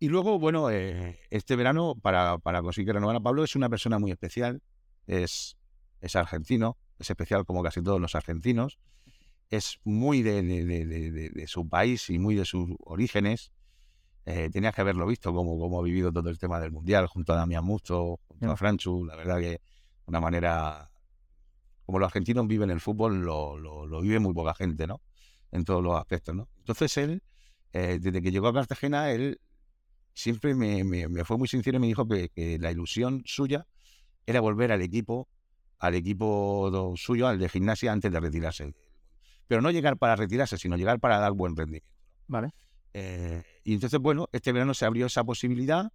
Y 0.02 0.10
luego, 0.10 0.40
bueno, 0.40 0.70
este 0.72 1.56
verano, 1.56 1.96
para, 2.02 2.40
para 2.40 2.62
conseguir 2.62 2.94
renovar 2.94 3.16
a 3.16 3.20
Pablo, 3.20 3.44
es 3.44 3.56
una 3.56 3.70
persona 3.70 4.00
muy 4.00 4.12
especial, 4.12 4.62
es 5.06 5.56
es 6.02 6.16
argentino, 6.16 6.78
es 7.00 7.10
especial 7.10 7.46
como 7.46 7.64
casi 7.64 7.82
todos 7.82 8.02
los 8.02 8.16
argentinos, 8.16 8.80
es 9.50 9.80
muy 9.84 10.24
de, 10.24 11.46
su 11.48 11.70
país 11.70 12.10
y 12.10 12.18
muy 12.18 12.36
de 12.36 12.46
sus 12.46 12.70
orígenes. 12.84 13.52
Eh, 14.26 14.50
tenías 14.52 14.74
que 14.74 14.82
haberlo 14.82 15.06
visto, 15.06 15.34
como, 15.34 15.80
ha 15.80 15.84
vivido 15.84 16.12
todo 16.12 16.30
el 16.30 16.40
tema 16.40 16.60
del 16.60 16.72
Mundial, 16.72 17.08
junto 17.08 17.34
a 17.34 17.36
Damián 17.36 17.64
Musto, 17.64 18.20
junto 18.28 18.52
a 18.52 18.58
Franchu, 18.58 19.06
la 19.06 19.16
verdad 19.16 19.40
que 19.40 19.62
una 20.06 20.20
manera, 20.20 20.90
como 21.86 22.00
los 22.00 22.08
argentinos 22.08 22.48
viven 22.48 22.72
el 22.72 22.80
fútbol, 22.80 23.22
lo, 23.22 24.02
vive 24.02 24.20
muy 24.20 24.34
poca 24.34 24.54
gente, 24.54 24.88
¿no? 24.88 25.02
En 25.52 25.64
todos 25.64 25.84
los 25.84 26.00
aspectos, 26.00 26.34
¿no? 26.34 26.48
Entonces 26.58 26.98
él, 26.98 27.24
eh, 27.74 28.00
desde 28.02 28.22
que 28.22 28.32
llegó 28.32 28.48
a 28.48 28.54
Cartagena, 28.54 29.12
él 29.12 29.40
siempre 30.14 30.56
me, 30.56 31.26
fue 31.26 31.38
muy 31.38 31.48
sincero 31.48 31.78
y 31.78 31.80
me 31.82 31.88
dijo 31.88 32.08
que, 32.08 32.30
que 32.30 32.58
la 32.60 32.72
ilusión 32.72 33.24
suya 33.26 33.66
era 34.26 34.40
volver 34.40 34.72
al 34.72 34.82
equipo 34.82 35.28
al 35.82 35.96
equipo 35.96 36.94
suyo, 36.96 37.28
al 37.28 37.40
de 37.40 37.50
gimnasia, 37.50 37.92
antes 37.92 38.12
de 38.12 38.20
retirarse. 38.20 38.74
Pero 39.48 39.62
no 39.62 39.72
llegar 39.72 39.98
para 39.98 40.16
retirarse, 40.16 40.58
sino 40.58 40.78
llegar 40.78 41.00
para 41.00 41.18
dar 41.18 41.34
buen 41.34 41.56
rendimiento. 41.56 41.90
Vale. 42.28 42.52
Eh, 42.94 43.44
y 43.64 43.74
entonces, 43.74 44.00
bueno, 44.00 44.30
este 44.32 44.52
verano 44.52 44.76
se 44.76 44.86
abrió 44.86 45.08
esa 45.08 45.24
posibilidad. 45.24 45.92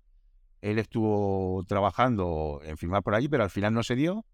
Él 0.60 0.80
estuvo 0.80 1.64
trabajando 1.68 2.60
en 2.64 2.76
firmar 2.76 3.04
por 3.04 3.14
allí, 3.14 3.28
pero 3.28 3.44
al 3.44 3.50
final 3.50 3.72
no 3.72 3.84
se 3.84 3.94
dio. 3.94 4.26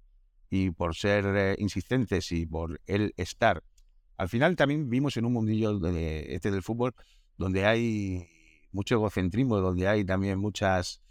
Y 0.48 0.70
por 0.70 0.96
ser 0.96 1.26
eh, 1.36 1.56
insistentes 1.58 2.32
y 2.32 2.46
por 2.46 2.80
él 2.86 3.12
estar. 3.18 3.62
Al 4.16 4.30
final 4.30 4.56
también 4.56 4.88
vimos 4.88 5.18
en 5.18 5.26
un 5.26 5.34
mundillo 5.34 5.78
de, 5.78 6.34
este 6.34 6.50
del 6.50 6.62
fútbol 6.62 6.94
donde 7.36 7.66
hay 7.66 8.26
mucho 8.72 8.96
egocentrismo, 8.96 9.58
donde 9.58 9.88
hay 9.88 10.04
también 10.04 10.38
muchas. 10.38 11.02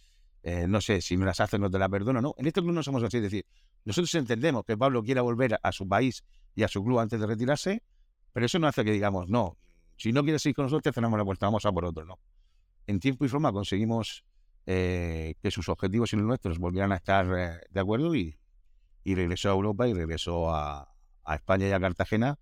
Eh, 0.43 0.65
no 0.67 0.81
sé, 0.81 1.01
si 1.01 1.17
me 1.17 1.25
las 1.25 1.39
hacen 1.39 1.61
no 1.61 1.69
te 1.69 1.77
la 1.77 1.87
perdono. 1.87 2.21
No, 2.21 2.33
en 2.37 2.47
este 2.47 2.61
club 2.61 2.73
no 2.73 2.83
somos 2.83 3.03
así. 3.03 3.17
Es 3.17 3.23
decir, 3.23 3.45
nosotros 3.85 4.13
entendemos 4.15 4.63
que 4.65 4.77
Pablo 4.77 5.03
quiera 5.03 5.21
volver 5.21 5.59
a 5.61 5.71
su 5.71 5.87
país 5.87 6.23
y 6.55 6.63
a 6.63 6.67
su 6.67 6.83
club 6.83 6.99
antes 6.99 7.19
de 7.19 7.27
retirarse, 7.27 7.83
pero 8.33 8.45
eso 8.45 8.59
no 8.59 8.67
hace 8.67 8.83
que 8.83 8.91
digamos, 8.91 9.29
no, 9.29 9.57
si 10.01 10.11
no 10.11 10.23
quieres 10.23 10.45
ir 10.45 10.55
con 10.55 10.65
nosotros, 10.65 10.83
te 10.83 10.91
cerramos 10.93 11.17
la 11.17 11.25
puerta, 11.25 11.45
vamos 11.45 11.65
a 11.65 11.71
por 11.71 11.85
otro, 11.85 12.05
no. 12.05 12.17
En 12.87 12.99
tiempo 12.99 13.23
y 13.23 13.27
forma 13.27 13.51
conseguimos 13.51 14.25
eh, 14.65 15.35
que 15.41 15.51
sus 15.51 15.69
objetivos 15.69 16.11
y 16.13 16.15
los 16.15 16.25
nuestros 16.25 16.59
volvieran 16.59 16.91
a 16.91 16.95
estar 16.95 17.25
eh, 17.37 17.59
de 17.69 17.79
acuerdo 17.79 18.15
y, 18.15 18.37
regresó 19.05 19.49
a 19.49 19.53
Europa 19.53 19.87
y 19.87 19.93
regresó 19.93 20.53
a, 20.53 20.87
España 21.33 21.67
y 21.67 21.71
a 21.71 21.79
Cartagena 21.79 22.39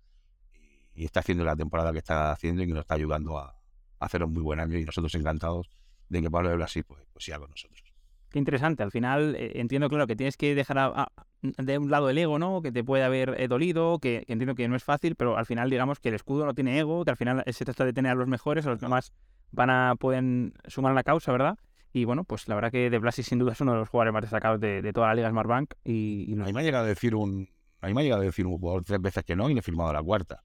y 0.94 1.04
está 1.04 1.20
haciendo 1.20 1.44
la 1.44 1.54
temporada 1.54 1.92
que 1.92 1.98
está 1.98 2.32
haciendo 2.32 2.62
y 2.62 2.66
que 2.66 2.72
nos 2.72 2.80
está 2.80 2.94
ayudando 2.94 3.38
a, 3.38 3.59
hacer 4.00 4.24
un 4.24 4.32
muy 4.32 4.42
buen 4.42 4.60
año 4.60 4.76
y 4.78 4.84
nosotros 4.84 5.14
encantados 5.14 5.70
de 6.08 6.20
que 6.20 6.30
Pablo 6.30 6.48
de 6.48 6.56
Brasil 6.56 6.84
pues, 6.84 7.02
pues 7.12 7.24
siga 7.24 7.38
con 7.38 7.50
nosotros. 7.50 7.82
Qué 8.30 8.38
interesante. 8.38 8.82
Al 8.82 8.90
final 8.90 9.34
eh, 9.36 9.52
entiendo, 9.56 9.88
claro, 9.88 10.06
que 10.06 10.16
tienes 10.16 10.36
que 10.36 10.54
dejar 10.54 11.08
de 11.42 11.78
un 11.78 11.90
lado 11.90 12.10
el 12.10 12.18
ego, 12.18 12.38
¿no? 12.38 12.62
Que 12.62 12.70
te 12.70 12.84
puede 12.84 13.02
haber 13.02 13.40
eh, 13.40 13.48
dolido, 13.48 13.98
que, 13.98 14.24
entiendo 14.28 14.54
que 14.54 14.68
no 14.68 14.76
es 14.76 14.84
fácil, 14.84 15.16
pero 15.16 15.36
al 15.36 15.46
final 15.46 15.68
digamos 15.68 15.98
que 15.98 16.10
el 16.10 16.14
escudo 16.14 16.46
no 16.46 16.54
tiene 16.54 16.78
ego, 16.78 17.04
que 17.04 17.10
al 17.10 17.16
final 17.16 17.42
se 17.46 17.64
trata 17.64 17.84
de 17.84 17.92
tener 17.92 18.12
a 18.12 18.14
los 18.14 18.28
mejores, 18.28 18.66
a 18.66 18.70
los 18.70 18.78
que 18.78 18.88
más 18.88 19.12
van 19.50 19.70
a, 19.70 19.96
pueden 19.96 20.54
sumar 20.68 20.92
a 20.92 20.94
la 20.94 21.02
causa, 21.02 21.32
¿verdad? 21.32 21.58
Y 21.92 22.04
bueno, 22.04 22.22
pues 22.22 22.46
la 22.46 22.54
verdad 22.54 22.70
que 22.70 22.88
De 22.88 22.98
Blasi 22.98 23.24
sin 23.24 23.40
duda 23.40 23.52
es 23.52 23.60
uno 23.60 23.72
de 23.72 23.78
los 23.78 23.88
jugadores 23.88 24.14
más 24.14 24.22
destacados 24.22 24.60
de, 24.60 24.92
toda 24.92 25.08
la 25.08 25.14
Liga 25.14 25.30
Smartbank. 25.30 25.74
Y, 25.84 26.26
y 26.28 26.40
A 26.40 26.44
mí 26.44 26.52
me 26.52 26.60
ha 26.60 26.62
llegado 26.62 26.84
a 26.84 26.88
decir 26.88 27.16
un. 27.16 27.48
A 27.80 27.88
mí 27.88 27.94
me 27.94 28.02
ha 28.02 28.04
llegado 28.04 28.22
a 28.22 28.24
decir 28.24 28.46
un 28.46 28.58
jugador 28.58 28.84
tres 28.84 29.00
veces 29.00 29.24
que 29.24 29.34
no 29.34 29.50
y 29.50 29.54
le 29.54 29.60
he 29.60 29.62
firmado 29.62 29.92
la 29.92 30.02
cuarta. 30.02 30.44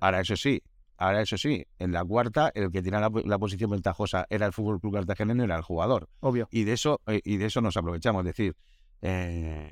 Ahora, 0.00 0.20
eso 0.20 0.36
sí, 0.36 0.62
Ahora, 1.00 1.22
eso 1.22 1.38
sí, 1.38 1.64
en 1.78 1.92
la 1.92 2.04
cuarta, 2.04 2.50
el 2.54 2.72
que 2.72 2.82
tenía 2.82 2.98
la, 2.98 3.38
posición 3.38 3.70
ventajosa 3.70 4.26
era 4.30 4.46
el 4.46 4.52
Fútbol 4.52 4.80
Club 4.80 4.94
Cartagena, 4.94 5.32
no 5.32 5.44
era 5.44 5.56
el 5.56 5.62
jugador. 5.62 6.08
Obvio. 6.18 6.48
Y 6.50 6.64
de 6.64 6.72
eso, 6.72 7.00
eh, 7.06 7.20
y 7.24 7.36
de 7.36 7.46
eso 7.46 7.60
nos 7.60 7.76
aprovechamos. 7.76 8.22
Es 8.22 8.26
decir, 8.26 8.56
eh, 9.00 9.70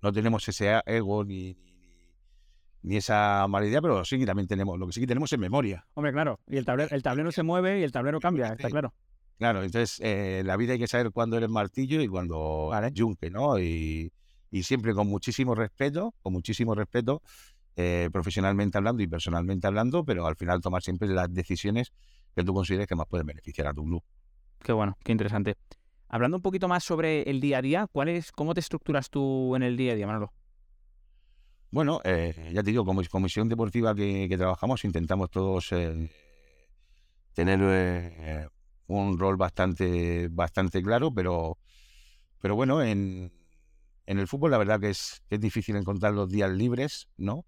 no 0.00 0.12
tenemos 0.12 0.46
ese 0.46 0.80
ego 0.86 1.24
ni, 1.24 1.56
ni, 2.82 2.96
esa 2.96 3.46
mala 3.48 3.66
idea, 3.66 3.82
pero 3.82 4.04
sí 4.04 4.24
también 4.24 4.46
tenemos, 4.46 4.78
lo 4.78 4.86
que 4.86 4.92
sí 4.92 5.00
que 5.00 5.08
tenemos 5.08 5.32
es 5.32 5.38
memoria. 5.40 5.84
Hombre, 5.94 6.12
claro. 6.12 6.38
Y 6.46 6.56
el 6.56 6.64
tablero, 6.64 6.94
el 6.94 7.02
tablero 7.02 7.32
se 7.32 7.42
mueve 7.42 7.80
y 7.80 7.82
el 7.82 7.90
tablero 7.90 8.20
cambia, 8.20 8.52
está 8.52 8.70
claro. 8.70 8.94
Claro, 9.38 9.64
entonces 9.64 10.00
eh, 10.04 10.42
la 10.44 10.56
vida 10.56 10.74
hay 10.74 10.78
que 10.78 10.86
saber 10.86 11.10
cuándo 11.10 11.36
eres 11.36 11.48
martillo 11.48 12.00
y 12.00 12.06
cuándo 12.06 12.68
vale. 12.68 12.92
yunque, 12.92 13.28
¿no? 13.28 13.58
Y, 13.58 14.12
y 14.52 14.62
siempre 14.62 14.94
con 14.94 15.08
muchísimo 15.08 15.56
respeto, 15.56 16.14
con 16.22 16.32
muchísimo 16.32 16.76
respeto, 16.76 17.22
eh, 17.80 18.10
profesionalmente 18.12 18.76
hablando 18.76 19.04
y 19.04 19.06
personalmente 19.06 19.68
hablando, 19.68 20.04
pero 20.04 20.26
al 20.26 20.34
final 20.34 20.60
tomar 20.60 20.82
siempre 20.82 21.06
las 21.06 21.32
decisiones 21.32 21.92
que 22.34 22.42
tú 22.42 22.52
consideres 22.52 22.88
que 22.88 22.96
más 22.96 23.06
pueden 23.06 23.24
beneficiar 23.24 23.68
a 23.68 23.72
tu 23.72 23.84
club. 23.84 24.02
Qué 24.58 24.72
bueno, 24.72 24.98
qué 25.04 25.12
interesante. 25.12 25.54
Hablando 26.08 26.38
un 26.38 26.42
poquito 26.42 26.66
más 26.66 26.82
sobre 26.82 27.22
el 27.30 27.40
día 27.40 27.58
a 27.58 27.62
día, 27.62 27.86
¿cuál 27.86 28.08
es, 28.08 28.32
¿cómo 28.32 28.52
te 28.52 28.58
estructuras 28.58 29.10
tú 29.10 29.54
en 29.54 29.62
el 29.62 29.76
día 29.76 29.92
a 29.92 29.94
día, 29.94 30.08
Manolo? 30.08 30.32
Bueno, 31.70 32.00
eh, 32.02 32.50
ya 32.52 32.64
te 32.64 32.70
digo, 32.70 32.84
como 32.84 33.00
comisión 33.08 33.48
deportiva 33.48 33.94
que, 33.94 34.34
trabajamos, 34.36 34.84
intentamos 34.84 35.30
todos 35.30 35.70
eh, 35.70 36.10
tener 37.32 38.50
un 38.88 39.18
rol 39.20 39.36
bastante, 39.36 40.26
bastante 40.32 40.82
claro, 40.82 41.14
pero, 41.14 41.58
pero 42.40 42.56
bueno, 42.56 42.82
en, 42.82 43.30
en 44.06 44.18
el 44.18 44.26
fútbol 44.26 44.50
la 44.50 44.58
verdad 44.58 44.80
que 44.80 44.90
es, 44.90 45.22
que 45.28 45.36
es 45.36 45.40
difícil 45.40 45.76
encontrar 45.76 46.12
los 46.12 46.28
días 46.28 46.50
libres, 46.50 47.06
¿no? 47.16 47.44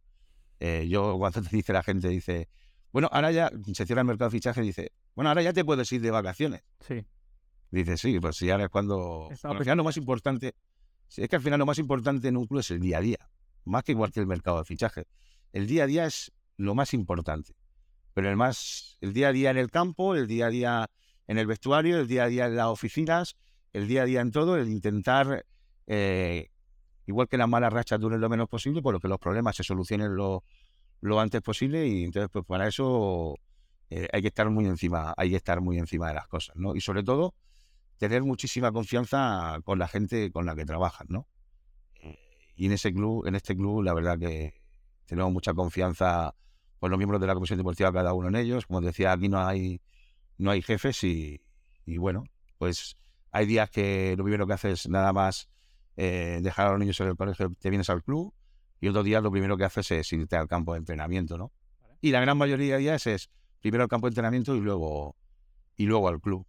Eh, 0.60 0.86
yo 0.88 1.16
cuando 1.18 1.42
te 1.42 1.48
dice 1.56 1.72
la 1.72 1.82
gente, 1.82 2.08
dice, 2.08 2.48
bueno, 2.92 3.08
ahora 3.10 3.32
ya 3.32 3.50
se 3.72 3.86
cierra 3.86 4.02
el 4.02 4.06
mercado 4.06 4.30
de 4.30 4.36
fichaje, 4.36 4.60
dice, 4.60 4.92
bueno, 5.14 5.30
ahora 5.30 5.42
ya 5.42 5.52
te 5.52 5.64
puedes 5.64 5.90
ir 5.92 6.00
de 6.00 6.10
vacaciones. 6.10 6.62
Sí. 6.86 7.04
Dice, 7.70 7.96
sí, 7.96 8.18
pues 8.20 8.36
sí, 8.36 8.50
ahora 8.50 8.64
es 8.64 8.70
cuando... 8.70 9.28
al 9.42 9.58
final 9.58 9.78
lo 9.78 9.84
más 9.84 9.96
importante, 9.96 10.54
es 11.16 11.28
que 11.28 11.36
al 11.36 11.42
final 11.42 11.58
lo 11.58 11.66
más 11.66 11.78
importante 11.78 12.28
en 12.28 12.36
un 12.36 12.46
club 12.46 12.60
es 12.60 12.70
el 12.70 12.80
día 12.80 12.98
a 12.98 13.00
día, 13.00 13.30
más 13.64 13.84
que 13.84 13.92
igual 13.92 14.12
que 14.12 14.20
el 14.20 14.26
mercado 14.26 14.58
de 14.58 14.64
fichaje. 14.64 15.06
El 15.52 15.66
día 15.66 15.84
a 15.84 15.86
día 15.86 16.04
es 16.04 16.32
lo 16.56 16.74
más 16.74 16.94
importante, 16.94 17.54
pero 18.12 18.28
el 18.28 18.36
más, 18.36 18.98
el 19.00 19.12
día 19.12 19.28
a 19.28 19.32
día 19.32 19.50
en 19.50 19.56
el 19.56 19.70
campo, 19.70 20.14
el 20.14 20.26
día 20.26 20.46
a 20.46 20.50
día 20.50 20.90
en 21.26 21.38
el 21.38 21.46
vestuario, 21.46 22.00
el 22.00 22.08
día 22.08 22.24
a 22.24 22.26
día 22.26 22.46
en 22.46 22.56
las 22.56 22.66
oficinas, 22.66 23.36
el 23.72 23.86
día 23.86 24.02
a 24.02 24.04
día 24.04 24.20
en 24.20 24.32
todo, 24.32 24.56
el 24.56 24.68
intentar 24.68 25.46
eh, 25.86 26.50
igual 27.06 27.28
que 27.28 27.36
las 27.36 27.48
malas 27.48 27.72
rachas 27.72 28.00
duren 28.00 28.20
lo 28.20 28.28
menos 28.28 28.48
posible, 28.48 28.82
por 28.82 28.94
lo 28.94 29.00
que 29.00 29.08
los 29.08 29.18
problemas 29.18 29.56
se 29.56 29.64
solucionen 29.64 30.14
lo, 30.14 30.42
antes 31.18 31.40
posible 31.42 31.86
y 31.86 32.04
entonces 32.04 32.30
pues 32.32 32.44
para 32.44 32.68
eso 32.68 33.36
eh, 33.88 34.08
hay 34.12 34.22
que 34.22 34.28
estar 34.28 34.48
muy 34.50 34.66
encima, 34.66 35.14
hay 35.16 35.30
que 35.30 35.36
estar 35.36 35.60
muy 35.60 35.78
encima 35.78 36.08
de 36.08 36.14
las 36.14 36.28
cosas, 36.28 36.56
¿no? 36.56 36.76
Y 36.76 36.80
sobre 36.80 37.02
todo 37.02 37.34
tener 37.98 38.22
muchísima 38.22 38.72
confianza 38.72 39.58
con 39.64 39.78
la 39.78 39.88
gente 39.88 40.30
con 40.30 40.46
la 40.46 40.54
que 40.54 40.64
trabajas, 40.64 41.08
¿no? 41.08 41.26
Y 42.56 42.66
en 42.66 42.72
ese 42.72 42.92
club, 42.92 43.26
en 43.26 43.34
este 43.34 43.56
club, 43.56 43.82
la 43.82 43.94
verdad 43.94 44.18
que 44.18 44.60
tenemos 45.06 45.32
mucha 45.32 45.54
confianza 45.54 46.34
con 46.78 46.90
los 46.90 46.98
miembros 46.98 47.20
de 47.20 47.26
la 47.26 47.34
comisión 47.34 47.58
deportiva, 47.58 47.92
cada 47.92 48.12
uno 48.12 48.28
en 48.28 48.36
ellos. 48.36 48.66
Como 48.66 48.80
decía, 48.80 49.12
aquí 49.12 49.28
no 49.28 49.38
hay, 49.38 49.80
no 50.38 50.50
hay 50.50 50.60
jefes 50.62 51.02
y, 51.04 51.40
y 51.86 51.98
bueno, 51.98 52.24
pues 52.58 52.96
hay 53.32 53.46
días 53.46 53.70
que 53.70 54.14
lo 54.16 54.24
primero 54.24 54.46
que 54.46 54.52
haces 54.52 54.88
nada 54.88 55.12
más 55.12 55.48
eh, 55.96 56.40
dejar 56.42 56.68
a 56.68 56.70
los 56.70 56.78
niños 56.78 57.00
en 57.00 57.08
el 57.08 57.16
colegio, 57.16 57.52
te 57.58 57.70
vienes 57.70 57.90
al 57.90 58.02
club 58.02 58.32
y 58.80 58.88
otro 58.88 59.02
día 59.02 59.20
lo 59.20 59.30
primero 59.30 59.56
que 59.56 59.64
haces 59.64 59.90
es 59.90 60.12
irte 60.12 60.36
al 60.36 60.48
campo 60.48 60.72
de 60.72 60.78
entrenamiento, 60.78 61.36
¿no? 61.36 61.52
Y 62.00 62.10
la 62.10 62.20
gran 62.20 62.38
mayoría 62.38 62.74
de 62.74 62.80
días 62.80 63.06
es 63.06 63.30
primero 63.60 63.82
al 63.82 63.88
campo 63.88 64.06
de 64.06 64.10
entrenamiento 64.10 64.54
y 64.56 64.60
luego, 64.60 65.16
y 65.76 65.84
luego 65.84 66.08
al 66.08 66.20
club. 66.20 66.46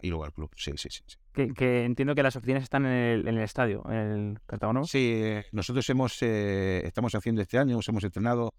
Y 0.00 0.08
luego 0.08 0.24
al 0.24 0.32
club, 0.32 0.50
sí, 0.56 0.72
sí, 0.76 0.88
sí. 0.90 1.02
Que, 1.32 1.84
entiendo 1.84 2.14
que 2.14 2.22
las 2.22 2.36
oficinas 2.36 2.62
están 2.62 2.84
en 2.86 2.92
el, 2.92 3.28
en 3.28 3.36
el 3.36 3.42
estadio, 3.42 3.84
en 3.88 3.94
el 3.94 4.40
Cartago 4.46 4.84
Sí, 4.84 5.22
nosotros 5.52 5.88
hemos, 5.90 6.20
eh, 6.22 6.82
estamos 6.84 7.14
haciendo 7.14 7.40
este 7.40 7.58
año, 7.58 7.78
hemos 7.86 8.04
entrenado 8.04 8.52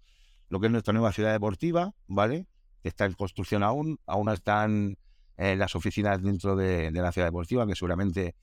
lo 0.48 0.58
que 0.58 0.66
es 0.66 0.72
nuestra 0.72 0.92
nueva 0.92 1.12
ciudad 1.12 1.32
deportiva, 1.32 1.94
¿vale? 2.08 2.46
Que 2.82 2.88
está 2.88 3.04
en 3.04 3.12
construcción 3.12 3.62
aún, 3.62 4.00
aún 4.06 4.28
están 4.30 4.96
eh, 5.36 5.54
las 5.54 5.76
oficinas 5.76 6.22
dentro 6.22 6.56
de, 6.56 6.90
de, 6.90 7.00
la 7.00 7.12
ciudad 7.12 7.28
deportiva, 7.28 7.66
que 7.66 7.74
seguramente 7.74 8.34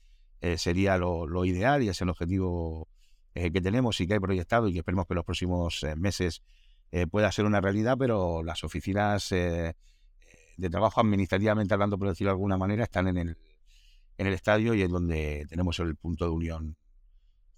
eh, 0.42 0.58
sería 0.58 0.98
lo, 0.98 1.44
ideal 1.44 1.84
y 1.84 1.88
es 1.88 2.00
el 2.00 2.08
objetivo 2.08 2.88
eh, 3.32 3.52
que 3.52 3.60
tenemos 3.60 4.00
y 4.00 4.08
que 4.08 4.14
hay 4.14 4.18
proyectado 4.18 4.66
y 4.66 4.72
que 4.72 4.80
esperemos 4.80 5.06
que 5.06 5.14
en 5.14 5.16
los 5.16 5.24
próximos 5.24 5.84
eh, 5.84 5.94
meses 5.94 6.42
pueda 7.10 7.32
ser 7.32 7.46
una 7.46 7.62
realidad, 7.62 7.96
pero 7.98 8.42
las 8.42 8.64
oficinas 8.64 9.30
de 9.30 9.74
trabajo 10.70 11.00
administrativamente 11.00 11.72
hablando, 11.72 11.98
por 11.98 12.08
decirlo 12.08 12.32
de 12.32 12.34
alguna 12.34 12.58
manera, 12.58 12.84
están 12.84 13.08
en 13.08 13.16
el, 13.16 13.38
en 14.18 14.26
el 14.26 14.34
estadio 14.34 14.74
y 14.74 14.82
es 14.82 14.90
donde 14.90 15.46
tenemos 15.48 15.78
el 15.78 15.96
punto 15.96 16.26
de 16.26 16.32
unión 16.32 16.76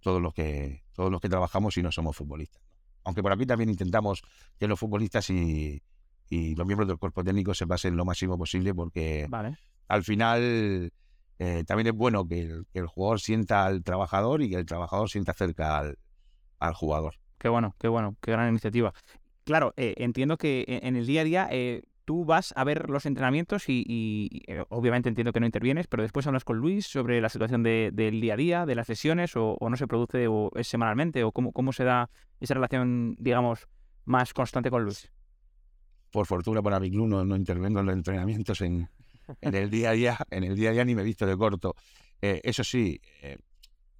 todos 0.00 0.22
los 0.22 0.32
que 0.34 0.84
todos 0.92 1.10
los 1.10 1.20
que 1.20 1.28
trabajamos 1.28 1.76
y 1.78 1.82
no 1.82 1.90
somos 1.90 2.14
futbolistas. 2.14 2.62
Aunque 3.02 3.24
por 3.24 3.32
aquí 3.32 3.44
también 3.44 3.70
intentamos 3.70 4.22
que 4.56 4.68
los 4.68 4.78
futbolistas 4.78 5.28
y, 5.30 5.82
los 6.30 6.64
miembros 6.64 6.86
del 6.86 6.98
cuerpo 6.98 7.24
técnico 7.24 7.54
se 7.54 7.66
pasen 7.66 7.96
lo 7.96 8.04
máximo 8.04 8.38
posible 8.38 8.72
porque 8.72 9.26
al 9.88 10.04
final 10.04 10.92
eh, 11.38 11.64
también 11.66 11.88
es 11.88 11.94
bueno 11.94 12.26
que 12.26 12.64
el, 12.72 12.86
jugador 12.86 13.20
sienta 13.20 13.66
al 13.66 13.82
trabajador 13.82 14.42
y 14.42 14.50
que 14.50 14.56
el 14.56 14.66
trabajador 14.66 15.08
sienta 15.10 15.32
cerca 15.32 15.78
al, 15.78 15.98
al 16.58 16.74
jugador. 16.74 17.14
Qué 17.38 17.48
bueno, 17.48 17.74
qué 17.78 17.88
bueno, 17.88 18.16
qué 18.20 18.32
gran 18.32 18.48
iniciativa. 18.48 18.94
Claro, 19.44 19.74
eh, 19.76 19.94
entiendo 19.98 20.38
que 20.38 20.64
en 20.66 20.96
el 20.96 21.06
día 21.06 21.20
a 21.20 21.24
día 21.24 21.48
eh, 21.50 21.82
tú 22.06 22.24
vas 22.24 22.54
a 22.56 22.64
ver 22.64 22.88
los 22.88 23.04
entrenamientos 23.04 23.64
y, 23.68 24.42
obviamente 24.68 25.08
entiendo 25.08 25.32
que 25.32 25.40
no 25.40 25.46
intervienes, 25.46 25.86
pero 25.86 26.02
después 26.02 26.26
hablas 26.26 26.44
con 26.44 26.56
Luis 26.56 26.86
sobre 26.86 27.20
la 27.20 27.28
situación 27.28 27.62
del 27.62 28.20
día 28.20 28.34
a 28.34 28.36
día, 28.36 28.66
de 28.66 28.74
las 28.74 28.86
sesiones, 28.86 29.32
o, 29.36 29.58
no 29.60 29.76
se 29.76 29.86
produce 29.86 30.28
o 30.28 30.50
es 30.54 30.68
semanalmente, 30.68 31.24
o 31.24 31.32
cómo, 31.32 31.52
cómo 31.52 31.72
se 31.72 31.84
da 31.84 32.08
esa 32.40 32.54
relación, 32.54 33.16
digamos, 33.18 33.68
más 34.04 34.32
constante 34.32 34.70
con 34.70 34.84
Luis. 34.84 35.10
Por 36.10 36.26
fortuna 36.26 36.62
para 36.62 36.80
mi 36.80 36.90
club 36.90 37.08
no, 37.08 37.36
intervengo 37.36 37.80
en 37.80 37.86
los 37.86 37.94
entrenamientos 37.94 38.60
en, 38.60 38.88
el 39.40 39.70
día 39.70 39.90
a 39.90 39.92
día, 39.92 40.18
en 40.30 40.44
el 40.44 40.56
día 40.56 40.70
a 40.70 40.72
día 40.72 40.84
ni 40.84 40.94
me 40.94 41.02
he 41.02 41.04
visto 41.04 41.26
de 41.26 41.36
corto. 41.36 41.74
Eh, 42.20 42.40
eso 42.44 42.64
sí, 42.64 43.00
eh, 43.22 43.38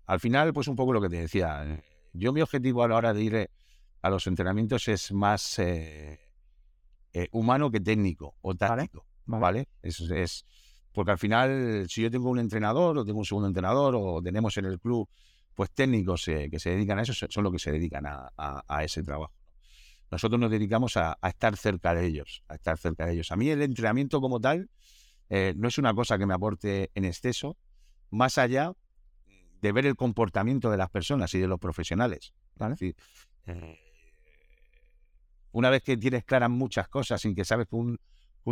al 0.07 0.21
final, 0.21 0.53
pues 0.53 0.69
un 0.69 0.77
poco 0.77 0.93
lo 0.93 1.01
que 1.01 1.09
te 1.09 1.21
decía. 1.21 1.83
Yo 2.13 2.33
mi 2.33 2.41
objetivo 2.41 2.83
a 2.83 2.89
la 2.89 2.97
hora 2.97 3.13
de 3.13 3.23
ir 3.23 3.51
a 4.03 4.11
los 4.11 4.27
entrenamientos 4.27 4.89
es 4.89 5.13
más 5.13 5.59
eh, 5.59 6.19
humano 7.33 7.71
que 7.71 7.81
técnico 7.81 8.37
o 8.43 8.55
táctico, 8.55 9.07
¿vale? 9.27 9.69
Es, 9.83 10.45
porque 10.93 11.13
al 11.13 11.19
final, 11.19 11.87
si 11.89 12.03
yo 12.03 12.11
tengo 12.11 12.31
un 12.31 12.39
entrenador 12.39 12.99
o 12.99 13.05
tengo 13.05 13.19
un 13.19 13.25
segundo 13.25 13.49
entrenador 13.49 13.95
o 13.97 14.23
tenemos 14.23 14.57
en 14.59 14.67
el 14.67 14.79
club 14.79 15.09
pues 15.55 15.71
técnicos 15.71 16.27
eh, 16.29 16.49
que 16.51 16.59
se 16.59 16.71
dedican 16.71 16.99
a 16.99 17.03
eso, 17.03 17.13
son 17.29 17.45
los 17.45 17.53
que 17.53 17.59
se 17.59 17.73
dedican 17.73 18.05
a, 18.07 18.85
ese 18.85 19.03
trabajo. 19.03 19.33
Nosotros 20.11 20.41
nos 20.41 20.51
dedicamos 20.51 20.97
a, 20.97 21.17
estar 21.23 21.57
cerca 21.57 21.95
de 21.95 22.07
ellos, 22.07 22.43
a 22.49 22.55
estar 22.55 22.77
cerca 22.79 23.07
de 23.07 23.15
ellos. 23.15 23.33
A 23.33 23.37
mí 23.37 23.49
el 23.49 23.63
entrenamiento 23.63 24.21
como 24.21 24.41
tal 24.41 24.71
eh, 25.37 25.53
no 25.57 25.67
es 25.67 25.79
una 25.79 25.93
cosa 25.95 26.17
que 26.17 26.27
me 26.27 26.35
aporte 26.35 26.93
en 26.95 27.05
exceso, 27.05 27.57
más 28.13 28.39
allá 28.39 28.73
de 29.61 29.73
ver 29.73 29.85
el 29.85 29.97
comportamiento 29.97 30.71
de 30.71 30.77
las 30.77 30.91
personas 30.91 31.35
y 31.35 31.41
de 31.41 31.49
los 31.49 31.59
profesionales. 31.59 32.33
¿vale? 32.55 32.77
una 35.51 35.71
vez 35.71 35.83
que 35.83 35.97
tienes 35.97 36.23
claras 36.25 36.51
muchas 36.51 36.87
cosas 36.87 37.25
y 37.25 37.35
que 37.35 37.45
sabes 37.45 37.67
que 37.67 37.75
un, 37.75 37.99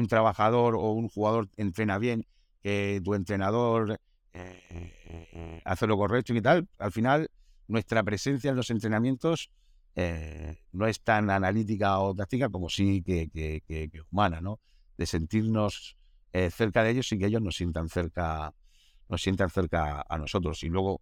trabajador 0.09 0.75
o 0.75 0.91
un 0.91 1.09
jugador 1.09 1.49
entrena 1.57 1.99
bien, 1.99 2.27
que 2.65 3.01
tu 3.05 3.15
entrenador 3.15 4.01
eh, 4.33 4.61
eh, 5.05 5.63
hace 5.65 5.87
lo 5.87 5.97
correcto 5.97 6.35
y 6.35 6.43
tal, 6.43 6.67
al 6.79 6.91
final 6.91 7.31
nuestra 7.69 8.03
presencia 8.03 8.51
en 8.51 8.57
los 8.57 8.71
entrenamientos 8.71 9.53
eh, 9.95 10.59
no 10.73 10.89
es 10.89 11.01
tan 11.01 11.31
analítica 11.31 12.01
o 12.01 12.13
táctica 12.13 12.49
como 12.49 12.69
sí 12.69 13.05
que, 13.05 14.03
humana, 14.11 14.41
¿no? 14.41 14.59
De 14.97 15.07
sentirnos 15.07 15.97
cerca 16.33 16.83
de 16.83 16.91
ellos 16.91 17.13
y 17.13 17.19
que 17.19 17.27
ellos 17.27 17.43
nos 17.43 17.57
sientan 17.57 17.89
cerca, 17.89 18.55
nos 19.09 19.23
sientan 19.23 19.51
cerca 19.51 20.05
a 20.09 20.19
nosotros. 20.19 20.63
Y 20.63 20.69
luego 20.69 21.01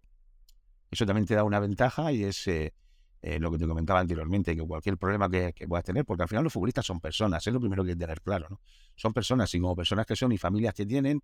eso 0.91 1.05
también 1.05 1.25
te 1.25 1.35
da 1.35 1.43
una 1.43 1.59
ventaja 1.59 2.11
y 2.11 2.23
es 2.25 2.47
eh, 3.23 3.39
lo 3.39 3.51
que 3.51 3.59
te 3.59 3.67
comentaba 3.67 3.99
anteriormente, 3.99 4.55
que 4.55 4.61
cualquier 4.63 4.97
problema 4.97 5.29
que, 5.29 5.53
puedas 5.67 5.85
tener, 5.85 6.05
porque 6.05 6.23
al 6.23 6.29
final 6.29 6.43
los 6.43 6.51
futbolistas 6.51 6.85
son 6.85 6.99
personas, 6.99 7.45
es 7.45 7.53
lo 7.53 7.59
primero 7.59 7.83
que 7.83 7.91
hay 7.91 7.95
que 7.95 7.99
tener 7.99 8.19
claro, 8.21 8.47
¿no? 8.49 8.59
Son 8.95 9.13
personas 9.13 9.53
y 9.53 9.59
como 9.59 9.75
personas 9.75 10.07
que 10.07 10.15
son 10.15 10.31
y 10.31 10.39
familias 10.39 10.73
que 10.73 10.87
tienen, 10.87 11.21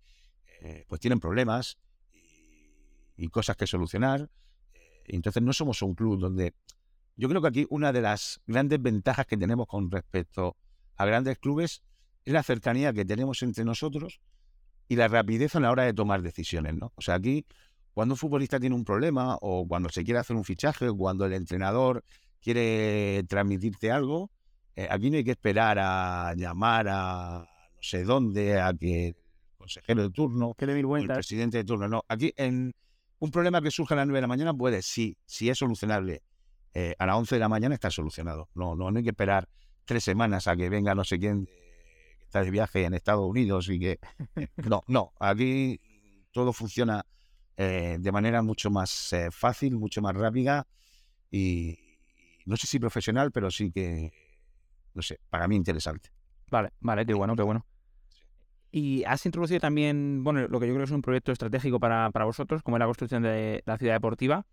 eh, 0.60 0.84
pues 0.88 1.00
tienen 1.00 1.18
problemas 1.18 1.76
y, 3.16 3.28
cosas 3.28 3.56
que 3.56 3.66
solucionar. 3.66 4.30
Eh, 4.72 5.02
entonces 5.06 5.42
no 5.42 5.52
somos 5.52 5.82
un 5.82 5.94
club 5.94 6.20
donde... 6.20 6.54
Yo 7.16 7.28
creo 7.28 7.42
que 7.42 7.48
aquí 7.48 7.66
una 7.68 7.92
de 7.92 8.00
las 8.00 8.40
grandes 8.46 8.80
ventajas 8.80 9.26
que 9.26 9.36
tenemos 9.36 9.66
con 9.66 9.90
respecto 9.90 10.56
a 10.96 11.04
grandes 11.04 11.36
clubes 11.38 11.82
es 12.24 12.32
la 12.32 12.42
cercanía 12.42 12.92
que 12.92 13.04
tenemos 13.04 13.42
entre 13.42 13.64
nosotros 13.64 14.20
y 14.88 14.96
la 14.96 15.08
rapidez 15.08 15.54
a 15.54 15.60
la 15.60 15.70
hora 15.70 15.84
de 15.84 15.92
tomar 15.92 16.22
decisiones, 16.22 16.74
¿no? 16.74 16.92
O 16.96 17.00
sea, 17.00 17.14
aquí 17.14 17.44
cuando 17.92 18.14
un 18.14 18.18
futbolista 18.18 18.60
tiene 18.60 18.74
un 18.76 18.84
problema 18.84 19.36
o 19.40 19.66
cuando 19.66 19.88
se 19.88 20.04
quiere 20.04 20.20
hacer 20.20 20.36
un 20.36 20.44
fichaje 20.44 20.88
o 20.88 20.96
cuando 20.96 21.26
el 21.26 21.32
entrenador 21.32 22.04
quiere 22.40 23.24
transmitirte 23.28 23.90
algo, 23.90 24.30
eh, 24.76 24.86
aquí 24.88 25.10
no 25.10 25.16
hay 25.16 25.24
que 25.24 25.32
esperar 25.32 25.78
a 25.80 26.32
llamar 26.36 26.86
a 26.88 27.38
no 27.78 27.82
sé 27.82 28.04
dónde, 28.04 28.60
a 28.60 28.72
que 28.72 29.08
el 29.08 29.16
consejero 29.56 30.02
de 30.02 30.10
turno, 30.10 30.54
que 30.54 30.66
le 30.66 30.78
el 30.78 31.06
presidente 31.06 31.58
de 31.58 31.64
turno. 31.64 31.88
No, 31.88 32.04
aquí 32.08 32.32
en 32.36 32.72
un 33.18 33.30
problema 33.30 33.60
que 33.60 33.70
surge 33.70 33.94
a 33.94 33.96
las 33.96 34.06
9 34.06 34.18
de 34.18 34.22
la 34.22 34.28
mañana 34.28 34.54
puede, 34.54 34.82
sí, 34.82 35.16
si 35.26 35.48
es 35.50 35.58
solucionable. 35.58 36.22
Eh, 36.74 36.94
a 36.98 37.06
las 37.06 37.16
11 37.16 37.34
de 37.34 37.38
la 37.40 37.48
mañana 37.48 37.74
está 37.74 37.90
solucionado. 37.90 38.48
No, 38.54 38.76
no, 38.76 38.90
no 38.90 38.98
hay 38.98 39.02
que 39.02 39.10
esperar 39.10 39.48
tres 39.84 40.04
semanas 40.04 40.46
a 40.46 40.54
que 40.54 40.68
venga 40.68 40.94
no 40.94 41.02
sé 41.02 41.18
quién 41.18 41.48
está 42.28 42.44
de 42.44 42.50
viaje 42.50 42.84
en 42.84 42.94
Estados 42.94 43.26
Unidos 43.26 43.68
y 43.68 43.80
que... 43.80 43.98
No, 44.68 44.82
no, 44.86 45.12
aquí 45.18 45.80
todo 46.30 46.52
funciona 46.52 47.04
eh, 47.56 47.96
de 47.98 48.12
manera 48.12 48.42
mucho 48.42 48.70
más 48.70 49.12
eh, 49.14 49.30
fácil, 49.30 49.76
mucho 49.76 50.02
más 50.02 50.14
rápida 50.14 50.66
y 51.30 51.78
no 52.44 52.56
sé 52.56 52.66
si 52.66 52.78
profesional, 52.78 53.32
pero 53.32 53.50
sí 53.50 53.72
que, 53.72 54.12
no 54.94 55.02
sé, 55.02 55.18
para 55.30 55.48
mí 55.48 55.56
interesante. 55.56 56.10
Vale, 56.50 56.70
vale, 56.80 57.06
qué 57.06 57.14
bueno, 57.14 57.34
qué 57.34 57.42
bueno. 57.42 57.66
Y 58.70 59.04
has 59.04 59.24
introducido 59.24 59.60
también, 59.60 60.22
bueno, 60.22 60.46
lo 60.48 60.60
que 60.60 60.68
yo 60.68 60.74
creo 60.74 60.84
es 60.84 60.90
un 60.90 61.00
proyecto 61.00 61.32
estratégico 61.32 61.80
para, 61.80 62.10
para 62.10 62.26
vosotros, 62.26 62.62
como 62.62 62.76
es 62.76 62.80
la 62.80 62.86
construcción 62.86 63.22
de 63.22 63.62
la 63.64 63.78
ciudad 63.78 63.94
deportiva. 63.94 64.46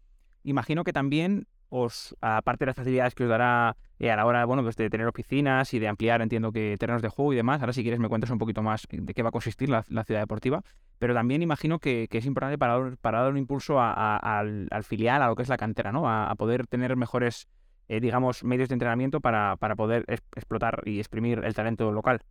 Imagino 0.44 0.86
que 0.86 0.94
también 0.94 1.48
os, 1.70 2.16
aparte 2.22 2.66
de 2.66 2.68
las 2.68 2.76
facilidades 2.76 3.16
que 3.16 3.24
os 3.24 3.30
dará 3.30 3.76
eh, 4.00 4.12
a 4.12 4.16
la 4.16 4.26
hora 4.26 4.46
bueno, 4.46 4.64
pues 4.64 4.76
de 4.76 4.90
tener 4.90 5.08
oficinas 5.08 5.74
y 5.74 5.80
de 5.80 5.88
ampliar, 5.88 6.22
entiendo 6.22 6.52
que 6.52 6.76
terrenos 6.78 7.02
de 7.02 7.10
juego 7.10 7.34
y 7.34 7.36
demás, 7.36 7.62
ahora 7.62 7.74
si 7.74 7.82
quieres 7.82 8.00
me 8.00 8.10
cuentas 8.10 8.30
un 8.30 8.38
poquito 8.38 8.62
más 8.62 8.88
de 8.90 9.14
qué 9.14 9.24
va 9.24 9.30
a 9.30 9.32
consistir 9.32 9.70
la, 9.70 9.84
ciudad 9.84 10.20
deportiva, 10.20 10.64
pero 11.00 11.14
también 11.14 11.42
imagino 11.42 11.80
que, 11.80 12.08
es 12.10 12.26
importante 12.26 12.58
para, 12.58 12.96
dar 13.02 13.32
un 13.32 13.38
impulso 13.38 13.80
al, 13.80 14.84
filial, 14.84 15.22
a 15.22 15.28
lo 15.28 15.36
que 15.36 15.44
es 15.44 15.50
la 15.50 15.58
cantera, 15.58 15.92
¿no? 15.92 16.10
A, 16.10 16.34
poder 16.36 16.68
tener 16.68 16.96
mejores, 16.96 17.48
eh, 17.88 18.00
digamos, 18.00 18.44
medios 18.44 18.70
de 18.70 18.74
entrenamiento 18.74 19.22
para, 19.22 19.56
poder 19.58 20.06
explotar 20.08 20.82
y 20.86 21.00
exprimir 21.00 21.42
el 21.44 21.54
talento 21.54 21.92
local. 21.92 22.22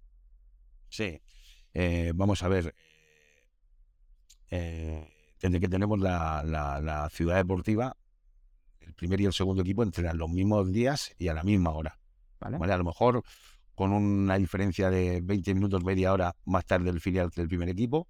Sí, 0.88 1.20
eh, 1.72 2.12
vamos 2.14 2.42
a 2.42 2.48
ver. 2.48 2.74
desde 4.50 5.60
que 5.60 5.68
tenemos 5.68 5.98
la, 5.98 6.42
la 6.44 7.08
ciudad 7.10 7.36
deportiva, 7.36 7.96
el 8.86 8.94
primer 8.94 9.20
y 9.20 9.26
el 9.26 9.32
segundo 9.32 9.62
equipo 9.62 9.82
entrenan 9.82 10.18
los 10.18 10.30
mismos 10.30 10.70
días 10.72 11.14
y 11.18 11.28
a 11.28 11.34
la 11.34 11.42
misma 11.42 11.70
hora. 11.70 11.98
¿vale? 12.40 12.72
A 12.72 12.76
lo 12.76 12.84
mejor 12.84 13.22
con 13.74 13.92
una 13.92 14.38
diferencia 14.38 14.90
de 14.90 15.20
20 15.22 15.54
minutos, 15.54 15.84
media 15.84 16.12
hora 16.12 16.36
más 16.44 16.64
tarde 16.64 16.86
del 16.86 17.00
filial 17.00 17.30
del 17.30 17.48
primer 17.48 17.68
equipo. 17.68 18.08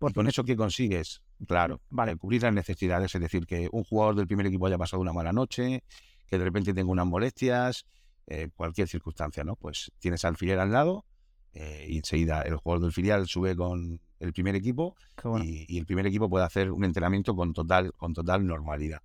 ¿Y 0.00 0.12
con 0.12 0.28
eso 0.28 0.44
qué 0.44 0.56
consigues? 0.56 1.22
Claro, 1.46 1.80
vale. 1.90 2.16
cubrir 2.16 2.42
las 2.42 2.52
necesidades, 2.52 3.14
es 3.14 3.20
decir, 3.20 3.46
que 3.46 3.68
un 3.72 3.84
jugador 3.84 4.14
del 4.14 4.26
primer 4.26 4.46
equipo 4.46 4.66
haya 4.66 4.78
pasado 4.78 5.00
una 5.00 5.12
mala 5.12 5.32
noche, 5.32 5.82
que 6.26 6.38
de 6.38 6.44
repente 6.44 6.72
tenga 6.72 6.90
unas 6.90 7.06
molestias, 7.06 7.86
eh, 8.26 8.48
cualquier 8.54 8.86
circunstancia, 8.86 9.42
¿no? 9.42 9.56
Pues 9.56 9.90
tienes 9.98 10.24
al 10.24 10.36
filial 10.36 10.60
al 10.60 10.72
lado 10.72 11.04
eh, 11.52 11.86
y 11.88 11.96
enseguida 11.96 12.42
el 12.42 12.56
jugador 12.56 12.82
del 12.82 12.92
filial 12.92 13.26
sube 13.26 13.56
con 13.56 14.00
el 14.20 14.32
primer 14.32 14.54
equipo 14.54 14.96
y, 15.42 15.64
y, 15.74 15.78
el 15.78 15.86
primer 15.86 16.06
equipo 16.06 16.28
puede 16.28 16.44
hacer 16.44 16.70
un 16.70 16.84
entrenamiento 16.84 17.34
con 17.34 17.52
total, 17.52 17.92
con 17.94 18.12
total 18.12 18.46
normalidad. 18.46 19.00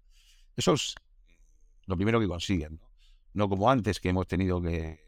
Eso 0.55 0.73
es 0.73 0.95
lo 1.85 1.95
primero 1.95 2.19
que 2.19 2.27
consiguen. 2.27 2.79
¿no? 3.33 3.49
como 3.49 3.69
antes 3.69 3.99
que 3.99 4.09
hemos 4.09 4.27
tenido 4.27 4.61
que, 4.61 4.99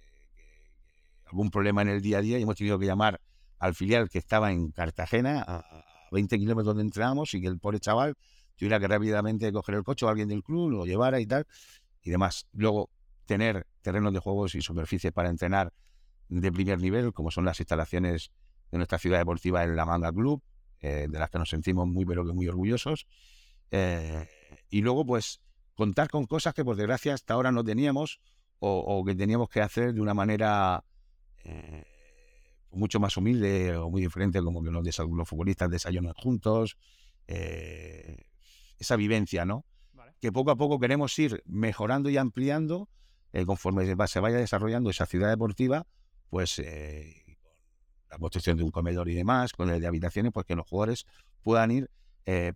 algún 1.26 1.50
problema 1.50 1.82
en 1.82 1.90
el 1.90 2.02
día 2.02 2.20
a 2.20 2.22
día 2.22 2.40
y 2.40 2.44
hemos 2.44 2.56
tenido 2.56 2.80
que 2.80 2.86
llamar 2.86 3.22
al 3.60 3.76
filial 3.76 4.10
que 4.10 4.20
estaba 4.20 4.52
en 4.52 4.72
Cartagena 4.72 5.44
a, 5.48 5.86
20 6.12 6.38
kilómetros 6.38 6.68
donde 6.68 6.84
entrábamos 6.84 7.34
y 7.34 7.42
que 7.42 7.48
el 7.48 7.60
pobre 7.60 7.80
chaval 7.80 8.16
tuviera 8.56 8.80
que 8.80 8.88
rápidamente 8.88 9.52
coger 9.52 9.76
el 9.76 9.84
coche 9.84 10.06
o 10.06 10.10
alguien 10.10 10.30
del 10.30 10.44
club 10.44 10.70
lo 10.70 10.86
llevara 10.86 11.20
y 11.20 11.26
tal 11.26 11.46
y 12.04 12.12
demás. 12.12 12.48
Luego 12.54 12.90
tener 13.26 13.66
terrenos 13.82 14.14
de 14.14 14.20
juegos 14.20 14.56
y 14.56 14.62
superficies 14.62 15.12
para 15.12 15.30
entrenar 15.30 15.74
de 16.30 16.52
primer 16.52 16.80
nivel, 16.80 17.12
como 17.12 17.32
son 17.32 17.44
las 17.44 17.60
instalaciones 17.60 18.32
de 18.72 18.78
nuestra 18.78 18.98
ciudad 18.98 19.18
deportiva 19.18 19.64
en 19.64 19.76
la 19.76 19.86
Manga 19.86 20.12
Club, 20.14 20.42
eh, 20.80 21.08
de 21.10 21.20
las 21.20 21.30
que 21.30 21.40
nos 21.40 21.50
sentimos 21.50 21.88
muy 21.88 22.06
pero 22.06 22.26
que 22.26 22.34
muy 22.34 22.48
orgullosos. 22.48 23.08
Eh, 23.72 24.28
y 24.70 24.82
luego, 24.82 25.06
pues, 25.06 25.42
contar 25.76 26.10
con 26.10 26.26
cosas 26.26 26.54
que 26.54 26.64
por 26.64 26.76
desgracia 26.76 27.14
hasta 27.14 27.34
ahora 27.34 27.52
no 27.52 27.64
teníamos 27.64 28.20
o, 28.60 29.04
que 29.06 29.14
teníamos 29.14 29.50
que 29.50 29.62
hacer 29.62 29.94
de 29.94 30.02
una 30.02 30.14
manera 30.14 30.84
eh, 31.44 31.84
mucho 32.72 33.00
más 33.00 33.16
humilde 33.16 33.76
o 33.76 33.90
muy 33.90 34.02
diferente, 34.02 34.42
como 34.42 34.64
que 34.64 34.72
los, 34.72 34.84
los 34.84 35.30
futbolistas 35.30 35.70
desayunan 35.70 36.14
juntos, 36.14 36.78
eh, 37.28 38.26
esa 38.80 38.96
vivencia, 38.96 39.46
¿no? 39.46 39.66
Que 40.20 40.32
poco 40.32 40.50
a 40.50 40.56
poco 40.56 40.80
queremos 40.80 41.18
ir 41.20 41.44
mejorando 41.46 42.10
y 42.10 42.18
ampliando 42.18 42.90
eh, 43.34 43.46
conforme 43.46 43.86
se 44.08 44.20
vaya 44.20 44.38
desarrollando 44.38 44.90
esa 44.90 45.06
ciudad 45.06 45.30
deportiva, 45.30 45.86
pues 46.30 46.60
la 48.10 48.18
construcción 48.18 48.58
de 48.58 48.64
un 48.64 48.72
comedor 48.72 49.10
y 49.10 49.14
demás, 49.14 49.54
con 49.54 49.70
el 49.70 49.80
de 49.80 49.88
habitaciones, 49.88 50.32
pues 50.32 50.46
que 50.48 50.56
los 50.56 50.68
jugadores 50.68 51.06
puedan 51.44 51.70
ir 51.70 51.92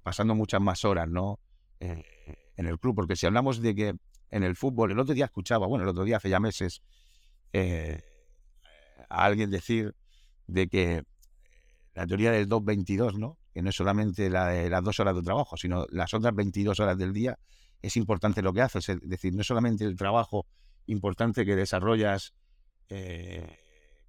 pasando 0.02 0.34
muchas 0.34 0.62
más 0.62 0.86
horas, 0.86 1.08
¿no? 1.08 1.40
Eh, 1.80 2.04
en 2.58 2.66
el 2.66 2.78
club, 2.78 2.96
porque 2.96 3.16
si 3.16 3.26
hablamos 3.26 3.62
de 3.62 3.74
que 3.74 3.96
en 4.32 4.44
el 4.44 4.56
fútbol, 4.58 4.92
el 4.92 5.00
otro 5.00 5.14
día 5.14 5.26
escuchaba, 5.26 5.66
bueno, 5.66 5.84
el 5.84 5.90
otro 5.90 6.04
día 6.04 6.18
hace 6.18 6.30
ya 6.30 6.40
meses, 6.40 6.82
eh, 7.54 8.02
a 9.10 9.24
alguien 9.24 9.50
decir 9.50 9.96
de 10.46 10.68
que 10.68 11.04
la 11.94 12.06
teoría 12.06 12.32
del 12.32 12.50
2-22, 12.50 13.18
¿no? 13.18 13.38
Que 13.54 13.62
no 13.62 13.70
es 13.70 13.76
solamente 13.76 14.30
la 14.30 14.48
de 14.48 14.70
las 14.70 14.84
dos 14.84 15.00
horas 15.00 15.16
de 15.16 15.22
trabajo, 15.22 15.56
sino 15.56 15.86
las 15.90 16.14
otras 16.14 16.36
22 16.36 16.80
horas 16.82 16.98
del 16.98 17.14
día, 17.14 17.40
es 17.82 17.96
importante 17.96 18.42
lo 18.42 18.52
que 18.52 18.62
haces. 18.62 18.90
Es 18.90 19.00
decir, 19.04 19.34
no 19.34 19.42
es 19.42 19.48
solamente 19.48 19.86
el 19.86 19.96
trabajo 19.96 20.46
importante 20.86 21.46
que 21.46 21.56
desarrollas 21.56 22.34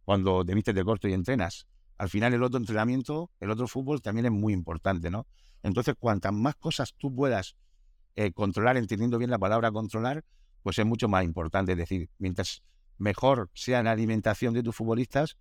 cuando 0.04 0.44
te 0.44 0.54
vistes 0.54 0.74
de 0.74 0.84
corto 0.84 1.06
y 1.06 1.12
entrenas. 1.12 1.66
Al 1.98 2.08
final 2.08 2.34
el 2.34 2.42
otro 2.42 2.58
entrenamiento, 2.58 3.30
el 3.38 3.50
otro 3.50 3.68
fútbol 3.68 4.00
también 4.02 4.26
es 4.26 4.32
muy 4.32 4.52
importante, 4.52 5.10
¿no? 5.10 5.26
Entonces, 5.62 5.94
cuantas 5.98 6.32
más 6.32 6.56
cosas 6.56 6.94
tú 6.96 7.14
puedas 7.14 7.56
eh, 8.16 8.32
controlar, 8.32 8.76
entendiendo 8.76 9.18
bien 9.18 9.30
la 9.30 9.38
palabra 9.38 9.70
controlar, 9.70 10.24
pues 10.62 10.78
es 10.78 10.86
mucho 10.86 11.08
más 11.08 11.24
importante. 11.24 11.72
Es 11.72 11.78
decir, 11.78 12.08
mientras 12.18 12.62
mejor 12.98 13.50
sea 13.54 13.82
la 13.82 13.92
alimentación 13.92 14.54
de 14.54 14.62
tus 14.62 14.76
futbolistas, 14.76 15.36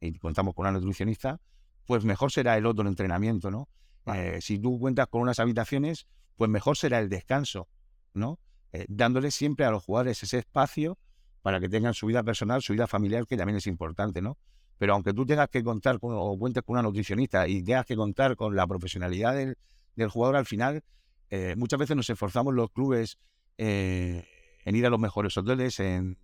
y 0.00 0.18
contamos 0.18 0.54
con 0.54 0.66
una 0.66 0.72
nutricionista, 0.72 1.40
pues 1.86 2.04
mejor 2.04 2.32
será 2.32 2.56
el 2.56 2.66
otro 2.66 2.86
entrenamiento, 2.88 3.50
¿no? 3.50 3.68
Eh, 4.06 4.38
si 4.40 4.58
tú 4.58 4.78
cuentas 4.78 5.06
con 5.08 5.22
unas 5.22 5.38
habitaciones, 5.38 6.06
pues 6.36 6.50
mejor 6.50 6.76
será 6.76 6.98
el 6.98 7.08
descanso, 7.08 7.68
¿no? 8.12 8.38
Eh, 8.72 8.86
dándoles 8.88 9.34
siempre 9.34 9.64
a 9.64 9.70
los 9.70 9.84
jugadores 9.84 10.22
ese 10.22 10.38
espacio 10.38 10.98
para 11.42 11.60
que 11.60 11.68
tengan 11.68 11.94
su 11.94 12.06
vida 12.06 12.22
personal, 12.22 12.62
su 12.62 12.72
vida 12.72 12.86
familiar, 12.86 13.26
que 13.26 13.36
también 13.36 13.56
es 13.58 13.66
importante, 13.66 14.20
¿no? 14.20 14.36
Pero 14.84 14.92
aunque 14.92 15.14
tú 15.14 15.24
tengas 15.24 15.48
que 15.48 15.64
contar 15.64 15.98
con, 15.98 16.12
o 16.14 16.36
cuentes 16.38 16.62
con 16.62 16.74
una 16.74 16.82
nutricionista 16.82 17.48
y 17.48 17.62
tengas 17.62 17.86
que 17.86 17.96
contar 17.96 18.36
con 18.36 18.54
la 18.54 18.66
profesionalidad 18.66 19.34
del, 19.34 19.56
jugador 20.10 20.36
al 20.36 20.44
final, 20.44 20.84
eh, 21.30 21.54
muchas 21.56 21.78
veces 21.78 21.96
nos 21.96 22.10
esforzamos 22.10 22.52
los 22.52 22.68
clubes 22.70 23.18
eh, 23.56 24.26
en 24.62 24.76
ir 24.76 24.84
a 24.84 24.90
los 24.90 25.00
mejores 25.00 25.38
hoteles, 25.38 25.80
en, 25.80 26.18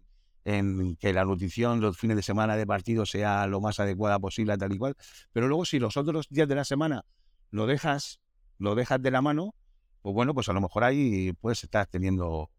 que 0.44 1.14
la 1.14 1.24
nutrición 1.24 1.80
los 1.80 1.96
fines 1.96 2.16
de 2.16 2.22
semana 2.22 2.54
de 2.54 2.66
partido 2.66 3.06
sea 3.06 3.46
lo 3.46 3.62
más 3.62 3.80
adecuada 3.80 4.18
posible, 4.18 4.58
tal 4.58 4.74
y 4.74 4.76
cual. 4.76 4.94
Pero 5.32 5.48
luego 5.48 5.64
si 5.64 5.78
los 5.78 5.96
otros 5.96 6.28
días 6.28 6.46
de 6.46 6.56
la 6.56 6.66
semana 6.66 7.06
lo 7.50 7.64
dejas, 7.64 8.20
lo 8.58 8.74
dejas 8.74 9.00
de 9.00 9.10
la 9.10 9.22
mano, 9.22 9.54
pues 10.02 10.14
bueno, 10.14 10.34
pues 10.34 10.50
a 10.50 10.52
lo 10.52 10.60
mejor 10.60 10.84
ahí 10.84 11.32
puedes 11.40 11.64
estar 11.64 11.86
teniendo 11.86 12.50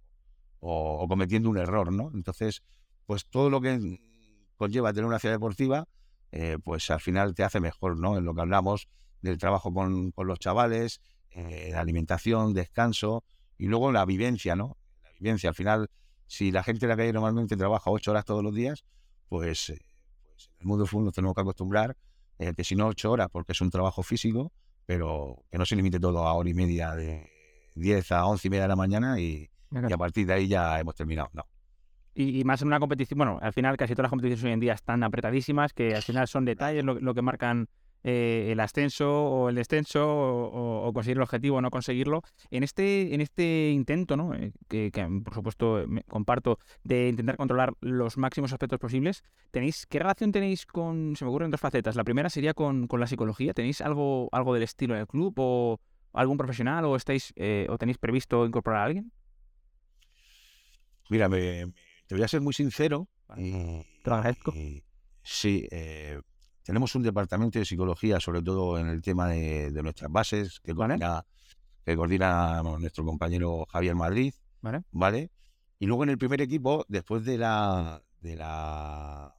o, 0.61 1.07
cometiendo 1.07 1.47
un 1.51 1.59
error, 1.59 1.93
¿no? 1.93 2.09
Entonces, 2.11 2.63
pues 3.05 3.27
todo 3.27 3.51
lo 3.51 3.61
que 3.61 3.99
conlleva 4.61 4.93
tener 4.93 5.07
una 5.07 5.17
ciudad 5.17 5.33
deportiva, 5.33 5.87
eh, 6.31 6.59
pues 6.63 6.91
al 6.91 7.01
final 7.01 7.33
te 7.33 7.43
hace 7.43 7.59
mejor, 7.59 7.97
¿no? 7.97 8.15
En 8.15 8.25
lo 8.25 8.35
que 8.35 8.41
hablamos 8.41 8.87
del 9.23 9.39
trabajo 9.39 9.73
con, 9.73 10.13
los 10.15 10.37
chavales, 10.37 11.01
eh, 11.31 11.69
la 11.71 11.79
alimentación, 11.79 12.53
descanso 12.53 13.23
y 13.57 13.65
luego 13.65 13.91
la 13.91 14.05
vivencia, 14.05 14.55
¿no? 14.55 14.77
La 15.03 15.09
vivencia, 15.19 15.49
al 15.49 15.55
final, 15.55 15.89
si 16.27 16.51
la 16.51 16.61
gente 16.61 16.85
de 16.85 16.89
la 16.89 16.95
calle 16.95 17.11
normalmente 17.11 17.57
trabaja 17.57 17.89
ocho 17.89 18.11
horas 18.11 18.23
todos 18.23 18.43
los 18.43 18.53
días, 18.53 18.85
pues, 19.29 19.71
eh, 19.71 19.81
pues 20.21 20.51
en 20.53 20.61
el 20.61 20.67
mundo 20.67 20.83
del 20.83 20.89
fútbol 20.89 21.05
nos 21.05 21.15
tenemos 21.15 21.33
que 21.33 21.41
acostumbrar 21.41 21.97
que 22.57 22.63
si 22.63 22.75
no 22.75 22.87
ocho 22.87 23.11
horas, 23.11 23.27
porque 23.31 23.51
es 23.51 23.61
un 23.61 23.69
trabajo 23.69 24.01
físico, 24.01 24.51
pero 24.87 25.43
que 25.51 25.59
no 25.59 25.65
se 25.65 25.75
limite 25.75 25.99
todo 25.99 26.25
a 26.25 26.33
hora 26.33 26.49
y 26.49 26.55
media 26.55 26.95
de 26.95 27.29
10 27.75 28.11
a 28.13 28.25
once 28.25 28.47
y 28.47 28.49
media 28.49 28.63
de 28.63 28.69
la 28.69 28.75
mañana 28.75 29.19
y, 29.19 29.47
y 29.71 29.93
a 29.93 29.97
partir 29.97 30.25
de 30.25 30.33
ahí 30.33 30.47
ya 30.47 30.79
hemos 30.79 30.95
terminado. 30.95 31.29
No. 31.33 31.50
Y, 32.13 32.43
más 32.43 32.61
en 32.61 32.67
una 32.67 32.79
competición, 32.79 33.17
bueno, 33.17 33.39
al 33.41 33.53
final 33.53 33.77
casi 33.77 33.93
todas 33.93 34.05
las 34.05 34.09
competiciones 34.09 34.43
hoy 34.43 34.51
en 34.51 34.59
día 34.59 34.73
están 34.73 35.03
apretadísimas, 35.03 35.73
que 35.73 35.95
al 35.95 36.01
final 36.01 36.27
son 36.27 36.43
detalles 36.43 36.83
lo, 36.83 37.13
que 37.13 37.21
marcan 37.21 37.69
eh, 38.03 38.49
el 38.51 38.59
ascenso 38.59 39.09
o 39.09 39.49
el 39.49 39.55
descenso 39.55 40.05
o, 40.05 40.91
conseguir 40.93 41.17
el 41.17 41.23
objetivo 41.23 41.57
o 41.57 41.61
no 41.61 41.69
conseguirlo. 41.69 42.21
En 42.49 42.63
este, 42.63 43.13
en 43.15 43.21
este 43.21 43.71
intento, 43.71 44.17
¿no? 44.17 44.33
Eh, 44.33 44.51
que, 44.67 44.91
por 45.23 45.33
supuesto 45.33 45.85
comparto, 46.09 46.59
de 46.83 47.09
intentar 47.09 47.37
controlar 47.37 47.73
los 47.79 48.17
máximos 48.17 48.51
aspectos 48.51 48.79
posibles, 48.79 49.23
¿tenéis 49.51 49.85
qué 49.85 49.99
relación 49.99 50.33
tenéis 50.33 50.65
con, 50.65 51.15
se 51.15 51.23
me 51.23 51.29
ocurren 51.29 51.49
dos 51.49 51.61
facetas? 51.61 51.95
La 51.95 52.03
primera 52.03 52.29
sería 52.29 52.53
con, 52.53 52.87
con 52.87 52.99
la 52.99 53.07
psicología. 53.07 53.53
¿Tenéis 53.53 53.79
algo, 53.79 54.27
algo 54.33 54.53
del 54.53 54.63
estilo 54.63 54.95
en 54.95 55.01
el 55.01 55.07
club 55.07 55.33
o 55.37 55.79
algún 56.13 56.37
profesional 56.37 56.83
o 56.85 56.97
estáis 56.97 57.31
eh, 57.37 57.67
o 57.69 57.77
tenéis 57.77 57.97
previsto 57.97 58.45
incorporar 58.45 58.81
a 58.81 58.85
alguien? 58.85 59.11
Mira, 61.09 61.27
me, 61.27 61.71
te 62.11 62.15
voy 62.15 62.25
a 62.25 62.27
ser 62.27 62.41
muy 62.41 62.53
sincero. 62.53 63.07
te 63.33 63.85
lo 64.03 64.15
agradezco. 64.15 64.53
sí, 65.23 65.65
eh, 65.71 66.19
tenemos 66.61 66.93
un 66.93 67.03
departamento 67.03 67.57
de 67.57 67.63
psicología, 67.63 68.19
sobre 68.19 68.41
todo 68.41 68.77
en 68.77 68.87
el 68.87 69.01
tema 69.01 69.29
de, 69.29 69.71
nuestras 69.81 70.11
bases, 70.11 70.59
que 70.59 70.75
coordina, 70.75 71.25
que 71.85 71.95
coordina 71.95 72.61
nuestro 72.63 73.05
compañero 73.05 73.65
Javier 73.71 73.95
Madrid. 73.95 74.33
¿Vale? 74.61 74.83
¿Vale? 74.91 75.31
Y 75.79 75.85
luego 75.85 76.03
en 76.03 76.09
el 76.09 76.17
primer 76.17 76.41
equipo, 76.41 76.85
después 76.89 77.23
de 77.23 77.37
la, 77.37 78.03
de 78.19 78.35
la 78.35 79.33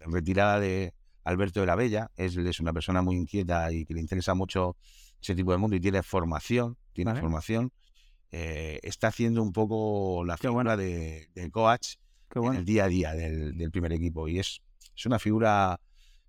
retirada 0.00 0.58
de 0.58 0.94
Alberto 1.22 1.60
de 1.60 1.66
la 1.66 1.76
Bella, 1.76 2.10
es, 2.16 2.36
es 2.36 2.58
una 2.58 2.72
persona 2.72 3.02
muy 3.02 3.14
inquieta 3.14 3.70
y 3.70 3.84
que 3.84 3.94
le 3.94 4.00
interesa 4.00 4.34
mucho 4.34 4.76
ese 5.22 5.36
tipo 5.36 5.52
de 5.52 5.58
mundo 5.58 5.76
y 5.76 5.80
tiene 5.80 6.02
formación, 6.02 6.76
tiene 6.92 7.14
formación. 7.14 7.70
Eh, 8.32 8.80
está 8.82 9.06
haciendo 9.06 9.44
un 9.44 9.52
poco 9.52 10.24
la 10.24 10.36
figura 10.36 10.76
de, 10.76 11.28
coach 11.52 11.94
en 12.34 12.54
el 12.54 12.64
día 12.64 12.84
a 12.84 12.88
día 12.88 13.12
del, 13.14 13.70
primer 13.70 13.92
equipo. 13.92 14.28
Y 14.28 14.38
es, 14.38 14.60
es, 14.94 15.06
una 15.06 15.18
figura 15.18 15.80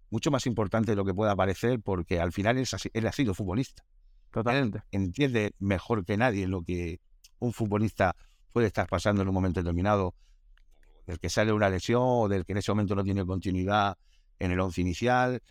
mucho 0.09 0.31
más 0.31 0.45
importante 0.45 0.91
de 0.91 0.95
lo 0.95 1.05
que 1.05 1.13
pueda 1.13 1.35
parecer 1.35 1.79
porque 1.81 2.19
al 2.19 2.31
final 2.31 2.57
él, 2.57 2.67
él 2.93 3.07
ha 3.07 3.11
sido 3.11 3.33
futbolista. 3.33 3.83
Totalmente. 4.31 4.83
entiende 4.91 5.53
mejor 5.59 6.05
que 6.05 6.17
nadie 6.17 6.47
lo 6.47 6.61
que 6.61 6.99
un 7.39 7.53
futbolista 7.53 8.15
puede 8.51 8.67
estar 8.67 8.87
pasando 8.87 9.21
en 9.21 9.27
un 9.27 9.33
momento 9.33 9.61
determinado, 9.61 10.15
del 11.05 11.19
que 11.19 11.29
sale 11.29 11.53
una 11.53 11.69
lesión 11.69 12.03
o 12.03 12.27
del 12.27 12.45
que 12.45 12.51
en 12.51 12.57
ese 12.57 12.71
momento 12.71 12.95
no 12.95 13.03
tiene 13.03 13.25
continuidad 13.25 13.97
en 14.39 14.51
el 14.51 14.59
once 14.59 14.81
inicial. 14.81 15.41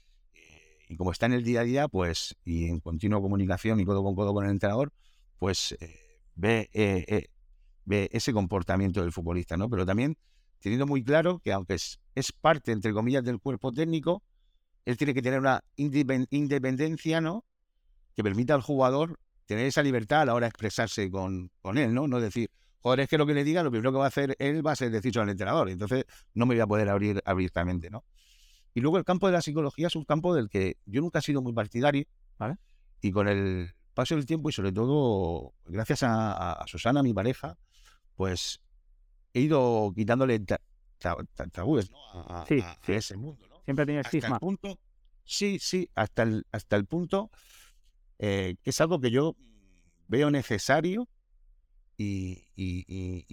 Y 0.89 0.97
como 0.97 1.11
está 1.11 1.27
en 1.27 1.33
el 1.33 1.43
día 1.43 1.61
a 1.61 1.65
día, 1.65 1.89
pues, 1.89 2.37
y 2.45 2.69
en 2.69 2.81
continua 2.81 3.21
comunicación 3.21 3.81
y 3.81 3.85
codo 3.85 4.05
con 4.05 4.15
codo 4.15 4.35
con 4.35 4.45
el 4.45 4.51
entrenador, 4.51 4.93
pues 5.39 5.73
eh, 5.81 5.99
ve, 6.35 6.71
eh, 6.73 7.05
eh, 7.09 7.27
ve 7.85 8.09
ese 8.13 8.33
comportamiento 8.33 9.01
del 9.01 9.13
futbolista, 9.13 9.57
¿no? 9.57 9.69
Pero 9.69 9.85
también 9.85 10.17
teniendo 10.67 10.89
muy 10.89 11.05
claro 11.05 11.39
que 11.39 11.53
aunque 11.53 11.75
es, 11.75 12.01
es 12.17 12.33
parte, 12.33 12.73
entre 12.73 12.93
comillas, 12.93 13.23
del 13.23 13.39
cuerpo 13.39 13.71
técnico, 13.71 14.25
él 14.85 14.97
tiene 14.97 15.15
que 15.15 15.23
tener 15.23 15.39
una 15.39 15.63
independencia, 15.77 17.21
¿no? 17.21 17.45
Que 18.17 18.25
permita 18.25 18.55
al 18.55 18.63
jugador 18.63 19.17
tener 19.45 19.67
esa 19.67 19.85
libertad 19.85 20.23
a 20.23 20.25
la 20.25 20.35
hora 20.35 20.47
de 20.47 20.49
expresarse 20.49 21.09
con, 21.09 21.53
con 21.63 21.79
él, 21.79 21.95
¿no? 21.95 22.09
No 22.09 22.19
decir, 22.19 22.51
joder, 22.81 22.99
es 22.99 23.09
que 23.09 23.17
lo 23.17 23.27
que 23.27 23.35
le 23.35 23.45
diga, 23.45 23.63
lo 23.63 23.71
primero 23.71 23.93
que 23.93 23.99
va 23.99 24.07
a 24.07 24.09
hacer 24.09 24.35
él 24.41 24.67
va 24.67 24.73
a 24.73 24.77
ser 24.77 24.91
decirlo 24.91 25.23
al 25.23 25.29
entrenador. 25.29 25.71
Entonces 25.71 26.05
no 26.35 26.47
me 26.47 26.57
voy 26.57 26.63
a 26.63 26.67
poder 26.67 26.89
abrir 26.89 27.23
abiertamente, 27.25 27.89
¿no? 27.89 28.03
Y 28.75 28.81
luego 28.81 28.99
el 28.99 29.05
campo 29.05 29.29
de 29.29 29.35
la 29.35 29.41
psicología 29.43 29.87
es 29.87 29.95
un 29.95 30.05
campo 30.05 30.35
del 30.35 30.49
que 30.49 30.79
yo 30.85 31.01
nunca 31.01 31.21
he 31.21 31.23
sido 31.23 31.43
muy 31.43 31.53
partidario, 31.53 32.07
¿vale? 32.39 32.57
Y 33.01 33.13
con 33.13 33.29
el, 33.29 33.73
paso 33.97 34.15
del 34.15 34.27
tiempo 34.27 34.51
y 34.51 34.53
sobre 34.53 34.73
todo 34.73 35.55
gracias 35.65 36.01
a, 36.03 36.63
Susana, 36.67 37.03
mi 37.03 37.15
pareja, 37.15 37.57
pues 38.15 38.61
he 39.37 39.43
ido 39.43 39.93
quitándole 39.95 40.41
tabúes 41.53 41.91
a, 42.15 42.47
ese 42.87 43.17
mundo. 43.19 43.47
¿no? 43.51 43.61
Siempre 43.65 43.85
tiene 43.85 44.01
estigma. 44.01 44.39
punto, 44.39 44.79
sí, 45.25 45.59
sí, 45.61 45.91
hasta 45.95 46.23
el, 46.23 46.47
hasta 46.53 46.77
el 46.77 46.87
punto 46.87 47.31
eh, 48.19 48.57
que 48.63 48.71
es 48.71 48.81
algo 48.81 48.99
que 48.99 49.11
yo 49.11 49.37
veo 50.09 50.31
necesario 50.31 51.07
y, 51.99 52.37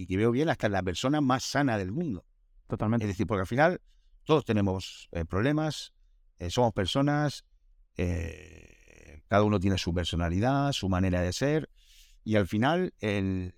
que 0.07 0.17
veo 0.17 0.31
bien 0.31 0.49
hasta 0.49 0.67
la 0.67 0.83
persona 0.83 1.21
más 1.21 1.43
sana 1.43 1.77
del 1.77 1.93
mundo. 1.93 2.25
Totalmente. 2.67 3.05
Es 3.05 3.09
decir, 3.09 3.25
porque 3.25 3.41
al 3.41 3.47
final 3.47 3.81
todos 4.25 4.43
tenemos 4.43 5.07
eh, 5.13 5.23
problemas, 5.23 5.93
eh, 6.37 6.49
somos 6.49 6.73
personas, 6.73 7.45
cada 7.95 9.43
uno 9.43 9.57
tiene 9.59 9.77
su 9.77 9.93
personalidad, 9.93 10.73
su 10.73 10.89
manera 10.89 11.21
de 11.21 11.31
ser, 11.31 11.69
y 12.25 12.35
al 12.35 12.47
final 12.47 12.93
el, 12.99 13.53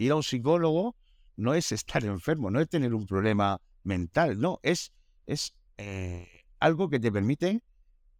ir 0.00 0.12
a 0.12 0.16
un 0.16 0.22
psicólogo 0.22 0.96
no 1.36 1.54
es 1.54 1.72
estar 1.72 2.04
enfermo, 2.04 2.50
no 2.50 2.60
es 2.60 2.68
tener 2.68 2.94
un 2.94 3.06
problema 3.06 3.60
mental, 3.84 4.40
no, 4.40 4.58
es, 4.62 4.92
es 5.26 5.54
eh, 5.76 6.26
algo 6.58 6.88
que 6.88 6.98
te 6.98 7.12
permite, 7.12 7.62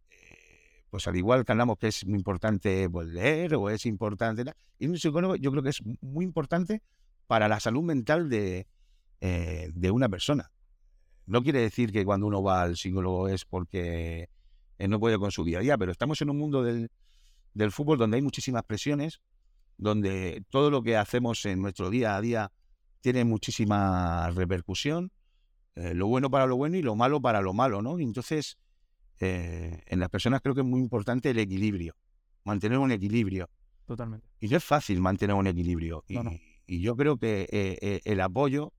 eh, 0.09 0.83
pues 0.89 1.07
al 1.07 1.15
igual 1.15 1.43
que 1.43 1.51
hablamos 1.51 1.77
que 1.77 1.87
es 1.87 2.05
muy 2.05 2.17
importante 2.17 2.87
pues, 2.89 3.07
leer 3.07 3.55
o 3.55 3.69
es 3.69 3.85
importante, 3.87 4.43
y 4.77 4.87
un 4.87 4.97
psicólogo 4.97 5.35
yo 5.35 5.51
creo 5.51 5.63
que 5.63 5.69
es 5.69 5.81
muy 6.01 6.23
importante 6.23 6.83
para 7.25 7.47
la 7.47 7.59
salud 7.59 7.83
mental 7.83 8.29
de, 8.29 8.67
eh, 9.19 9.69
de 9.73 9.91
una 9.91 10.07
persona. 10.07 10.51
No 11.25 11.41
quiere 11.41 11.61
decir 11.61 11.91
que 11.91 12.05
cuando 12.05 12.27
uno 12.27 12.43
va 12.43 12.61
al 12.61 12.77
psicólogo 12.77 13.27
es 13.27 13.45
porque 13.45 14.29
no 14.79 14.99
puede 14.99 15.17
con 15.17 15.31
su 15.31 15.43
día 15.43 15.59
a 15.59 15.61
día, 15.61 15.77
pero 15.77 15.91
estamos 15.91 16.21
en 16.21 16.29
un 16.29 16.37
mundo 16.37 16.63
del, 16.63 16.89
fútbol 17.71 17.97
donde 17.97 18.17
hay 18.17 18.21
muchísimas 18.21 18.63
presiones, 18.63 19.21
donde 19.81 20.45
todo 20.49 20.71
lo 20.71 20.81
que 20.81 20.95
hacemos 20.95 21.43
en 21.45 21.61
nuestro 21.61 21.89
día 21.89 22.15
a 22.15 22.21
día 22.21 22.51
tiene 23.01 23.25
muchísima 23.25 24.31
repercusión 24.31 25.11
eh, 25.75 25.93
lo 25.93 26.07
bueno 26.07 26.29
para 26.29 26.45
lo 26.45 26.57
bueno 26.57 26.77
y 26.77 26.81
lo 26.81 26.95
malo 26.95 27.21
para 27.21 27.41
lo 27.41 27.53
malo, 27.53 27.81
¿no? 27.81 27.97
Entonces, 27.97 28.57
eh, 29.19 29.81
en 29.87 29.99
las 29.99 30.09
personas 30.09 30.41
creo 30.41 30.53
que 30.53 30.61
es 30.61 30.67
muy 30.67 30.81
importante 30.81 31.29
el 31.29 31.39
equilibrio, 31.39 31.95
mantener 32.43 32.77
un 32.77 32.91
equilibrio. 32.91 33.49
Totalmente. 33.85 34.27
Y 34.39 34.47
no 34.49 34.57
es 34.57 34.63
fácil 34.63 34.99
mantener 34.99 35.35
un 35.35 35.47
equilibrio. 35.47 36.03
Y, 36.07 36.17
y 36.67 36.81
yo 36.81 36.95
creo 36.95 37.17
que 37.17 37.47
eh, 37.51 38.01
el 38.03 38.21
apoyo 38.21 38.73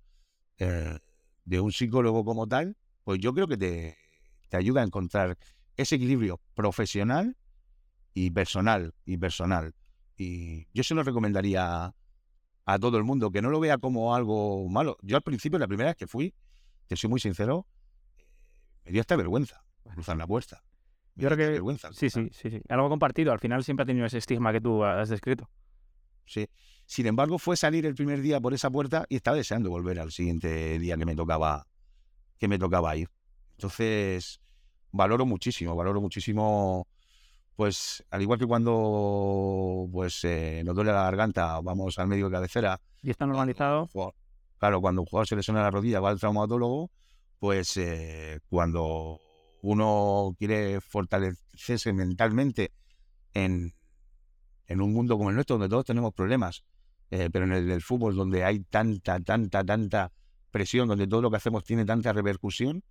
de 0.59 1.61
un 1.61 1.73
psicólogo 1.73 2.25
como 2.25 2.47
tal, 2.47 2.77
pues 3.03 3.19
yo 3.19 3.35
creo 3.35 3.49
que 3.49 3.57
te, 3.57 3.97
te 4.49 4.57
ayuda 4.57 4.83
a 4.83 4.85
encontrar 4.85 5.37
ese 5.77 5.97
equilibrio 5.97 6.41
profesional 6.55 7.37
y 8.15 8.31
personal, 8.31 8.95
y 9.05 9.17
personal. 9.17 9.75
Y 10.23 10.68
yo 10.73 10.85
se 10.85 10.95
lo 10.95 11.03
recomendaría 11.03 11.95
a 12.64 12.79
todo 12.79 12.97
el 12.97 13.05
mundo, 13.05 13.31
que 13.31 13.43
no 13.43 13.51
lo 13.51 13.59
vea 13.59 13.79
como 13.79 14.14
algo 14.14 14.68
malo. 14.68 14.97
Yo 15.03 15.16
al 15.16 15.23
principio, 15.23 15.59
la 15.59 15.66
primera 15.66 15.91
vez 15.91 15.97
que 15.97 16.07
fui, 16.07 16.33
te 16.87 16.97
soy 16.97 17.11
muy 17.11 17.18
sincero, 17.18 17.66
me 18.85 18.93
dio 18.93 19.01
hasta 19.01 19.16
vergüenza 19.16 19.64
cruzar 19.83 20.16
la 20.16 20.27
puerta. 20.27 20.62
Yo 21.14 21.29
creo 21.29 21.37
que 21.37 21.51
vergüenza, 21.51 21.93
sí, 21.93 22.09
sí, 22.09 22.31
sí, 22.33 22.51
sí. 22.51 22.62
Algo 22.68 22.89
compartido. 22.89 23.33
Al 23.33 23.41
final 23.41 23.64
siempre 23.64 23.83
ha 23.83 23.87
tenido 23.87 24.07
ese 24.07 24.18
estigma 24.18 24.53
que 24.53 24.61
tú 24.61 24.85
has 24.85 25.09
descrito. 25.09 25.51
Sí. 26.25 26.49
Sin 26.87 27.07
embargo, 27.07 27.39
fue 27.39 27.57
salir 27.57 27.85
el 27.85 27.95
primer 27.95 28.23
día 28.23 28.41
por 28.41 28.55
esa 28.55 28.70
puerta 28.70 29.05
y 29.09 29.16
estaba 29.16 29.37
deseando 29.37 29.70
volver 29.70 29.99
al 29.99 30.12
siguiente 30.12 30.79
día 30.79 30.97
que 30.97 31.05
me 31.05 31.16
tocaba, 31.16 31.66
que 32.39 32.49
me 32.49 32.59
tocaba 32.59 32.97
ir. 32.97 33.09
Entonces, 33.57 34.41
valoro 34.93 35.27
muchísimo, 35.27 35.75
valoro 35.75 36.01
muchísimo 36.01 36.87
pues 37.57 38.05
al 38.11 38.23
igual 38.23 38.39
que 38.39 38.47
cuando 38.47 39.89
pues 39.93 40.25
eh, 40.25 40.63
nos 40.65 40.75
duele 40.75 40.93
la 40.93 41.05
garganta, 41.05 41.61
vamos 41.61 41.99
al 41.99 42.09
médico 42.09 42.29
de 42.29 42.35
cabecera. 42.35 42.81
¿Y 43.03 43.11
está 43.11 43.27
normalizado? 43.27 43.89
claro, 44.59 44.81
cuando 44.81 45.03
un 45.03 45.07
jugador 45.07 45.27
se 45.27 45.37
lesiona 45.37 45.63
la 45.63 45.71
rodilla, 45.71 46.01
va 46.01 46.11
al 46.11 46.21
traumatólogo, 46.21 46.91
pues 47.39 47.77
eh, 47.77 48.39
cuando 48.49 49.21
uno 49.63 50.35
quiere 50.39 50.81
fortalecerse 50.81 51.93
mentalmente 51.93 52.73
en, 53.35 53.75
en, 54.67 54.81
un 54.81 54.93
mundo 54.93 55.19
como 55.19 55.31
el 55.31 55.35
nuestro, 55.35 55.55
donde 55.59 55.69
todos 55.69 55.85
tenemos 55.85 56.15
problemas, 56.15 56.65
eh, 57.11 57.29
pero 57.33 57.45
en 57.45 57.53
el 57.53 57.67
del 57.67 57.83
fútbol, 57.83 58.15
donde 58.15 58.45
hay 58.45 58.61
tanta, 58.61 59.19
tanta, 59.21 59.65
tanta 59.65 60.13
presión, 60.53 60.89
donde 60.89 61.09
todo 61.09 61.23
lo 61.23 61.31
que 61.31 61.39
hacemos 61.39 61.65
tiene 61.65 61.85
tanta 61.85 62.13
repercusión, 62.13 62.85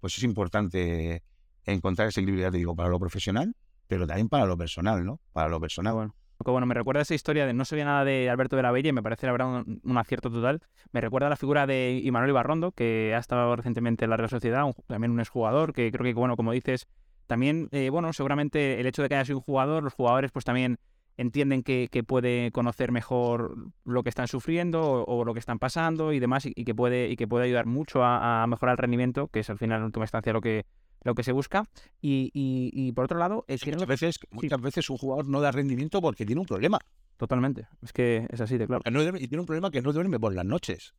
pues 0.00 0.18
es 0.18 0.24
importante 0.24 1.22
encontrar 1.64 2.08
ese 2.08 2.20
equilibrio, 2.20 2.50
te 2.50 2.58
digo, 2.58 2.74
para 2.74 2.88
lo 2.88 2.98
profesional 2.98 3.54
pero 3.86 4.06
también 4.06 4.28
para 4.28 4.46
lo 4.46 4.56
personal, 4.56 5.04
¿no? 5.04 5.20
Para 5.32 5.48
lo 5.48 5.60
personal. 5.60 5.94
Bueno. 5.94 6.14
bueno, 6.44 6.66
me 6.66 6.74
recuerda 6.74 7.02
esa 7.02 7.14
historia 7.14 7.46
de 7.46 7.52
no 7.52 7.64
sabía 7.64 7.84
nada 7.84 8.04
de 8.04 8.30
Alberto 8.30 8.56
de 8.56 8.62
la 8.62 8.70
Bella 8.70 8.88
y 8.88 8.92
me 8.92 9.02
parece 9.02 9.26
la 9.26 9.32
un, 9.44 9.98
acierto 9.98 10.30
total. 10.30 10.62
Me 10.92 11.00
recuerda 11.00 11.28
la 11.28 11.36
figura 11.36 11.66
de 11.66 12.00
Imanol 12.02 12.30
Ibarrondo, 12.30 12.72
que 12.72 13.12
ha 13.14 13.18
estado 13.18 13.54
recientemente 13.56 14.04
en 14.04 14.10
la 14.10 14.16
Real 14.16 14.30
Sociedad, 14.30 14.64
también 14.86 15.12
un 15.12 15.20
exjugador, 15.20 15.72
que 15.72 15.90
creo 15.90 16.04
que, 16.04 16.14
bueno, 16.14 16.36
como 16.36 16.52
dices, 16.52 16.88
también, 17.26 17.68
eh, 17.72 17.90
bueno, 17.90 18.12
seguramente 18.12 18.80
el 18.80 18.86
hecho 18.86 19.02
de 19.02 19.08
que 19.08 19.14
haya 19.14 19.24
sido 19.24 19.38
un 19.38 19.44
jugador, 19.44 19.82
los 19.82 19.94
jugadores 19.94 20.32
pues 20.32 20.44
también 20.44 20.78
entienden 21.16 21.62
que, 21.62 21.88
puede 22.06 22.50
conocer 22.52 22.92
mejor 22.92 23.54
lo 23.84 24.02
que 24.02 24.08
están 24.08 24.28
sufriendo 24.28 25.04
o, 25.04 25.24
lo 25.24 25.34
que 25.34 25.40
están 25.40 25.58
pasando 25.58 26.12
y 26.12 26.18
demás, 26.18 26.46
y, 26.46 26.52
que, 26.64 26.74
puede, 26.74 27.08
y 27.08 27.16
que 27.16 27.28
puede 27.28 27.44
ayudar 27.44 27.66
mucho 27.66 28.02
a, 28.02 28.42
a, 28.42 28.46
mejorar 28.46 28.74
el 28.74 28.78
rendimiento, 28.78 29.28
que 29.28 29.40
es 29.40 29.50
al 29.50 29.58
final 29.58 29.80
en 29.80 29.84
última 29.84 30.04
instancia 30.04 30.32
lo 30.32 30.40
que, 30.40 30.64
lo 31.04 31.14
que 31.14 31.22
se 31.22 31.32
busca. 31.32 31.64
Y, 32.00 32.30
y, 32.34 32.92
por 32.92 33.04
otro 33.04 33.18
lado, 33.18 33.44
es 33.48 33.62
que 33.62 33.72
muchas, 33.72 33.88
veces, 33.88 34.18
muchas 34.30 34.60
veces 34.60 34.90
un 34.90 34.98
jugador 34.98 35.28
no 35.28 35.40
da 35.40 35.50
rendimiento 35.50 36.00
porque 36.00 36.26
tiene 36.26 36.40
un 36.40 36.46
problema. 36.46 36.78
Totalmente. 37.16 37.68
Es 37.82 37.92
que 37.92 38.26
es 38.30 38.40
así 38.40 38.58
de 38.58 38.66
claro. 38.66 38.82
y 39.18 39.28
tiene 39.28 39.40
un 39.40 39.46
problema 39.46 39.70
que 39.70 39.82
no 39.82 39.92
duerme 39.92 40.18
por 40.18 40.34
las 40.34 40.44
noches. 40.44 40.94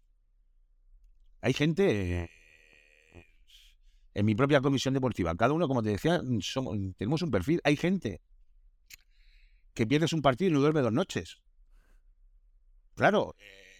Hay 1.41 1.53
gente 1.53 2.29
en 4.13 4.25
mi 4.25 4.35
propia 4.35 4.61
comisión 4.61 4.93
deportiva. 4.93 5.35
Cada 5.35 5.53
uno, 5.53 5.67
como 5.67 5.83
te 5.83 5.89
decía, 5.89 6.21
somos, 6.41 6.77
tenemos 6.97 7.21
un 7.21 7.31
perfil. 7.31 7.59
Hay 7.63 7.75
gente 7.75 8.21
que 9.73 9.87
pierdes 9.87 10.13
un 10.13 10.21
partido 10.21 10.51
y 10.51 10.53
no 10.53 10.61
duerme 10.61 10.81
dos 10.81 10.93
noches. 10.93 11.37
Claro. 12.95 13.35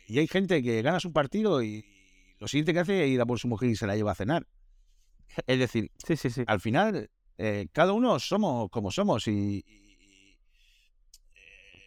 Y 0.08 0.20
hay 0.20 0.28
gente 0.28 0.62
que 0.62 0.82
ganas 0.82 1.06
un 1.06 1.14
partido 1.14 1.64
y 1.64 1.86
lo 2.40 2.48
siguiente 2.48 2.74
que 2.74 2.80
hace 2.80 3.04
es 3.06 3.10
ir 3.12 3.22
a 3.22 3.26
por 3.26 3.40
su 3.40 3.48
mujer 3.48 3.70
y 3.70 3.76
se 3.76 3.88
la 3.88 3.96
lleva 3.96 4.12
a 4.12 4.16
cenar. 4.16 4.48
Es 5.48 5.60
decir, 5.60 5.92
sí, 6.06 6.16
sí, 6.16 6.30
sí. 6.30 6.44
al 6.48 6.60
final, 6.60 7.10
eh, 7.38 7.68
cada 7.72 7.94
uno 7.94 8.20
somos 8.20 8.70
como 8.70 8.92
somos 8.92 9.28
y, 9.28 9.66
eh, 9.68 10.38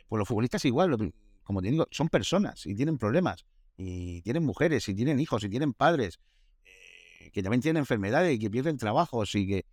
pues 0.08 0.18
los 0.18 0.28
futbolistas 0.28 0.64
igual, 0.64 1.12
como 1.42 1.62
te 1.62 1.70
digo, 1.70 1.86
son 1.90 2.08
personas 2.08 2.66
y 2.66 2.74
tienen 2.74 2.98
problemas 2.98 3.44
y 3.76 4.22
tienen 4.22 4.44
mujeres 4.44 4.88
y 4.88 4.94
tienen 4.94 5.20
hijos 5.20 5.44
y 5.44 5.48
tienen 5.48 5.72
padres 5.72 6.18
eh, 6.64 7.30
que 7.32 7.42
también 7.42 7.60
tienen 7.60 7.80
enfermedades 7.80 8.34
y 8.34 8.38
que 8.38 8.50
pierden 8.50 8.78
trabajos 8.78 9.34
y 9.34 9.46
que 9.46 9.66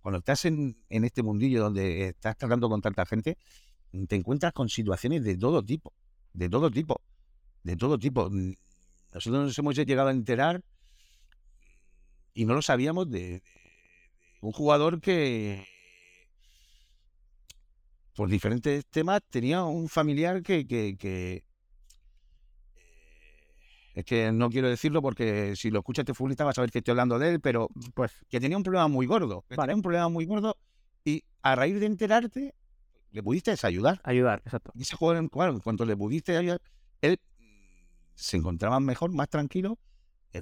cuando 0.00 0.18
estás 0.18 0.44
en, 0.44 0.76
en 0.88 1.04
este 1.04 1.22
mundillo 1.22 1.62
donde 1.62 2.08
estás 2.08 2.36
tratando 2.36 2.68
con 2.68 2.80
tanta 2.80 3.04
gente, 3.06 3.36
te 4.08 4.16
encuentras 4.16 4.52
con 4.52 4.68
situaciones 4.68 5.24
de 5.24 5.36
todo 5.36 5.64
tipo, 5.64 5.92
de 6.32 6.48
todo 6.48 6.70
tipo, 6.70 7.00
de 7.62 7.76
todo 7.76 7.98
tipo. 7.98 8.30
Nosotros 9.12 9.46
nos 9.46 9.58
hemos 9.58 9.74
llegado 9.74 10.08
a 10.08 10.12
enterar 10.12 10.62
y 12.36 12.44
no 12.44 12.54
lo 12.54 12.60
sabíamos 12.60 13.10
de, 13.10 13.42
un 14.42 14.52
jugador 14.52 15.00
que 15.00 15.66
por 18.14 18.28
diferentes 18.28 18.84
temas 18.86 19.22
tenía 19.30 19.64
un 19.64 19.88
familiar 19.88 20.42
que, 20.42 20.66
que, 20.66 20.96
eh, 21.02 21.42
es 23.94 24.04
que 24.04 24.30
no 24.32 24.50
quiero 24.50 24.68
decirlo 24.68 25.00
porque 25.00 25.56
si 25.56 25.70
lo 25.70 25.78
escucha 25.78 26.02
este 26.02 26.12
futbolista 26.12 26.44
vas 26.44 26.58
a 26.58 26.60
ver 26.60 26.70
que 26.70 26.78
estoy 26.78 26.92
hablando 26.92 27.18
de 27.18 27.30
él, 27.30 27.40
pero 27.40 27.70
pues 27.94 28.12
que 28.28 28.38
tenía 28.38 28.58
un 28.58 28.62
problema 28.62 28.86
muy 28.86 29.06
gordo, 29.06 29.44
tenía 29.48 29.74
un 29.74 29.82
problema 29.82 30.10
muy 30.10 30.26
gordo 30.26 30.58
y 31.04 31.24
a 31.40 31.54
raíz 31.54 31.80
de 31.80 31.86
enterarte 31.86 32.54
le 33.12 33.22
pudiste 33.22 33.54
ayudar. 33.62 33.98
Ayudar, 34.04 34.42
exacto. 34.44 34.72
Y 34.74 34.82
ese 34.82 34.94
jugador, 34.94 35.22
en 35.22 35.60
cuanto 35.60 35.86
le 35.86 35.96
pudiste 35.96 36.36
ayudar, 36.36 36.60
él 37.00 37.18
se 38.14 38.36
encontraba 38.36 38.78
mejor, 38.78 39.10
más 39.12 39.30
tranquilo 39.30 39.78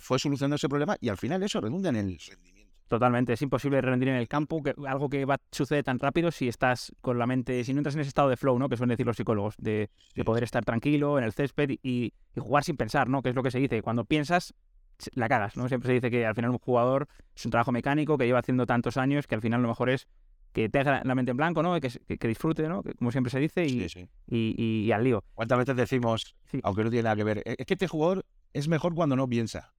fue 0.01 0.19
solucionando 0.19 0.57
ese 0.57 0.69
problema 0.69 0.97
y 1.01 1.09
al 1.09 1.17
final 1.17 1.43
eso 1.43 1.61
redunda 1.61 1.91
en 1.91 1.97
el 1.97 2.19
rendimiento. 2.19 2.65
Totalmente, 2.89 3.33
es 3.33 3.43
imposible 3.43 3.81
rendir 3.81 4.09
en 4.09 4.17
el 4.17 4.29
campo, 4.29 4.63
que, 4.63 4.75
algo 4.87 5.09
que 5.09 5.25
va, 5.25 5.41
sucede 5.51 5.83
tan 5.83 5.99
rápido 5.99 6.31
si 6.31 6.49
estás 6.49 6.93
con 7.01 7.19
la 7.19 7.27
mente, 7.27 7.65
si 7.65 7.73
no 7.73 7.81
entras 7.81 7.95
en 7.95 8.03
ese 8.03 8.09
estado 8.09 8.29
de 8.29 8.37
flow, 8.37 8.59
¿no? 8.59 8.69
Que 8.69 8.77
suelen 8.77 8.91
decir 8.91 9.07
los 9.07 9.17
psicólogos, 9.17 9.55
de, 9.57 9.91
poder 10.25 10.45
estar 10.45 10.65
tranquilo 10.65 11.19
en 11.19 11.25
el 11.25 11.33
césped 11.33 11.71
y, 11.83 12.13
jugar 12.37 12.63
sin 12.63 12.77
pensar, 12.77 13.09
¿no? 13.09 13.23
Que 13.23 13.31
es 13.31 13.35
lo 13.35 13.43
que 13.43 13.51
se 13.51 13.59
dice. 13.59 13.81
Cuando 13.81 14.05
piensas, 14.05 14.55
la 15.15 15.29
cagas, 15.29 15.57
¿no? 15.57 15.67
Siempre 15.69 15.89
se 15.89 15.95
dice 15.95 16.11
que 16.11 16.27
al 16.27 16.35
final 16.35 16.51
un 16.51 16.59
jugador 16.59 17.09
es 17.35 17.45
un 17.45 17.51
trabajo 17.51 17.73
mecánico 17.73 18.19
que 18.19 18.27
lleva 18.27 18.41
haciendo 18.41 18.67
tantos 18.67 18.97
años 18.97 19.27
que 19.27 19.35
al 19.35 19.41
final 19.41 19.63
lo 19.63 19.69
mejor 19.69 19.89
es 19.89 20.07
que 20.53 20.69
te 20.69 20.79
haga 20.79 21.03
la 21.05 21.15
mente 21.15 21.31
en 21.33 21.37
blanco, 21.37 21.63
¿no? 21.63 21.81
Que, 21.81 21.91
que, 22.17 22.29
disfrute, 22.29 22.69
¿no? 22.69 22.83
como 22.97 23.11
siempre 23.11 23.31
se 23.31 23.41
dice, 23.41 23.67
y, 23.67 23.87
y, 24.29 24.85
y, 24.85 24.93
al 24.93 25.03
lío. 25.03 25.25
¿Cuántas 25.35 25.59
veces 25.59 25.75
decimos, 25.75 26.37
aunque 26.63 26.85
no 26.85 26.91
tiene 26.91 27.03
nada 27.03 27.17
que 27.17 27.25
ver, 27.25 27.43
es 27.45 27.67
que 27.67 27.75
este 27.75 27.89
jugador 27.89 28.25
es 28.53 28.69
mejor 28.69 28.95
cuando 28.95 29.17
no 29.17 29.27
piensa? 29.27 29.73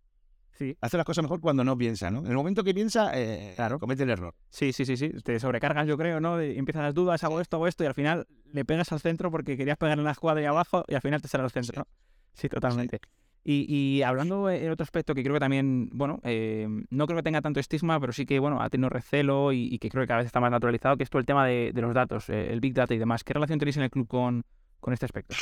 Hace 0.81 0.97
las 0.97 1.05
cosas 1.05 1.23
mejor 1.23 1.41
cuando 1.41 1.63
no 1.63 1.77
piensa, 1.77 2.09
¿no? 2.09 2.19
En 2.19 2.27
el 2.27 2.35
momento 2.35 2.63
que 2.63 2.73
piensa, 2.73 3.11
eh, 3.13 3.53
claro. 3.55 3.79
comete 3.79 4.03
el 4.03 4.09
error. 4.09 4.33
Sí, 4.49 4.71
sí, 4.71 4.85
sí, 4.85 4.95
sí. 4.95 5.09
Te 5.23 5.39
sobrecargas, 5.39 5.87
yo 5.87 5.97
creo, 5.97 6.19
¿no? 6.19 6.39
empiezan 6.39 6.83
las 6.83 6.93
dudas, 6.93 7.23
hago 7.23 7.41
esto, 7.41 7.57
hago 7.57 7.67
esto, 7.67 7.83
y 7.83 7.87
al 7.87 7.93
final 7.93 8.27
le 8.51 8.63
pegas 8.63 8.91
al 8.91 9.01
centro 9.01 9.31
porque 9.31 9.57
querías 9.57 9.77
pegar 9.77 9.97
en 9.97 10.05
la 10.05 10.11
escuadra 10.11 10.41
y 10.41 10.45
abajo, 10.45 10.85
y 10.87 10.95
al 10.95 11.01
final 11.01 11.21
te 11.21 11.27
sale 11.27 11.43
al 11.43 11.51
centro, 11.51 11.81
¿no? 11.81 11.87
Sí, 12.33 12.47
totalmente. 12.49 12.99
Y, 13.47 13.65
y, 13.69 14.01
hablando 14.01 14.49
en 14.49 14.71
otro 14.71 14.83
aspecto 14.83 15.13
que 15.13 15.21
creo 15.21 15.35
que 15.35 15.39
también, 15.39 15.89
bueno, 15.93 16.19
eh, 16.23 16.67
no 16.89 17.05
creo 17.05 17.17
que 17.17 17.23
tenga 17.23 17.41
tanto 17.41 17.59
estigma, 17.59 17.99
pero 17.99 18.11
sí 18.11 18.25
que, 18.25 18.39
bueno, 18.39 18.59
ha 18.59 18.71
tenido 18.71 18.89
recelo 18.89 19.53
y, 19.53 19.77
que 19.77 19.89
creo 19.89 20.01
que 20.01 20.07
cada 20.07 20.17
vez 20.17 20.25
está 20.25 20.39
más 20.39 20.49
naturalizado, 20.49 20.97
que 20.97 21.03
es 21.03 21.11
todo 21.11 21.19
el 21.19 21.27
tema 21.27 21.45
de, 21.45 21.71
los 21.75 21.93
datos, 21.93 22.27
eh, 22.29 22.51
el 22.51 22.59
Big 22.59 22.73
Data 22.73 22.95
y 22.95 22.97
demás. 22.97 23.23
¿Qué 23.23 23.33
relación 23.33 23.59
tenéis 23.59 23.77
en 23.77 23.83
el 23.83 23.91
club 23.91 24.07
con, 24.07 24.43
con 24.79 24.93
este 24.93 25.05
aspecto? 25.05 25.35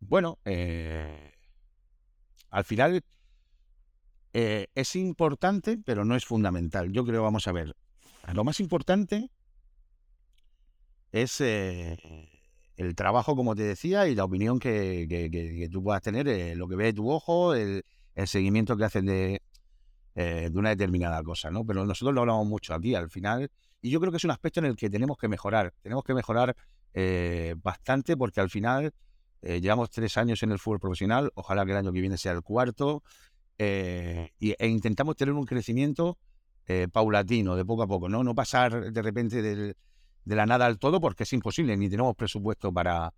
Bueno, 0.00 0.38
al 2.50 2.64
final 2.64 3.02
eh, 4.36 4.66
es 4.74 4.96
importante, 4.96 5.78
pero 5.78 6.04
no 6.04 6.16
es 6.16 6.24
fundamental. 6.24 6.90
Yo 6.90 7.04
creo, 7.06 7.22
vamos 7.22 7.46
a 7.46 7.52
ver, 7.52 7.76
lo 8.32 8.42
más 8.42 8.58
importante 8.58 9.30
es 11.12 11.40
eh, 11.40 11.96
el 12.76 12.96
trabajo, 12.96 13.36
como 13.36 13.54
te 13.54 13.62
decía, 13.62 14.08
y 14.08 14.16
la 14.16 14.24
opinión 14.24 14.58
que, 14.58 15.68
tú 15.70 15.84
puedas 15.84 16.02
tener, 16.02 16.26
eh, 16.26 16.56
lo 16.56 16.66
que 16.66 16.74
ve 16.74 16.92
tu 16.92 17.08
ojo, 17.08 17.54
el, 17.54 17.84
seguimiento 18.26 18.76
que 18.76 18.84
hacen 18.84 19.06
de, 19.06 19.40
de, 20.16 20.50
una 20.52 20.70
determinada 20.70 21.22
cosa, 21.22 21.52
¿no? 21.52 21.64
Pero 21.64 21.86
nosotros 21.86 22.12
lo 22.12 22.22
hablamos 22.22 22.48
mucho 22.48 22.74
aquí 22.74 22.96
al 22.96 23.10
final, 23.10 23.52
y 23.80 23.90
yo 23.90 24.00
creo 24.00 24.10
que 24.10 24.16
es 24.16 24.24
un 24.24 24.32
aspecto 24.32 24.58
en 24.58 24.66
el 24.66 24.74
que 24.74 24.90
tenemos 24.90 25.16
que 25.16 25.28
mejorar. 25.28 25.72
Tenemos 25.80 26.02
que 26.02 26.14
mejorar 26.14 26.56
bastante 27.62 28.16
porque 28.16 28.40
al 28.40 28.50
final 28.50 28.92
llevamos 29.42 29.90
tres 29.90 30.16
años 30.16 30.42
en 30.42 30.50
el 30.50 30.58
fútbol 30.58 30.80
profesional, 30.80 31.30
ojalá 31.34 31.64
que 31.64 31.72
el 31.72 31.78
año 31.78 31.92
que 31.92 32.00
viene 32.00 32.16
sea 32.16 32.32
el 32.32 32.42
cuarto. 32.42 33.04
Eh, 33.58 34.30
e 34.40 34.66
intentamos 34.66 35.16
tener 35.16 35.34
un 35.34 35.44
crecimiento 35.44 36.18
eh, 36.66 36.88
paulatino, 36.90 37.56
de 37.56 37.64
poco 37.64 37.82
a 37.82 37.86
poco, 37.86 38.08
¿no? 38.08 38.24
No 38.24 38.34
pasar 38.34 38.92
de 38.92 39.02
repente 39.02 39.42
de 39.42 39.76
la 40.24 40.46
nada 40.46 40.66
al 40.66 40.78
todo 40.78 41.00
porque 41.00 41.24
es 41.24 41.32
imposible, 41.32 41.76
ni 41.76 41.88
tenemos 41.88 42.16
presupuesto 42.16 42.72
para, 42.72 43.12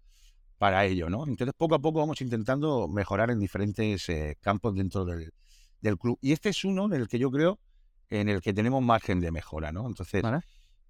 para 0.58 0.84
ello, 0.84 1.08
¿no? 1.08 1.26
Entonces, 1.26 1.54
poco 1.56 1.74
a 1.74 1.78
poco 1.78 2.00
vamos 2.00 2.20
intentando 2.20 2.88
mejorar 2.88 3.30
en 3.30 3.38
diferentes 3.38 4.08
eh, 4.08 4.36
campos 4.40 4.74
dentro 4.74 5.04
del, 5.04 5.32
del 5.80 5.98
club. 5.98 6.18
Y 6.20 6.32
este 6.32 6.48
es 6.50 6.64
uno 6.64 6.86
en 6.86 6.94
el 6.94 7.08
que 7.08 7.18
yo 7.18 7.30
creo 7.30 7.58
en 8.10 8.28
el 8.28 8.40
que 8.40 8.52
tenemos 8.52 8.82
margen 8.82 9.20
de 9.20 9.30
mejora, 9.32 9.72
¿no? 9.72 9.86
Entonces, 9.86 10.22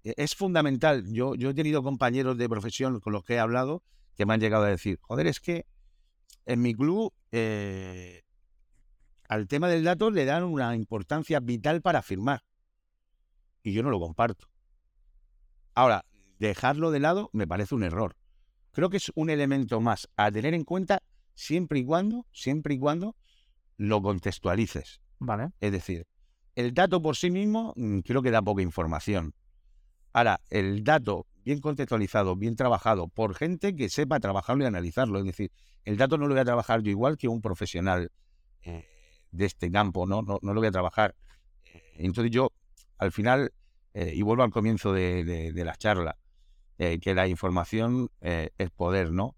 e, 0.03 0.13
es 0.17 0.35
fundamental. 0.35 1.05
Yo, 1.11 1.35
yo 1.35 1.49
he 1.49 1.53
tenido 1.53 1.83
compañeros 1.83 2.37
de 2.37 2.49
profesión 2.49 2.99
con 2.99 3.13
los 3.13 3.23
que 3.23 3.35
he 3.35 3.39
hablado 3.39 3.83
que 4.15 4.25
me 4.25 4.33
han 4.33 4.39
llegado 4.39 4.63
a 4.63 4.69
decir, 4.69 4.99
joder, 5.01 5.27
es 5.27 5.39
que 5.39 5.65
en 6.45 6.61
mi 6.61 6.73
club 6.73 7.13
eh, 7.31 8.23
al 9.27 9.47
tema 9.47 9.67
del 9.67 9.83
dato 9.83 10.11
le 10.11 10.25
dan 10.25 10.43
una 10.43 10.75
importancia 10.75 11.39
vital 11.39 11.81
para 11.81 12.01
firmar. 12.01 12.43
Y 13.63 13.73
yo 13.73 13.83
no 13.83 13.89
lo 13.89 13.99
comparto. 13.99 14.47
Ahora, 15.75 16.05
dejarlo 16.39 16.91
de 16.91 16.99
lado 16.99 17.29
me 17.33 17.47
parece 17.47 17.75
un 17.75 17.83
error. 17.83 18.15
Creo 18.71 18.89
que 18.89 18.97
es 18.97 19.11
un 19.15 19.29
elemento 19.29 19.81
más 19.81 20.07
a 20.15 20.31
tener 20.31 20.53
en 20.53 20.63
cuenta 20.63 21.01
siempre 21.33 21.79
y 21.79 21.85
cuando, 21.85 22.25
siempre 22.31 22.75
y 22.75 22.79
cuando 22.79 23.15
lo 23.75 24.01
contextualices. 24.01 25.01
Vale. 25.19 25.51
Es 25.59 25.71
decir, 25.71 26.07
el 26.55 26.73
dato 26.73 27.01
por 27.01 27.15
sí 27.15 27.29
mismo 27.29 27.73
mm, 27.75 27.99
creo 27.99 28.21
que 28.21 28.31
da 28.31 28.41
poca 28.41 28.61
información. 28.61 29.33
Ahora, 30.13 30.41
el 30.49 30.83
dato 30.83 31.27
bien 31.43 31.59
contextualizado, 31.61 32.35
bien 32.35 32.55
trabajado, 32.55 33.07
por 33.07 33.35
gente 33.35 33.75
que 33.75 33.89
sepa 33.89 34.19
trabajarlo 34.19 34.63
y 34.63 34.67
analizarlo. 34.67 35.19
Es 35.19 35.25
decir, 35.25 35.51
el 35.85 35.97
dato 35.97 36.17
no 36.17 36.27
lo 36.27 36.33
voy 36.33 36.41
a 36.41 36.45
trabajar 36.45 36.81
yo 36.81 36.91
igual 36.91 37.17
que 37.17 37.27
un 37.27 37.41
profesional 37.41 38.11
eh, 38.63 38.85
de 39.31 39.45
este 39.45 39.71
campo, 39.71 40.05
¿no? 40.05 40.21
No, 40.21 40.39
lo 40.41 40.55
voy 40.55 40.67
a 40.67 40.71
trabajar. 40.71 41.15
Eh, 41.65 41.81
entonces 41.97 42.31
yo, 42.31 42.51
al 42.97 43.11
final, 43.11 43.53
eh, 43.93 44.13
y 44.15 44.21
vuelvo 44.21 44.43
al 44.43 44.51
comienzo 44.51 44.93
de, 44.93 45.51
la 45.55 45.75
charla, 45.75 46.17
que 46.77 47.15
la 47.15 47.27
información 47.27 48.11
es 48.21 48.69
poder, 48.69 49.11
¿no? 49.11 49.35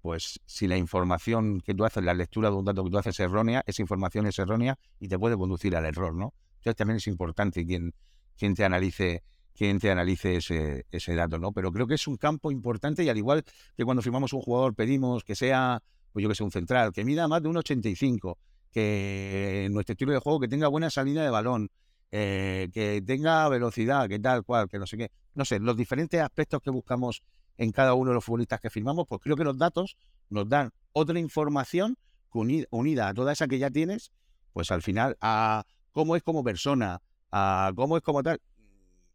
pues 0.00 0.40
si 0.46 0.66
la 0.66 0.76
información 0.76 1.60
que 1.60 1.74
tú 1.74 1.84
haces, 1.84 2.02
la 2.02 2.14
lectura 2.14 2.50
de 2.50 2.56
un 2.56 2.64
dato 2.64 2.82
que 2.82 2.90
tú 2.90 2.98
haces 2.98 3.14
es 3.14 3.20
errónea, 3.20 3.62
esa 3.66 3.82
información 3.82 4.26
es 4.26 4.36
errónea 4.38 4.76
y 4.98 5.06
te 5.06 5.16
puede 5.16 5.36
conducir 5.36 5.76
al 5.76 5.84
error, 5.84 6.12
¿no? 6.14 6.34
Entonces 6.56 6.76
también 6.76 6.96
es 6.96 7.06
importante 7.06 7.64
quien, 7.64 7.94
quien 8.36 8.54
te 8.54 8.64
analice 8.64 9.22
quien 9.58 9.80
te 9.80 9.90
analice 9.90 10.36
ese, 10.36 10.86
ese 10.92 11.16
dato, 11.16 11.36
¿no? 11.40 11.50
Pero 11.50 11.72
creo 11.72 11.88
que 11.88 11.94
es 11.94 12.06
un 12.06 12.16
campo 12.16 12.52
importante 12.52 13.02
y 13.02 13.08
al 13.08 13.18
igual 13.18 13.42
que 13.76 13.84
cuando 13.84 14.02
firmamos 14.02 14.32
un 14.32 14.40
jugador 14.40 14.72
pedimos 14.72 15.24
que 15.24 15.34
sea, 15.34 15.82
pues 16.12 16.22
yo 16.22 16.28
que 16.28 16.36
sé, 16.36 16.44
un 16.44 16.52
central, 16.52 16.92
que 16.92 17.04
mida 17.04 17.26
más 17.26 17.42
de 17.42 17.48
un 17.48 17.56
85, 17.56 18.38
que 18.70 19.68
nuestro 19.70 19.92
estilo 19.92 20.12
de 20.12 20.18
juego 20.18 20.40
que 20.40 20.48
tenga 20.48 20.68
buena 20.68 20.90
salida 20.90 21.22
de 21.22 21.30
balón, 21.30 21.70
eh, 22.10 22.68
que 22.72 23.02
tenga 23.02 23.48
velocidad, 23.48 24.08
que 24.08 24.18
tal 24.18 24.44
cual, 24.44 24.68
que 24.68 24.78
no 24.78 24.86
sé 24.86 24.96
qué. 24.96 25.10
No 25.34 25.44
sé, 25.44 25.58
los 25.60 25.76
diferentes 25.76 26.20
aspectos 26.20 26.60
que 26.62 26.70
buscamos 26.70 27.22
en 27.56 27.72
cada 27.72 27.94
uno 27.94 28.10
de 28.10 28.14
los 28.14 28.24
futbolistas 28.24 28.60
que 28.60 28.70
firmamos, 28.70 29.06
pues 29.08 29.20
creo 29.22 29.36
que 29.36 29.44
los 29.44 29.58
datos 29.58 29.96
nos 30.30 30.48
dan 30.48 30.70
otra 30.92 31.18
información 31.18 31.96
unida 32.30 33.08
a 33.08 33.14
toda 33.14 33.32
esa 33.32 33.48
que 33.48 33.58
ya 33.58 33.70
tienes, 33.70 34.12
pues 34.52 34.70
al 34.70 34.82
final 34.82 35.16
a 35.20 35.64
cómo 35.92 36.14
es 36.14 36.22
como 36.22 36.44
persona, 36.44 37.00
a 37.30 37.72
cómo 37.74 37.96
es 37.96 38.02
como 38.02 38.22
tal 38.22 38.40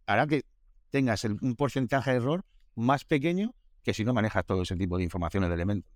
hará 0.06 0.28
que 0.28 0.44
tengas 0.90 1.24
un 1.24 1.56
porcentaje 1.56 2.12
de 2.12 2.18
error 2.18 2.46
más 2.76 3.06
pequeño 3.06 3.54
que 3.84 3.94
si 3.94 4.04
no 4.04 4.14
manejas 4.14 4.46
todo 4.46 4.62
ese 4.62 4.76
tipo 4.76 4.98
de 4.98 5.04
informaciones 5.04 5.50
de 5.50 5.56
elementos. 5.56 5.92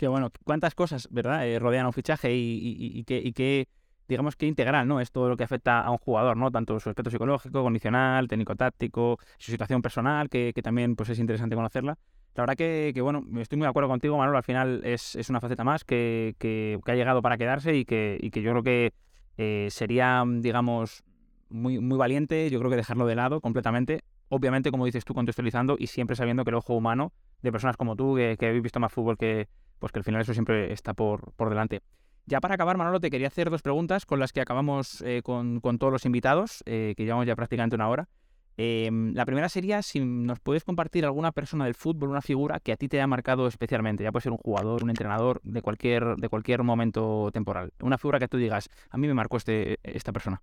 Qué 0.00 0.08
bueno, 0.08 0.30
cuántas 0.44 0.74
cosas, 0.74 1.08
¿verdad? 1.10 1.46
Eh, 1.46 1.58
rodean 1.58 1.84
un 1.84 1.92
fichaje 1.92 2.30
y, 2.34 3.04
que, 3.04 3.68
digamos 4.08 4.34
que 4.34 4.46
integral, 4.46 4.88
¿no? 4.88 4.98
Es 4.98 5.12
todo 5.12 5.28
lo 5.28 5.36
que 5.36 5.44
afecta 5.44 5.82
a 5.82 5.90
un 5.90 5.98
jugador, 5.98 6.38
¿no? 6.38 6.50
Tanto 6.50 6.80
su 6.80 6.88
aspecto 6.88 7.10
psicológico, 7.10 7.62
condicional, 7.62 8.26
técnico-táctico, 8.26 9.18
su 9.36 9.50
situación 9.50 9.82
personal, 9.82 10.30
que, 10.30 10.54
también 10.62 10.96
pues 10.96 11.10
es 11.10 11.18
interesante 11.18 11.54
conocerla. 11.54 11.98
La 12.34 12.44
verdad 12.44 12.56
que, 12.56 12.98
bueno, 13.02 13.22
estoy 13.42 13.58
muy 13.58 13.66
de 13.66 13.68
acuerdo 13.68 13.90
contigo, 13.90 14.16
Manuel, 14.16 14.38
al 14.38 14.42
final 14.42 14.80
es, 14.84 15.28
una 15.28 15.38
faceta 15.38 15.64
más 15.64 15.84
que, 15.84 16.80
ha 16.82 16.94
llegado 16.94 17.20
para 17.20 17.36
quedarse 17.36 17.76
y 17.76 17.84
que, 17.84 18.18
yo 18.22 18.52
creo 18.52 18.62
que 18.62 18.94
eh, 19.36 19.68
sería, 19.70 20.24
digamos, 20.26 21.04
muy 21.50 21.98
valiente, 21.98 22.48
yo 22.48 22.58
creo 22.58 22.70
que 22.70 22.78
dejarlo 22.78 23.04
de 23.04 23.16
lado 23.16 23.42
completamente. 23.42 24.00
Obviamente, 24.32 24.70
como 24.70 24.86
dices 24.86 25.04
tú, 25.04 25.12
contextualizando 25.12 25.76
y 25.78 25.88
siempre 25.88 26.14
sabiendo 26.14 26.44
que 26.44 26.50
el 26.50 26.56
ojo 26.56 26.74
humano 26.74 27.12
de 27.42 27.50
personas 27.50 27.76
como 27.76 27.96
tú, 27.96 28.14
que, 28.14 28.36
habéis 28.40 28.62
visto 28.62 28.78
más 28.78 28.92
fútbol 28.92 29.18
que, 29.18 29.48
pues 29.80 29.90
que 29.92 29.98
al 29.98 30.04
final 30.04 30.22
eso 30.22 30.32
siempre 30.32 30.72
está 30.72 30.94
por, 30.94 31.32
por 31.32 31.48
delante. 31.48 31.82
Ya 32.26 32.40
para 32.40 32.54
acabar, 32.54 32.76
Manolo, 32.76 33.00
te 33.00 33.10
quería 33.10 33.26
hacer 33.26 33.50
dos 33.50 33.60
preguntas 33.60 34.06
con 34.06 34.20
las 34.20 34.32
que 34.32 34.40
acabamos 34.40 35.02
eh, 35.02 35.22
con, 35.24 35.60
con, 35.60 35.78
todos 35.78 35.92
los 35.92 36.06
invitados, 36.06 36.62
eh, 36.64 36.94
que 36.96 37.04
llevamos 37.04 37.26
ya 37.26 37.34
prácticamente 37.34 37.74
una 37.74 37.88
hora. 37.88 38.08
Em, 38.56 39.14
la 39.14 39.24
primera 39.24 39.48
sería 39.48 39.82
si 39.82 39.98
nos 39.98 40.38
puedes 40.38 40.62
compartir 40.64 41.04
alguna 41.04 41.32
persona 41.32 41.64
del 41.64 41.74
fútbol, 41.74 42.10
una 42.10 42.20
figura 42.20 42.60
que 42.60 42.72
a 42.72 42.76
ti 42.76 42.88
te 42.88 42.98
haya 42.98 43.06
marcado 43.08 43.48
especialmente. 43.48 44.04
Ya 44.04 44.12
puede 44.12 44.22
ser 44.22 44.32
un 44.32 44.38
jugador, 44.38 44.84
un 44.84 44.90
entrenador, 44.90 45.40
de 45.42 45.62
cualquier, 45.62 46.16
de 46.16 46.28
cualquier 46.28 46.62
momento 46.62 47.30
temporal. 47.32 47.72
Una 47.80 47.98
figura 47.98 48.20
que 48.20 48.28
tú 48.28 48.36
digas, 48.36 48.68
a 48.90 48.96
mí 48.96 49.08
me 49.08 49.14
marcó 49.14 49.38
este, 49.38 49.78
esta 49.82 50.12
persona. 50.12 50.40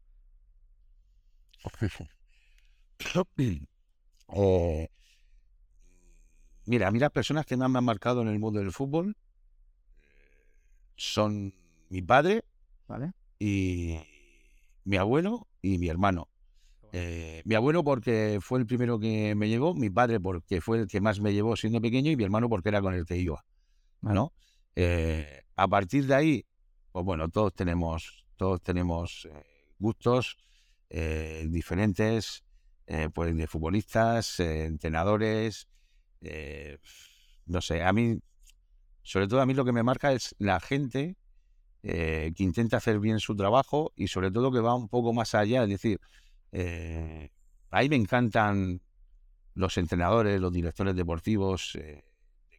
Eh, 4.33 4.89
mira, 6.65 6.87
a 6.87 6.91
mí 6.91 6.99
las 6.99 7.11
personas 7.11 7.45
que 7.45 7.57
más 7.57 7.69
me 7.69 7.77
han 7.79 7.85
marcado 7.85 8.21
en 8.21 8.27
el 8.27 8.39
mundo 8.39 8.59
del 8.59 8.71
fútbol 8.71 9.15
son 10.95 11.53
mi 11.89 12.01
padre 12.01 12.43
¿Vale? 12.87 13.11
y 13.39 13.99
mi 14.83 14.97
abuelo 14.97 15.47
y 15.61 15.77
mi 15.77 15.87
hermano. 15.87 16.29
Eh, 16.93 17.41
mi 17.45 17.55
abuelo 17.55 17.83
porque 17.83 18.39
fue 18.41 18.59
el 18.59 18.65
primero 18.65 18.99
que 18.99 19.35
me 19.35 19.49
llevó, 19.49 19.73
mi 19.73 19.89
padre 19.89 20.19
porque 20.19 20.61
fue 20.61 20.79
el 20.79 20.87
que 20.87 21.01
más 21.01 21.19
me 21.19 21.33
llevó 21.33 21.55
siendo 21.55 21.81
pequeño 21.81 22.11
y 22.11 22.15
mi 22.15 22.23
hermano 22.23 22.49
porque 22.49 22.69
era 22.69 22.81
con 22.81 22.93
el 22.93 23.05
que 23.05 23.17
iba. 23.17 23.43
¿no? 24.01 24.33
Eh, 24.75 25.43
a 25.55 25.67
partir 25.67 26.05
de 26.05 26.15
ahí, 26.15 26.45
pues 26.91 27.03
bueno, 27.03 27.29
todos 27.29 27.53
tenemos, 27.53 28.25
todos 28.37 28.61
tenemos 28.61 29.27
gustos 29.79 30.37
eh, 30.89 31.45
diferentes, 31.49 32.43
eh, 32.87 33.09
pues 33.13 33.35
de 33.35 33.47
futbolistas, 33.47 34.39
eh, 34.39 34.65
entrenadores, 34.65 35.67
no 37.45 37.61
sé, 37.61 37.83
a 37.83 37.93
mí, 37.93 38.19
sobre 39.03 39.27
todo 39.27 39.41
a 39.41 39.45
mí 39.45 39.53
lo 39.53 39.63
que 39.63 39.71
me 39.71 39.83
marca 39.83 40.13
es 40.13 40.35
la 40.39 40.59
gente 40.59 41.15
que 41.81 42.33
intenta 42.39 42.77
hacer 42.77 42.99
bien 42.99 43.19
su 43.19 43.35
trabajo 43.35 43.93
y 43.95 44.07
sobre 44.07 44.31
todo 44.31 44.51
que 44.51 44.59
va 44.59 44.75
un 44.75 44.89
poco 44.89 45.13
más 45.13 45.35
allá, 45.35 45.63
es 45.63 45.69
decir, 45.69 46.01
ahí 47.69 47.87
me 47.87 47.95
encantan 47.95 48.81
los 49.53 49.77
entrenadores, 49.77 50.41
los 50.41 50.51
directores 50.51 50.95
deportivos, 50.95 51.77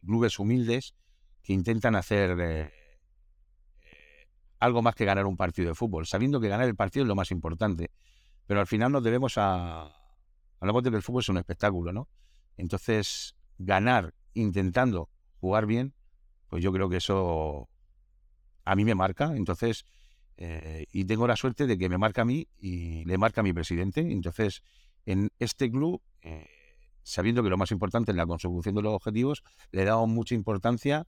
clubes 0.01 0.39
humildes 0.39 0.95
que 1.43 1.53
intentan 1.53 1.95
hacer 1.95 2.71
algo 4.59 4.81
más 4.81 4.95
que 4.95 5.05
ganar 5.05 5.25
un 5.25 5.37
partido 5.37 5.69
de 5.69 5.75
fútbol, 5.75 6.07
sabiendo 6.07 6.39
que 6.39 6.49
ganar 6.49 6.67
el 6.67 6.75
partido 6.75 7.03
es 7.03 7.07
lo 7.07 7.15
más 7.15 7.31
importante. 7.31 7.91
Pero 8.47 8.59
al 8.59 8.67
final 8.67 8.91
nos 8.91 9.03
debemos 9.03 9.33
a... 9.37 9.95
Hablamos 10.59 10.83
de 10.83 10.89
que 10.91 10.97
el 10.97 11.03
fútbol 11.03 11.21
es 11.21 11.29
un 11.29 11.37
espectáculo, 11.37 11.93
¿no? 11.93 12.07
Entonces, 12.57 13.35
ganar 13.57 14.13
intentando 14.33 15.09
jugar 15.39 15.65
bien, 15.65 15.93
pues 16.49 16.63
yo 16.63 16.71
creo 16.71 16.89
que 16.89 16.97
eso 16.97 17.69
a 18.65 18.75
mí 18.75 18.85
me 18.85 18.95
marca. 18.95 19.35
Entonces, 19.35 19.85
eh, 20.37 20.85
y 20.91 21.05
tengo 21.05 21.27
la 21.27 21.35
suerte 21.35 21.67
de 21.67 21.77
que 21.77 21.89
me 21.89 21.97
marca 21.97 22.21
a 22.21 22.25
mí 22.25 22.47
y 22.57 23.03
le 23.05 23.17
marca 23.17 23.41
a 23.41 23.43
mi 23.43 23.53
presidente. 23.53 24.01
Entonces, 24.01 24.61
en 25.05 25.29
este 25.39 25.69
club, 25.71 26.01
eh, 26.21 26.47
sabiendo 27.03 27.43
que 27.43 27.49
lo 27.49 27.57
más 27.57 27.71
importante 27.71 28.11
es 28.11 28.17
la 28.17 28.25
consecución 28.25 28.75
de 28.75 28.81
los 28.81 28.93
objetivos, 28.93 29.43
le 29.71 29.83
damos 29.85 30.09
mucha 30.09 30.35
importancia 30.35 31.07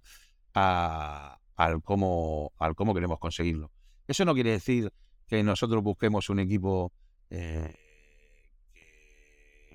al, 0.54 1.82
cómo, 1.84 2.52
queremos 2.93 3.20
conseguirlo. 3.20 3.72
Eso 4.08 4.26
no 4.26 4.34
quiere 4.34 4.52
decir 4.52 4.91
que 5.28 5.43
nosotros 5.43 5.82
busquemos 5.84 6.30
un 6.30 6.39
equipo 6.39 6.91
eh, 7.30 7.74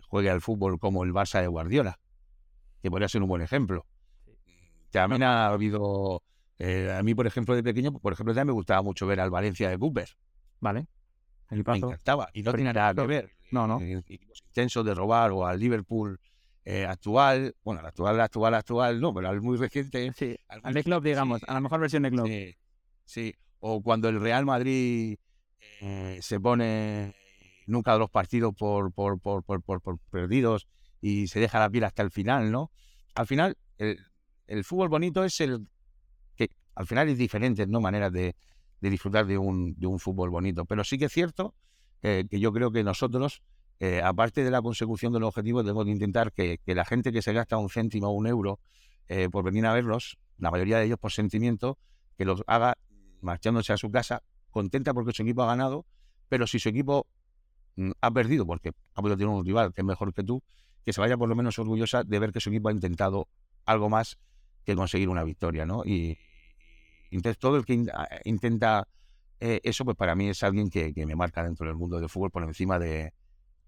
juegue 0.06 0.30
al 0.30 0.40
fútbol 0.40 0.78
como 0.78 1.04
el 1.04 1.12
Barça 1.12 1.40
de 1.40 1.46
Guardiola, 1.46 1.98
que 2.82 2.90
podría 2.90 3.08
ser 3.08 3.22
un 3.22 3.28
buen 3.28 3.42
ejemplo. 3.42 3.86
También 4.90 5.22
ha 5.22 5.48
habido, 5.48 6.22
eh, 6.58 6.94
a 6.96 7.02
mí 7.02 7.14
por 7.14 7.26
ejemplo 7.26 7.54
de 7.54 7.62
pequeño, 7.62 7.92
por 7.92 8.12
ejemplo 8.12 8.32
también 8.32 8.48
me 8.48 8.52
gustaba 8.52 8.82
mucho 8.82 9.06
ver 9.06 9.20
al 9.20 9.30
Valencia 9.30 9.68
de 9.68 9.78
Cooper. 9.78 10.08
Vale. 10.60 10.86
El 11.50 11.64
me 11.64 11.76
encantaba 11.76 12.28
y 12.32 12.42
no 12.42 12.52
tiene 12.52 12.72
nada 12.72 12.94
que 12.94 13.06
ver. 13.06 13.30
No, 13.50 13.66
no. 13.66 13.80
Eh, 13.80 14.02
equipos 14.08 14.42
intensos 14.48 14.84
de 14.84 14.94
robar 14.94 15.30
o 15.32 15.46
al 15.46 15.58
Liverpool 15.60 16.18
actual, 16.88 17.54
bueno, 17.62 17.80
al 17.80 17.86
actual, 17.86 18.20
actual, 18.20 18.54
actual, 18.54 19.00
no, 19.00 19.14
pero 19.14 19.28
al 19.28 19.40
muy 19.40 19.56
reciente. 19.56 20.12
Sí, 20.16 20.36
al, 20.48 20.74
de 20.74 20.82
club, 20.82 21.02
digamos, 21.02 21.42
a 21.46 21.54
la 21.54 21.60
mejor 21.60 21.78
versión 21.78 22.02
de 22.02 22.10
club. 22.10 22.26
Sí, 22.26 22.56
sí, 23.04 23.34
o 23.60 23.80
cuando 23.82 24.08
el 24.08 24.20
Real 24.20 24.44
Madrid 24.44 25.16
se 26.20 26.40
pone 26.40 27.14
nunca 27.66 27.92
da 27.92 27.98
los 27.98 28.10
partidos 28.10 28.54
por, 28.54 28.92
por, 28.92 29.20
por, 29.20 29.42
por, 29.42 29.98
perdidos 30.10 30.66
y 31.00 31.28
se 31.28 31.40
deja 31.40 31.58
la 31.58 31.70
piel 31.70 31.84
hasta 31.84 32.02
el 32.02 32.10
final, 32.10 32.50
¿no? 32.50 32.70
Al 33.14 33.26
final, 33.26 33.56
el, 33.78 34.64
fútbol 34.64 34.88
bonito 34.88 35.24
es 35.24 35.40
el 35.40 35.66
que 36.36 36.50
al 36.74 36.86
final 36.86 37.08
es 37.08 37.18
diferente, 37.18 37.66
¿no? 37.66 37.80
Maneras 37.80 38.12
de, 38.12 38.34
disfrutar 38.80 39.26
de 39.26 39.36
un, 39.36 39.74
de 39.74 39.86
un 39.86 39.98
fútbol 39.98 40.30
bonito. 40.30 40.64
Pero 40.64 40.84
sí 40.84 40.96
que 40.98 41.06
es 41.06 41.12
cierto 41.12 41.54
que 42.00 42.38
yo 42.38 42.52
creo 42.52 42.70
que 42.70 42.84
nosotros, 42.84 43.42
eh, 43.80 44.00
aparte 44.02 44.44
de 44.44 44.50
la 44.50 44.62
consecución 44.62 45.12
de 45.12 45.20
los 45.20 45.28
objetivos, 45.28 45.64
debemos 45.64 45.86
de 45.86 45.92
intentar 45.92 46.32
que, 46.32 46.60
la 46.66 46.84
gente 46.84 47.12
que 47.12 47.22
se 47.22 47.32
gasta 47.32 47.56
un 47.56 47.68
céntimo 47.68 48.08
o 48.08 48.12
un 48.12 48.26
euro 48.26 48.60
eh, 49.08 49.28
por 49.30 49.44
venir 49.44 49.66
a 49.66 49.72
verlos, 49.72 50.18
la 50.38 50.50
mayoría 50.50 50.78
de 50.78 50.86
ellos 50.86 50.98
por 50.98 51.12
sentimiento, 51.12 51.78
que 52.16 52.24
los 52.24 52.42
haga 52.46 52.78
marchándose 53.20 53.72
a 53.72 53.76
su 53.76 53.90
casa 53.90 54.22
contenta 54.50 54.94
porque 54.94 55.12
su 55.12 55.22
equipo 55.22 55.42
ha 55.42 55.46
ganado, 55.46 55.84
pero 56.28 56.46
si 56.46 56.58
su 56.58 56.68
equipo 56.68 57.06
ha 58.00 58.10
perdido 58.10 58.46
porque 58.46 58.72
ha 58.94 59.02
podido 59.02 59.16
tener 59.16 59.32
un 59.32 59.44
rival 59.44 59.72
que 59.72 59.82
es 59.82 59.84
mejor 59.84 60.14
que 60.14 60.22
tú, 60.22 60.42
que 60.84 60.92
se 60.92 61.00
vaya 61.00 61.16
por 61.16 61.28
lo 61.28 61.34
menos 61.34 61.58
orgullosa 61.58 62.04
de 62.04 62.18
ver 62.18 62.32
que 62.32 62.40
su 62.40 62.50
equipo 62.50 62.68
ha 62.68 62.72
intentado 62.72 63.28
algo 63.64 63.88
más 63.88 64.18
que 64.64 64.74
conseguir 64.74 65.08
una 65.08 65.24
victoria, 65.24 65.66
¿no? 65.66 65.82
Y, 65.84 66.18
todo 67.38 67.56
el 67.56 67.64
que 67.64 67.82
intenta 68.24 68.86
eh, 69.40 69.60
eso, 69.62 69.84
pues 69.84 69.96
para 69.96 70.14
mí 70.14 70.28
es 70.28 70.42
alguien 70.42 70.68
que, 70.68 70.92
me 70.94 71.14
marca 71.14 71.42
dentro 71.42 71.66
del 71.66 71.76
mundo 71.76 71.98
del 71.98 72.08
fútbol 72.08 72.30
por 72.30 72.42
encima 72.42 72.78
de, 72.78 73.12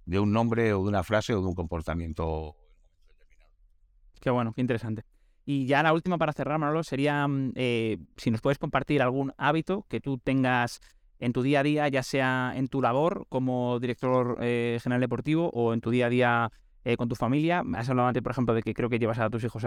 un 0.06 0.32
nombre 0.32 0.72
o 0.72 0.82
de 0.82 0.88
una 0.88 1.02
frase 1.02 1.34
o 1.34 1.40
de 1.40 1.46
un 1.46 1.54
comportamiento 1.54 2.56
Qué 4.20 4.30
bueno, 4.30 4.52
qué 4.52 4.61
interesante. 4.61 5.04
Y 5.44 5.66
ya 5.66 5.82
la 5.82 5.92
última 5.92 6.18
para 6.18 6.32
cerrar, 6.32 6.59
Manolo, 6.59 6.82
sería 6.82 7.26
mm, 7.26 7.52
eh, 7.54 7.98
si 8.16 8.30
nos 8.30 8.40
puedes 8.40 8.59
compartir 8.59 9.00
algún 9.00 9.32
hábito 9.38 9.86
que 9.88 10.00
tú 10.00 10.18
tengas 10.18 10.80
en 11.18 11.32
tu 11.32 11.42
día 11.42 11.60
a 11.60 11.62
día, 11.62 11.88
ya 11.88 12.02
sea 12.02 12.52
en 12.56 12.68
tu 12.68 12.80
labor 12.82 13.26
como 13.28 13.78
director 13.80 14.38
eh, 14.40 14.78
general 14.82 15.00
deportivo 15.00 15.50
o 15.52 15.72
en 15.72 15.80
tu 15.80 15.90
día 15.90 16.06
a 16.06 16.10
día 16.10 16.52
con 16.96 17.06
tu 17.06 17.16
familia. 17.16 17.62
Has 17.74 17.90
hablado 17.90 18.08
antes, 18.08 18.22
por 18.22 18.32
ejemplo, 18.32 18.54
de 18.54 18.62
que 18.62 18.72
creo 18.72 18.88
que 18.88 18.98
llevas 18.98 19.18
a 19.18 19.28
tus 19.28 19.44
hijos 19.44 19.62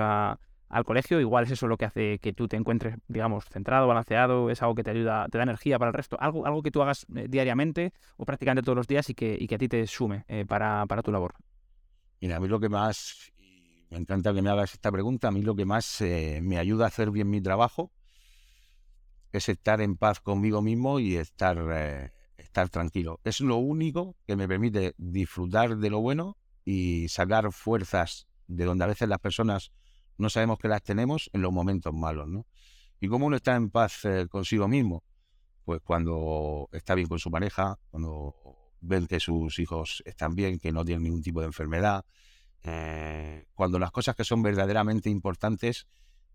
al 0.72 0.86
colegio, 0.86 1.20
igual 1.20 1.43
es 1.43 1.52
eso 1.52 1.68
lo 1.68 1.78
que 1.78 1.86
hace 1.86 2.20
que 2.20 2.32
tú 2.32 2.47
te 2.47 2.56
encuentres, 2.56 2.95
digamos, 3.08 3.43
centrado, 3.45 3.88
balanceado, 3.88 4.49
es 4.49 4.62
algo 4.62 4.74
que 4.74 4.84
te 4.84 4.91
ayuda, 4.91 5.28
te 5.30 5.38
da 5.38 5.43
energía 5.43 5.78
para 5.78 5.89
el 5.89 5.93
resto, 5.93 6.18
algo, 6.20 6.45
algo 6.45 6.64
que 6.64 6.72
tú 6.72 6.82
hagas 6.82 7.06
eh, 7.14 7.28
diariamente 7.30 7.91
o 8.16 8.26
prácticamente 8.26 8.64
todos 8.64 8.78
los 8.78 8.88
días 8.88 9.10
y 9.10 9.14
que, 9.14 9.38
y 9.38 9.47
que 9.47 9.56
a 9.56 9.58
ti 9.58 9.68
te 9.68 9.86
sume 9.86 10.24
eh, 10.30 10.45
para, 10.47 10.86
para, 10.88 11.02
tu 11.02 11.12
labor. 11.12 11.36
Mira, 12.22 12.38
a 12.38 12.39
mí 12.39 12.47
lo 12.47 12.60
que 12.60 12.70
más, 12.70 13.34
me 13.89 13.97
encanta 13.97 14.34
que 14.34 14.41
me 14.41 14.49
hagas 14.49 14.74
esta 14.74 14.91
pregunta, 14.91 15.28
a 15.28 15.32
mí 15.32 15.41
lo 15.41 15.56
que 15.56 15.66
más 15.66 15.99
eh, 15.99 16.39
me 16.41 16.58
ayuda 16.58 16.86
a 16.86 16.88
hacer 16.88 17.12
bien 17.12 17.30
mi 17.30 17.41
trabajo 17.41 17.91
es 19.32 19.50
estar 19.50 19.82
en 19.82 19.98
paz 19.98 20.20
conmigo 20.20 20.62
mismo 20.62 21.00
y 21.00 21.16
estar, 21.16 22.14
estar 22.38 22.70
tranquilo. 22.70 23.20
Es 23.24 23.40
lo 23.42 23.58
único 23.58 24.16
que 24.26 24.36
me 24.36 24.48
permite 24.48 24.94
disfrutar 24.98 25.78
de 25.78 25.90
lo 25.90 26.02
bueno 26.02 26.38
y 26.66 27.08
sacar 27.08 27.52
fuerzas 27.52 28.28
de 28.48 28.66
donde 28.66 28.84
a 28.84 28.88
veces 28.88 29.08
las 29.08 29.20
personas 29.20 29.72
no 30.18 30.30
sabemos 30.30 30.60
que 30.60 30.68
las 30.68 30.84
tenemos 30.84 31.30
en 31.34 31.42
los 31.42 31.52
momentos 31.52 31.94
malos, 31.94 32.28
¿no? 32.28 32.46
Y 33.00 33.08
cómo 33.08 33.26
uno 33.26 33.38
está 33.38 33.56
en 33.56 33.72
paz 33.72 34.06
eh, 34.06 34.28
consigo 34.30 34.68
mismo, 34.68 35.04
pues 35.66 35.82
cuando 35.82 36.70
está 36.72 36.94
bien 36.94 37.08
con 37.08 37.18
su 37.18 37.32
pareja, 37.32 37.80
cuando 37.90 38.36
ven 38.82 39.08
que 39.08 39.20
sus 39.20 39.58
hijos 39.60 40.04
están 40.06 40.36
bien, 40.36 40.60
que 40.60 40.72
no 40.72 40.86
tienen 40.86 41.04
ningún 41.04 41.24
tipo 41.24 41.40
de 41.40 41.48
enfermedad, 41.48 42.06
eh, 42.64 43.46
cuando 43.56 43.80
las 43.80 43.92
cosas 43.92 44.16
que 44.16 44.24
son 44.24 44.44
verdaderamente 44.44 45.10
importantes 45.10 45.88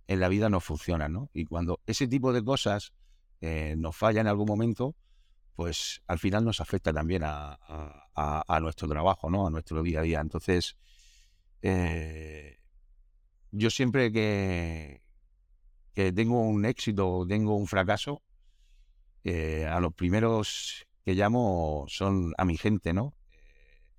en 0.09 0.21
la 0.21 0.29
vida 0.29 0.49
no 0.49 0.61
funcionan, 0.61 1.13
¿no? 1.13 1.31
Y 1.33 1.45
cuando 1.47 1.81
ese 1.87 2.07
tipo 2.07 2.33
de 2.33 2.45
cosas 2.45 2.93
eh, 3.41 3.75
nos 3.77 3.97
falla 3.97 4.21
en 4.21 4.27
algún 4.29 4.47
momento, 4.47 4.95
pues 5.55 6.03
al 6.07 6.19
final 6.19 6.45
nos 6.45 6.61
afecta 6.61 6.93
también 6.93 7.23
a, 7.25 7.59
nuestro 8.61 8.89
trabajo, 8.89 9.31
¿no? 9.31 9.47
A 9.47 9.51
nuestro 9.51 9.83
día 9.83 10.01
a 10.01 10.03
día. 10.03 10.21
Entonces, 10.21 10.77
yo 13.51 13.71
siempre 13.71 14.13
que, 14.13 15.03
tengo 15.95 16.41
un 16.41 16.65
éxito 16.67 17.09
o 17.09 17.27
tengo 17.27 17.57
un 17.57 17.67
fracaso, 17.67 18.23
eh, 19.25 19.67
a 19.67 19.81
los 19.81 19.95
primeros 19.95 20.87
que 21.05 21.15
llamo 21.15 21.87
son 21.89 22.35
a 22.37 22.45
mi 22.45 22.57
gente, 22.57 22.93
¿no? 22.93 23.17
Eh, 23.31 23.37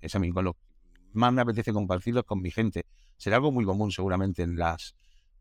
es 0.01 0.15
a 0.15 0.19
mí, 0.19 0.31
con 0.31 0.45
lo 0.45 0.55
más 1.13 1.33
me 1.33 1.41
apetece 1.41 1.73
compartirlos 1.73 2.23
con 2.23 2.41
mi 2.41 2.51
gente. 2.51 2.85
Será 3.17 3.37
algo 3.37 3.51
muy 3.51 3.65
común 3.65 3.91
seguramente 3.91 4.43
en 4.43 4.57
las, 4.57 4.95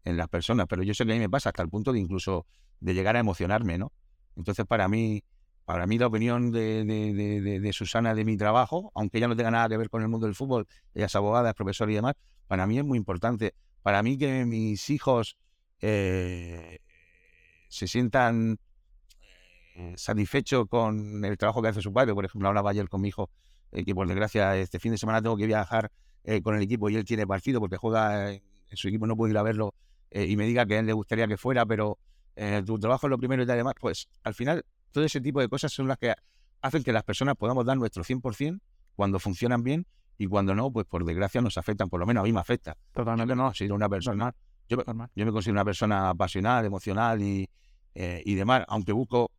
en 0.06 0.16
las 0.16 0.28
personas, 0.28 0.66
pero 0.68 0.82
yo 0.82 0.94
sé 0.94 1.04
que 1.04 1.12
a 1.12 1.14
mí 1.14 1.20
me 1.20 1.28
pasa 1.28 1.50
hasta 1.50 1.62
el 1.62 1.68
punto 1.68 1.92
de 1.92 1.98
incluso 2.00 2.46
de 2.80 2.94
llegar 2.94 3.16
a 3.16 3.20
emocionarme, 3.20 3.76
¿no? 3.76 3.92
Entonces 4.36 4.64
para 4.64 4.88
mí, 4.88 5.22
para 5.64 5.86
mí 5.86 5.98
la 5.98 6.06
opinión 6.06 6.50
de, 6.52 7.70
Susana 7.72 8.14
de 8.14 8.24
mi 8.24 8.36
trabajo, 8.36 8.92
aunque 8.94 9.18
ella 9.18 9.28
no 9.28 9.36
tenga 9.36 9.50
nada 9.50 9.68
que 9.68 9.76
ver 9.76 9.90
con 9.90 10.02
el 10.02 10.08
mundo 10.08 10.26
del 10.26 10.34
fútbol, 10.34 10.66
ella 10.94 11.06
es 11.06 11.16
abogada, 11.16 11.50
es 11.50 11.54
profesora 11.54 11.92
y 11.92 11.96
demás, 11.96 12.14
para 12.46 12.66
mí 12.66 12.78
es 12.78 12.84
muy 12.84 12.96
importante 12.96 13.54
para 13.86 14.02
mí 14.02 14.18
que 14.18 14.44
mis 14.44 14.90
hijos 14.90 15.38
eh, 15.80 16.80
se 17.68 17.86
sientan 17.86 18.58
eh, 19.76 19.94
satisfechos 19.96 20.66
con 20.68 21.24
el 21.24 21.38
trabajo 21.38 21.62
que 21.62 21.68
hace 21.68 21.80
su 21.80 21.92
padre. 21.92 22.12
Por 22.12 22.24
ejemplo, 22.24 22.48
hablaba 22.48 22.70
ayer 22.70 22.88
con 22.88 23.00
mi 23.00 23.10
hijo 23.10 23.30
eh, 23.70 23.84
que 23.84 23.94
por 23.94 24.08
desgracia 24.08 24.56
este 24.56 24.80
fin 24.80 24.90
de 24.90 24.98
semana 24.98 25.22
tengo 25.22 25.36
que 25.36 25.46
viajar 25.46 25.92
con 26.42 26.56
el 26.56 26.62
equipo 26.62 26.90
y 26.90 26.96
él 26.96 27.04
tiene 27.04 27.28
partido 27.28 27.60
porque 27.60 27.76
juega 27.76 28.32
en 28.32 28.42
su 28.72 28.88
equipo, 28.88 29.06
no 29.06 29.14
puedo 29.14 29.30
ir 29.30 29.38
a 29.38 29.44
verlo 29.44 29.72
y 30.10 30.36
me 30.36 30.46
diga 30.46 30.64
que 30.66 30.76
a 30.76 30.78
él 30.80 30.86
le 30.86 30.92
gustaría 30.92 31.26
que 31.26 31.36
fuera, 31.36 31.66
pero 31.66 31.98
tu 32.64 32.78
trabajo 32.78 33.06
es 33.06 33.10
lo 33.10 33.18
primero 33.18 33.42
y 33.42 33.50
además, 33.50 33.74
pues 33.80 34.08
al 34.22 34.34
final 34.34 34.64
todo 34.92 35.04
ese 35.04 35.20
tipo 35.20 35.40
de 35.40 35.48
cosas 35.48 35.72
son 35.72 35.88
las 35.88 35.98
que 35.98 36.14
hacen 36.62 36.82
que 36.82 36.92
las 36.92 37.04
personas 37.04 37.36
podamos 37.36 37.64
dar 37.64 37.76
nuestro 37.76 38.02
100% 38.04 38.60
cuando 38.94 39.18
funcionan 39.18 39.62
bien 39.62 39.86
y 40.18 40.26
cuando 40.26 40.54
no, 40.54 40.70
pues 40.70 40.86
por 40.86 41.04
desgracia 41.04 41.40
nos 41.40 41.58
afectan, 41.58 41.88
por 41.88 42.00
lo 42.00 42.06
menos 42.06 42.22
a 42.22 42.24
mí 42.24 42.32
me 42.32 42.40
afecta. 42.40 42.76
Totalmente. 42.92 43.36
no, 43.36 43.52
soy 43.52 43.68
una 43.70 43.88
persona. 43.88 44.34
Yo, 44.68 44.78
yo, 45.14 45.26
me 45.26 45.32
considero 45.32 45.52
una 45.52 45.64
persona 45.64 46.10
apasionada, 46.10 46.66
emocional 46.66 47.22
y, 47.22 47.48
eh, 47.94 48.22
y 48.24 48.34
demás, 48.34 48.64
aunque 48.68 48.92
busco 48.92 49.30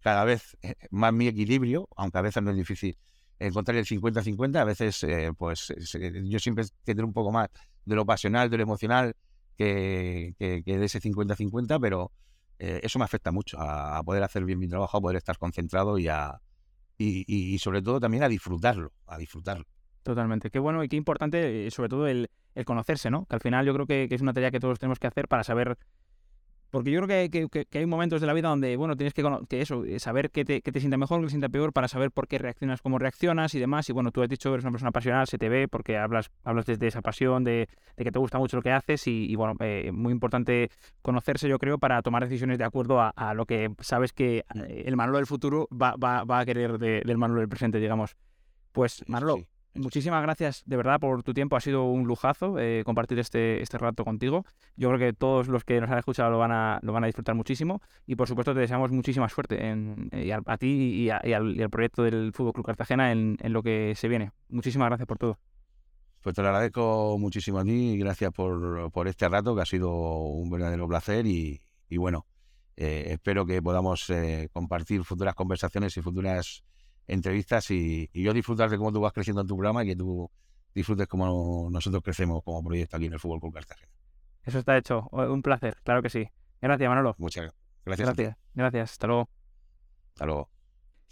cada 0.00 0.24
vez 0.24 0.56
eh, 0.62 0.74
más 0.90 1.12
mi 1.12 1.28
equilibrio, 1.28 1.88
aunque 1.96 2.18
a 2.18 2.22
veces 2.22 2.42
no 2.42 2.50
es 2.50 2.56
difícil 2.56 2.96
encontrar 3.38 3.76
el 3.76 3.86
50-50, 3.86 4.56
a 4.56 4.64
veces 4.64 5.02
eh, 5.04 5.30
pues 5.36 5.72
yo 6.24 6.38
siempre 6.38 6.64
tendré 6.84 7.04
un 7.04 7.12
poco 7.12 7.30
más 7.30 7.48
de 7.84 7.94
lo 7.94 8.06
pasional, 8.06 8.48
de 8.50 8.56
lo 8.56 8.62
emocional 8.62 9.14
que, 9.56 10.34
que, 10.38 10.62
de 10.64 10.84
ese 10.84 11.00
50-50, 11.00 11.80
pero 11.80 12.12
eso 12.58 13.00
me 13.00 13.04
afecta 13.04 13.32
mucho 13.32 13.58
a, 13.60 14.00
poder 14.04 14.22
hacer 14.22 14.44
bien 14.44 14.58
mi 14.58 14.68
trabajo, 14.68 14.96
a 14.96 15.00
poder 15.00 15.16
estar 15.16 15.36
concentrado 15.36 15.98
y, 15.98 16.06
a, 16.06 16.40
y, 16.98 17.58
sobre 17.58 17.82
todo 17.82 18.00
también 18.00 18.22
a 18.22 18.28
disfrutarlo, 18.28 18.92
a 19.06 19.18
disfrutarlo. 19.18 19.64
Totalmente. 20.02 20.50
Qué 20.50 20.58
bueno 20.58 20.82
y 20.82 20.88
qué 20.88 20.96
importante, 20.96 21.66
eh, 21.66 21.70
sobre 21.70 21.88
todo, 21.88 22.06
el, 22.06 22.28
conocerse, 22.64 23.10
¿no? 23.10 23.26
Que 23.26 23.36
al 23.36 23.40
final 23.40 23.66
yo 23.66 23.74
creo 23.74 23.86
que, 23.86 24.08
es 24.10 24.20
una 24.20 24.32
tarea 24.32 24.50
que 24.50 24.60
todos 24.60 24.78
tenemos 24.78 24.98
que 24.98 25.06
hacer 25.06 25.28
para 25.28 25.44
saber. 25.44 25.78
Porque 26.72 26.90
yo 26.90 27.02
creo 27.02 27.28
que, 27.28 27.66
hay 27.78 27.84
momentos 27.84 28.22
de 28.22 28.26
la 28.26 28.32
vida 28.32 28.48
donde, 28.48 28.78
bueno, 28.78 28.96
tienes 28.96 29.12
que, 29.12 29.22
que 29.46 29.60
eso, 29.60 29.84
eh, 29.84 30.00
saber 30.00 30.30
qué 30.30 30.42
te, 30.42 30.62
qué 30.62 30.72
te 30.72 30.80
sienta 30.80 30.96
mejor, 30.96 31.20
qué 31.20 31.26
te 31.26 31.30
sienta 31.32 31.50
peor, 31.50 31.74
para 31.74 31.86
saber 31.86 32.10
por 32.10 32.26
qué 32.26 32.38
reaccionas, 32.38 32.80
cómo 32.80 32.98
reaccionas 32.98 33.54
y 33.54 33.58
demás. 33.58 33.90
Y 33.90 33.92
bueno, 33.92 34.10
tú 34.10 34.22
has 34.22 34.28
dicho 34.30 34.48
que 34.48 34.54
eres 34.54 34.64
una 34.64 34.70
persona 34.70 34.88
apasionada, 34.88 35.26
se 35.26 35.36
te 35.36 35.50
ve 35.50 35.68
porque 35.68 35.98
hablas, 35.98 36.30
hablas 36.44 36.64
desde 36.64 36.86
esa 36.86 37.02
pasión, 37.02 37.44
de, 37.44 37.68
que 37.94 38.10
te 38.10 38.18
gusta 38.18 38.38
mucho 38.38 38.56
lo 38.56 38.62
que 38.62 38.72
haces. 38.72 39.06
Y, 39.06 39.36
bueno, 39.36 39.54
eh, 39.60 39.90
muy 39.92 40.12
importante 40.12 40.70
conocerse, 41.02 41.46
yo 41.46 41.58
creo, 41.58 41.76
para 41.76 42.00
tomar 42.00 42.24
decisiones 42.24 42.56
de 42.56 42.64
acuerdo 42.64 43.02
a, 43.02 43.34
lo 43.34 43.44
que 43.44 43.68
sabes 43.80 44.14
que 44.14 44.46
el 44.54 44.96
Manolo 44.96 45.18
del 45.18 45.26
futuro 45.26 45.68
va, 45.70 45.94
va, 45.96 46.24
va 46.24 46.38
a 46.38 46.46
querer 46.46 46.78
del 46.78 47.18
Manolo 47.18 47.40
del 47.40 47.50
presente, 47.50 47.80
digamos. 47.80 48.16
Pues, 48.72 49.04
Manolo, 49.08 49.44
Muchísimas 49.74 50.20
gracias 50.20 50.62
de 50.66 50.76
verdad 50.76 51.00
por 51.00 51.22
tu 51.22 51.32
tiempo. 51.32 51.56
Ha 51.56 51.60
sido 51.60 51.84
un 51.84 52.06
lujazo 52.06 52.58
eh, 52.58 52.82
compartir 52.84 53.18
este, 53.18 53.62
este 53.62 53.78
rato 53.78 54.04
contigo. 54.04 54.44
Yo 54.76 54.88
creo 54.90 54.98
que 54.98 55.12
todos 55.14 55.48
los 55.48 55.64
que 55.64 55.80
nos 55.80 55.90
han 55.90 55.98
escuchado 55.98 56.30
lo 56.30 56.38
van 56.38 56.52
a, 56.52 56.78
lo 56.82 56.92
van 56.92 57.04
a 57.04 57.06
disfrutar 57.06 57.34
muchísimo. 57.34 57.80
Y 58.06 58.16
por 58.16 58.28
supuesto 58.28 58.52
te 58.52 58.60
deseamos 58.60 58.92
muchísima 58.92 59.30
suerte 59.30 59.66
en, 59.66 60.10
eh, 60.12 60.30
a, 60.32 60.56
ti 60.58 60.66
y, 60.66 61.10
al, 61.10 61.70
proyecto 61.70 62.02
del 62.02 62.32
Fútbol 62.34 62.52
Club 62.52 62.66
Cartagena 62.66 63.12
en, 63.12 63.38
lo 63.44 63.62
que 63.62 63.94
se 63.96 64.08
viene. 64.08 64.32
Muchísimas 64.50 64.88
gracias 64.88 65.06
por 65.06 65.16
todo. 65.16 65.38
Pues 66.20 66.36
te 66.36 66.42
lo 66.42 66.48
agradezco 66.48 67.16
muchísimo 67.18 67.58
a 67.58 67.64
ti 67.64 67.92
y 67.92 67.98
gracias 67.98 68.30
por, 68.30 68.90
este 69.06 69.28
rato 69.28 69.54
que 69.56 69.62
ha 69.62 69.66
sido 69.66 69.90
un 69.90 70.50
verdadero 70.50 70.86
placer 70.86 71.26
y, 71.26 71.60
bueno, 71.96 72.26
eh, 72.76 73.04
espero 73.08 73.46
que 73.46 73.62
podamos 73.62 74.12
compartir 74.52 75.02
futuras 75.02 75.34
conversaciones 75.34 75.96
y 75.96 76.02
futuras 76.02 76.62
entrevistas 77.06 77.70
y, 77.70 78.10
yo 78.12 78.32
disfrutar 78.32 78.70
de 78.70 78.78
cómo 78.78 78.92
tú 78.92 79.00
vas 79.00 79.12
creciendo 79.12 79.42
en 79.42 79.46
tu 79.46 79.56
programa 79.56 79.84
y 79.84 79.88
que 79.88 79.96
tú 79.96 80.30
disfrutes 80.74 81.06
como 81.06 81.68
nosotros 81.70 82.02
crecemos 82.02 82.42
como 82.42 82.62
proyecto 82.64 82.96
aquí 82.96 83.06
en 83.06 83.12
el 83.12 83.20
Fútbol 83.20 83.40
Club 83.40 83.54
Cartagena. 83.54 83.88
Eso 84.44 84.58
está 84.58 84.76
hecho. 84.76 85.08
Un 85.10 85.42
placer, 85.42 85.76
claro 85.84 86.02
que 86.02 86.10
sí. 86.10 86.28
Gracias, 86.60 86.88
Manolo. 86.88 87.14
Muchas 87.18 87.44
gracias. 87.84 88.06
Gracias. 88.06 88.36
Gracias. 88.54 88.92
Hasta 88.92 89.06
luego. 89.06 89.28
Hasta 90.14 90.26
luego. 90.26 90.48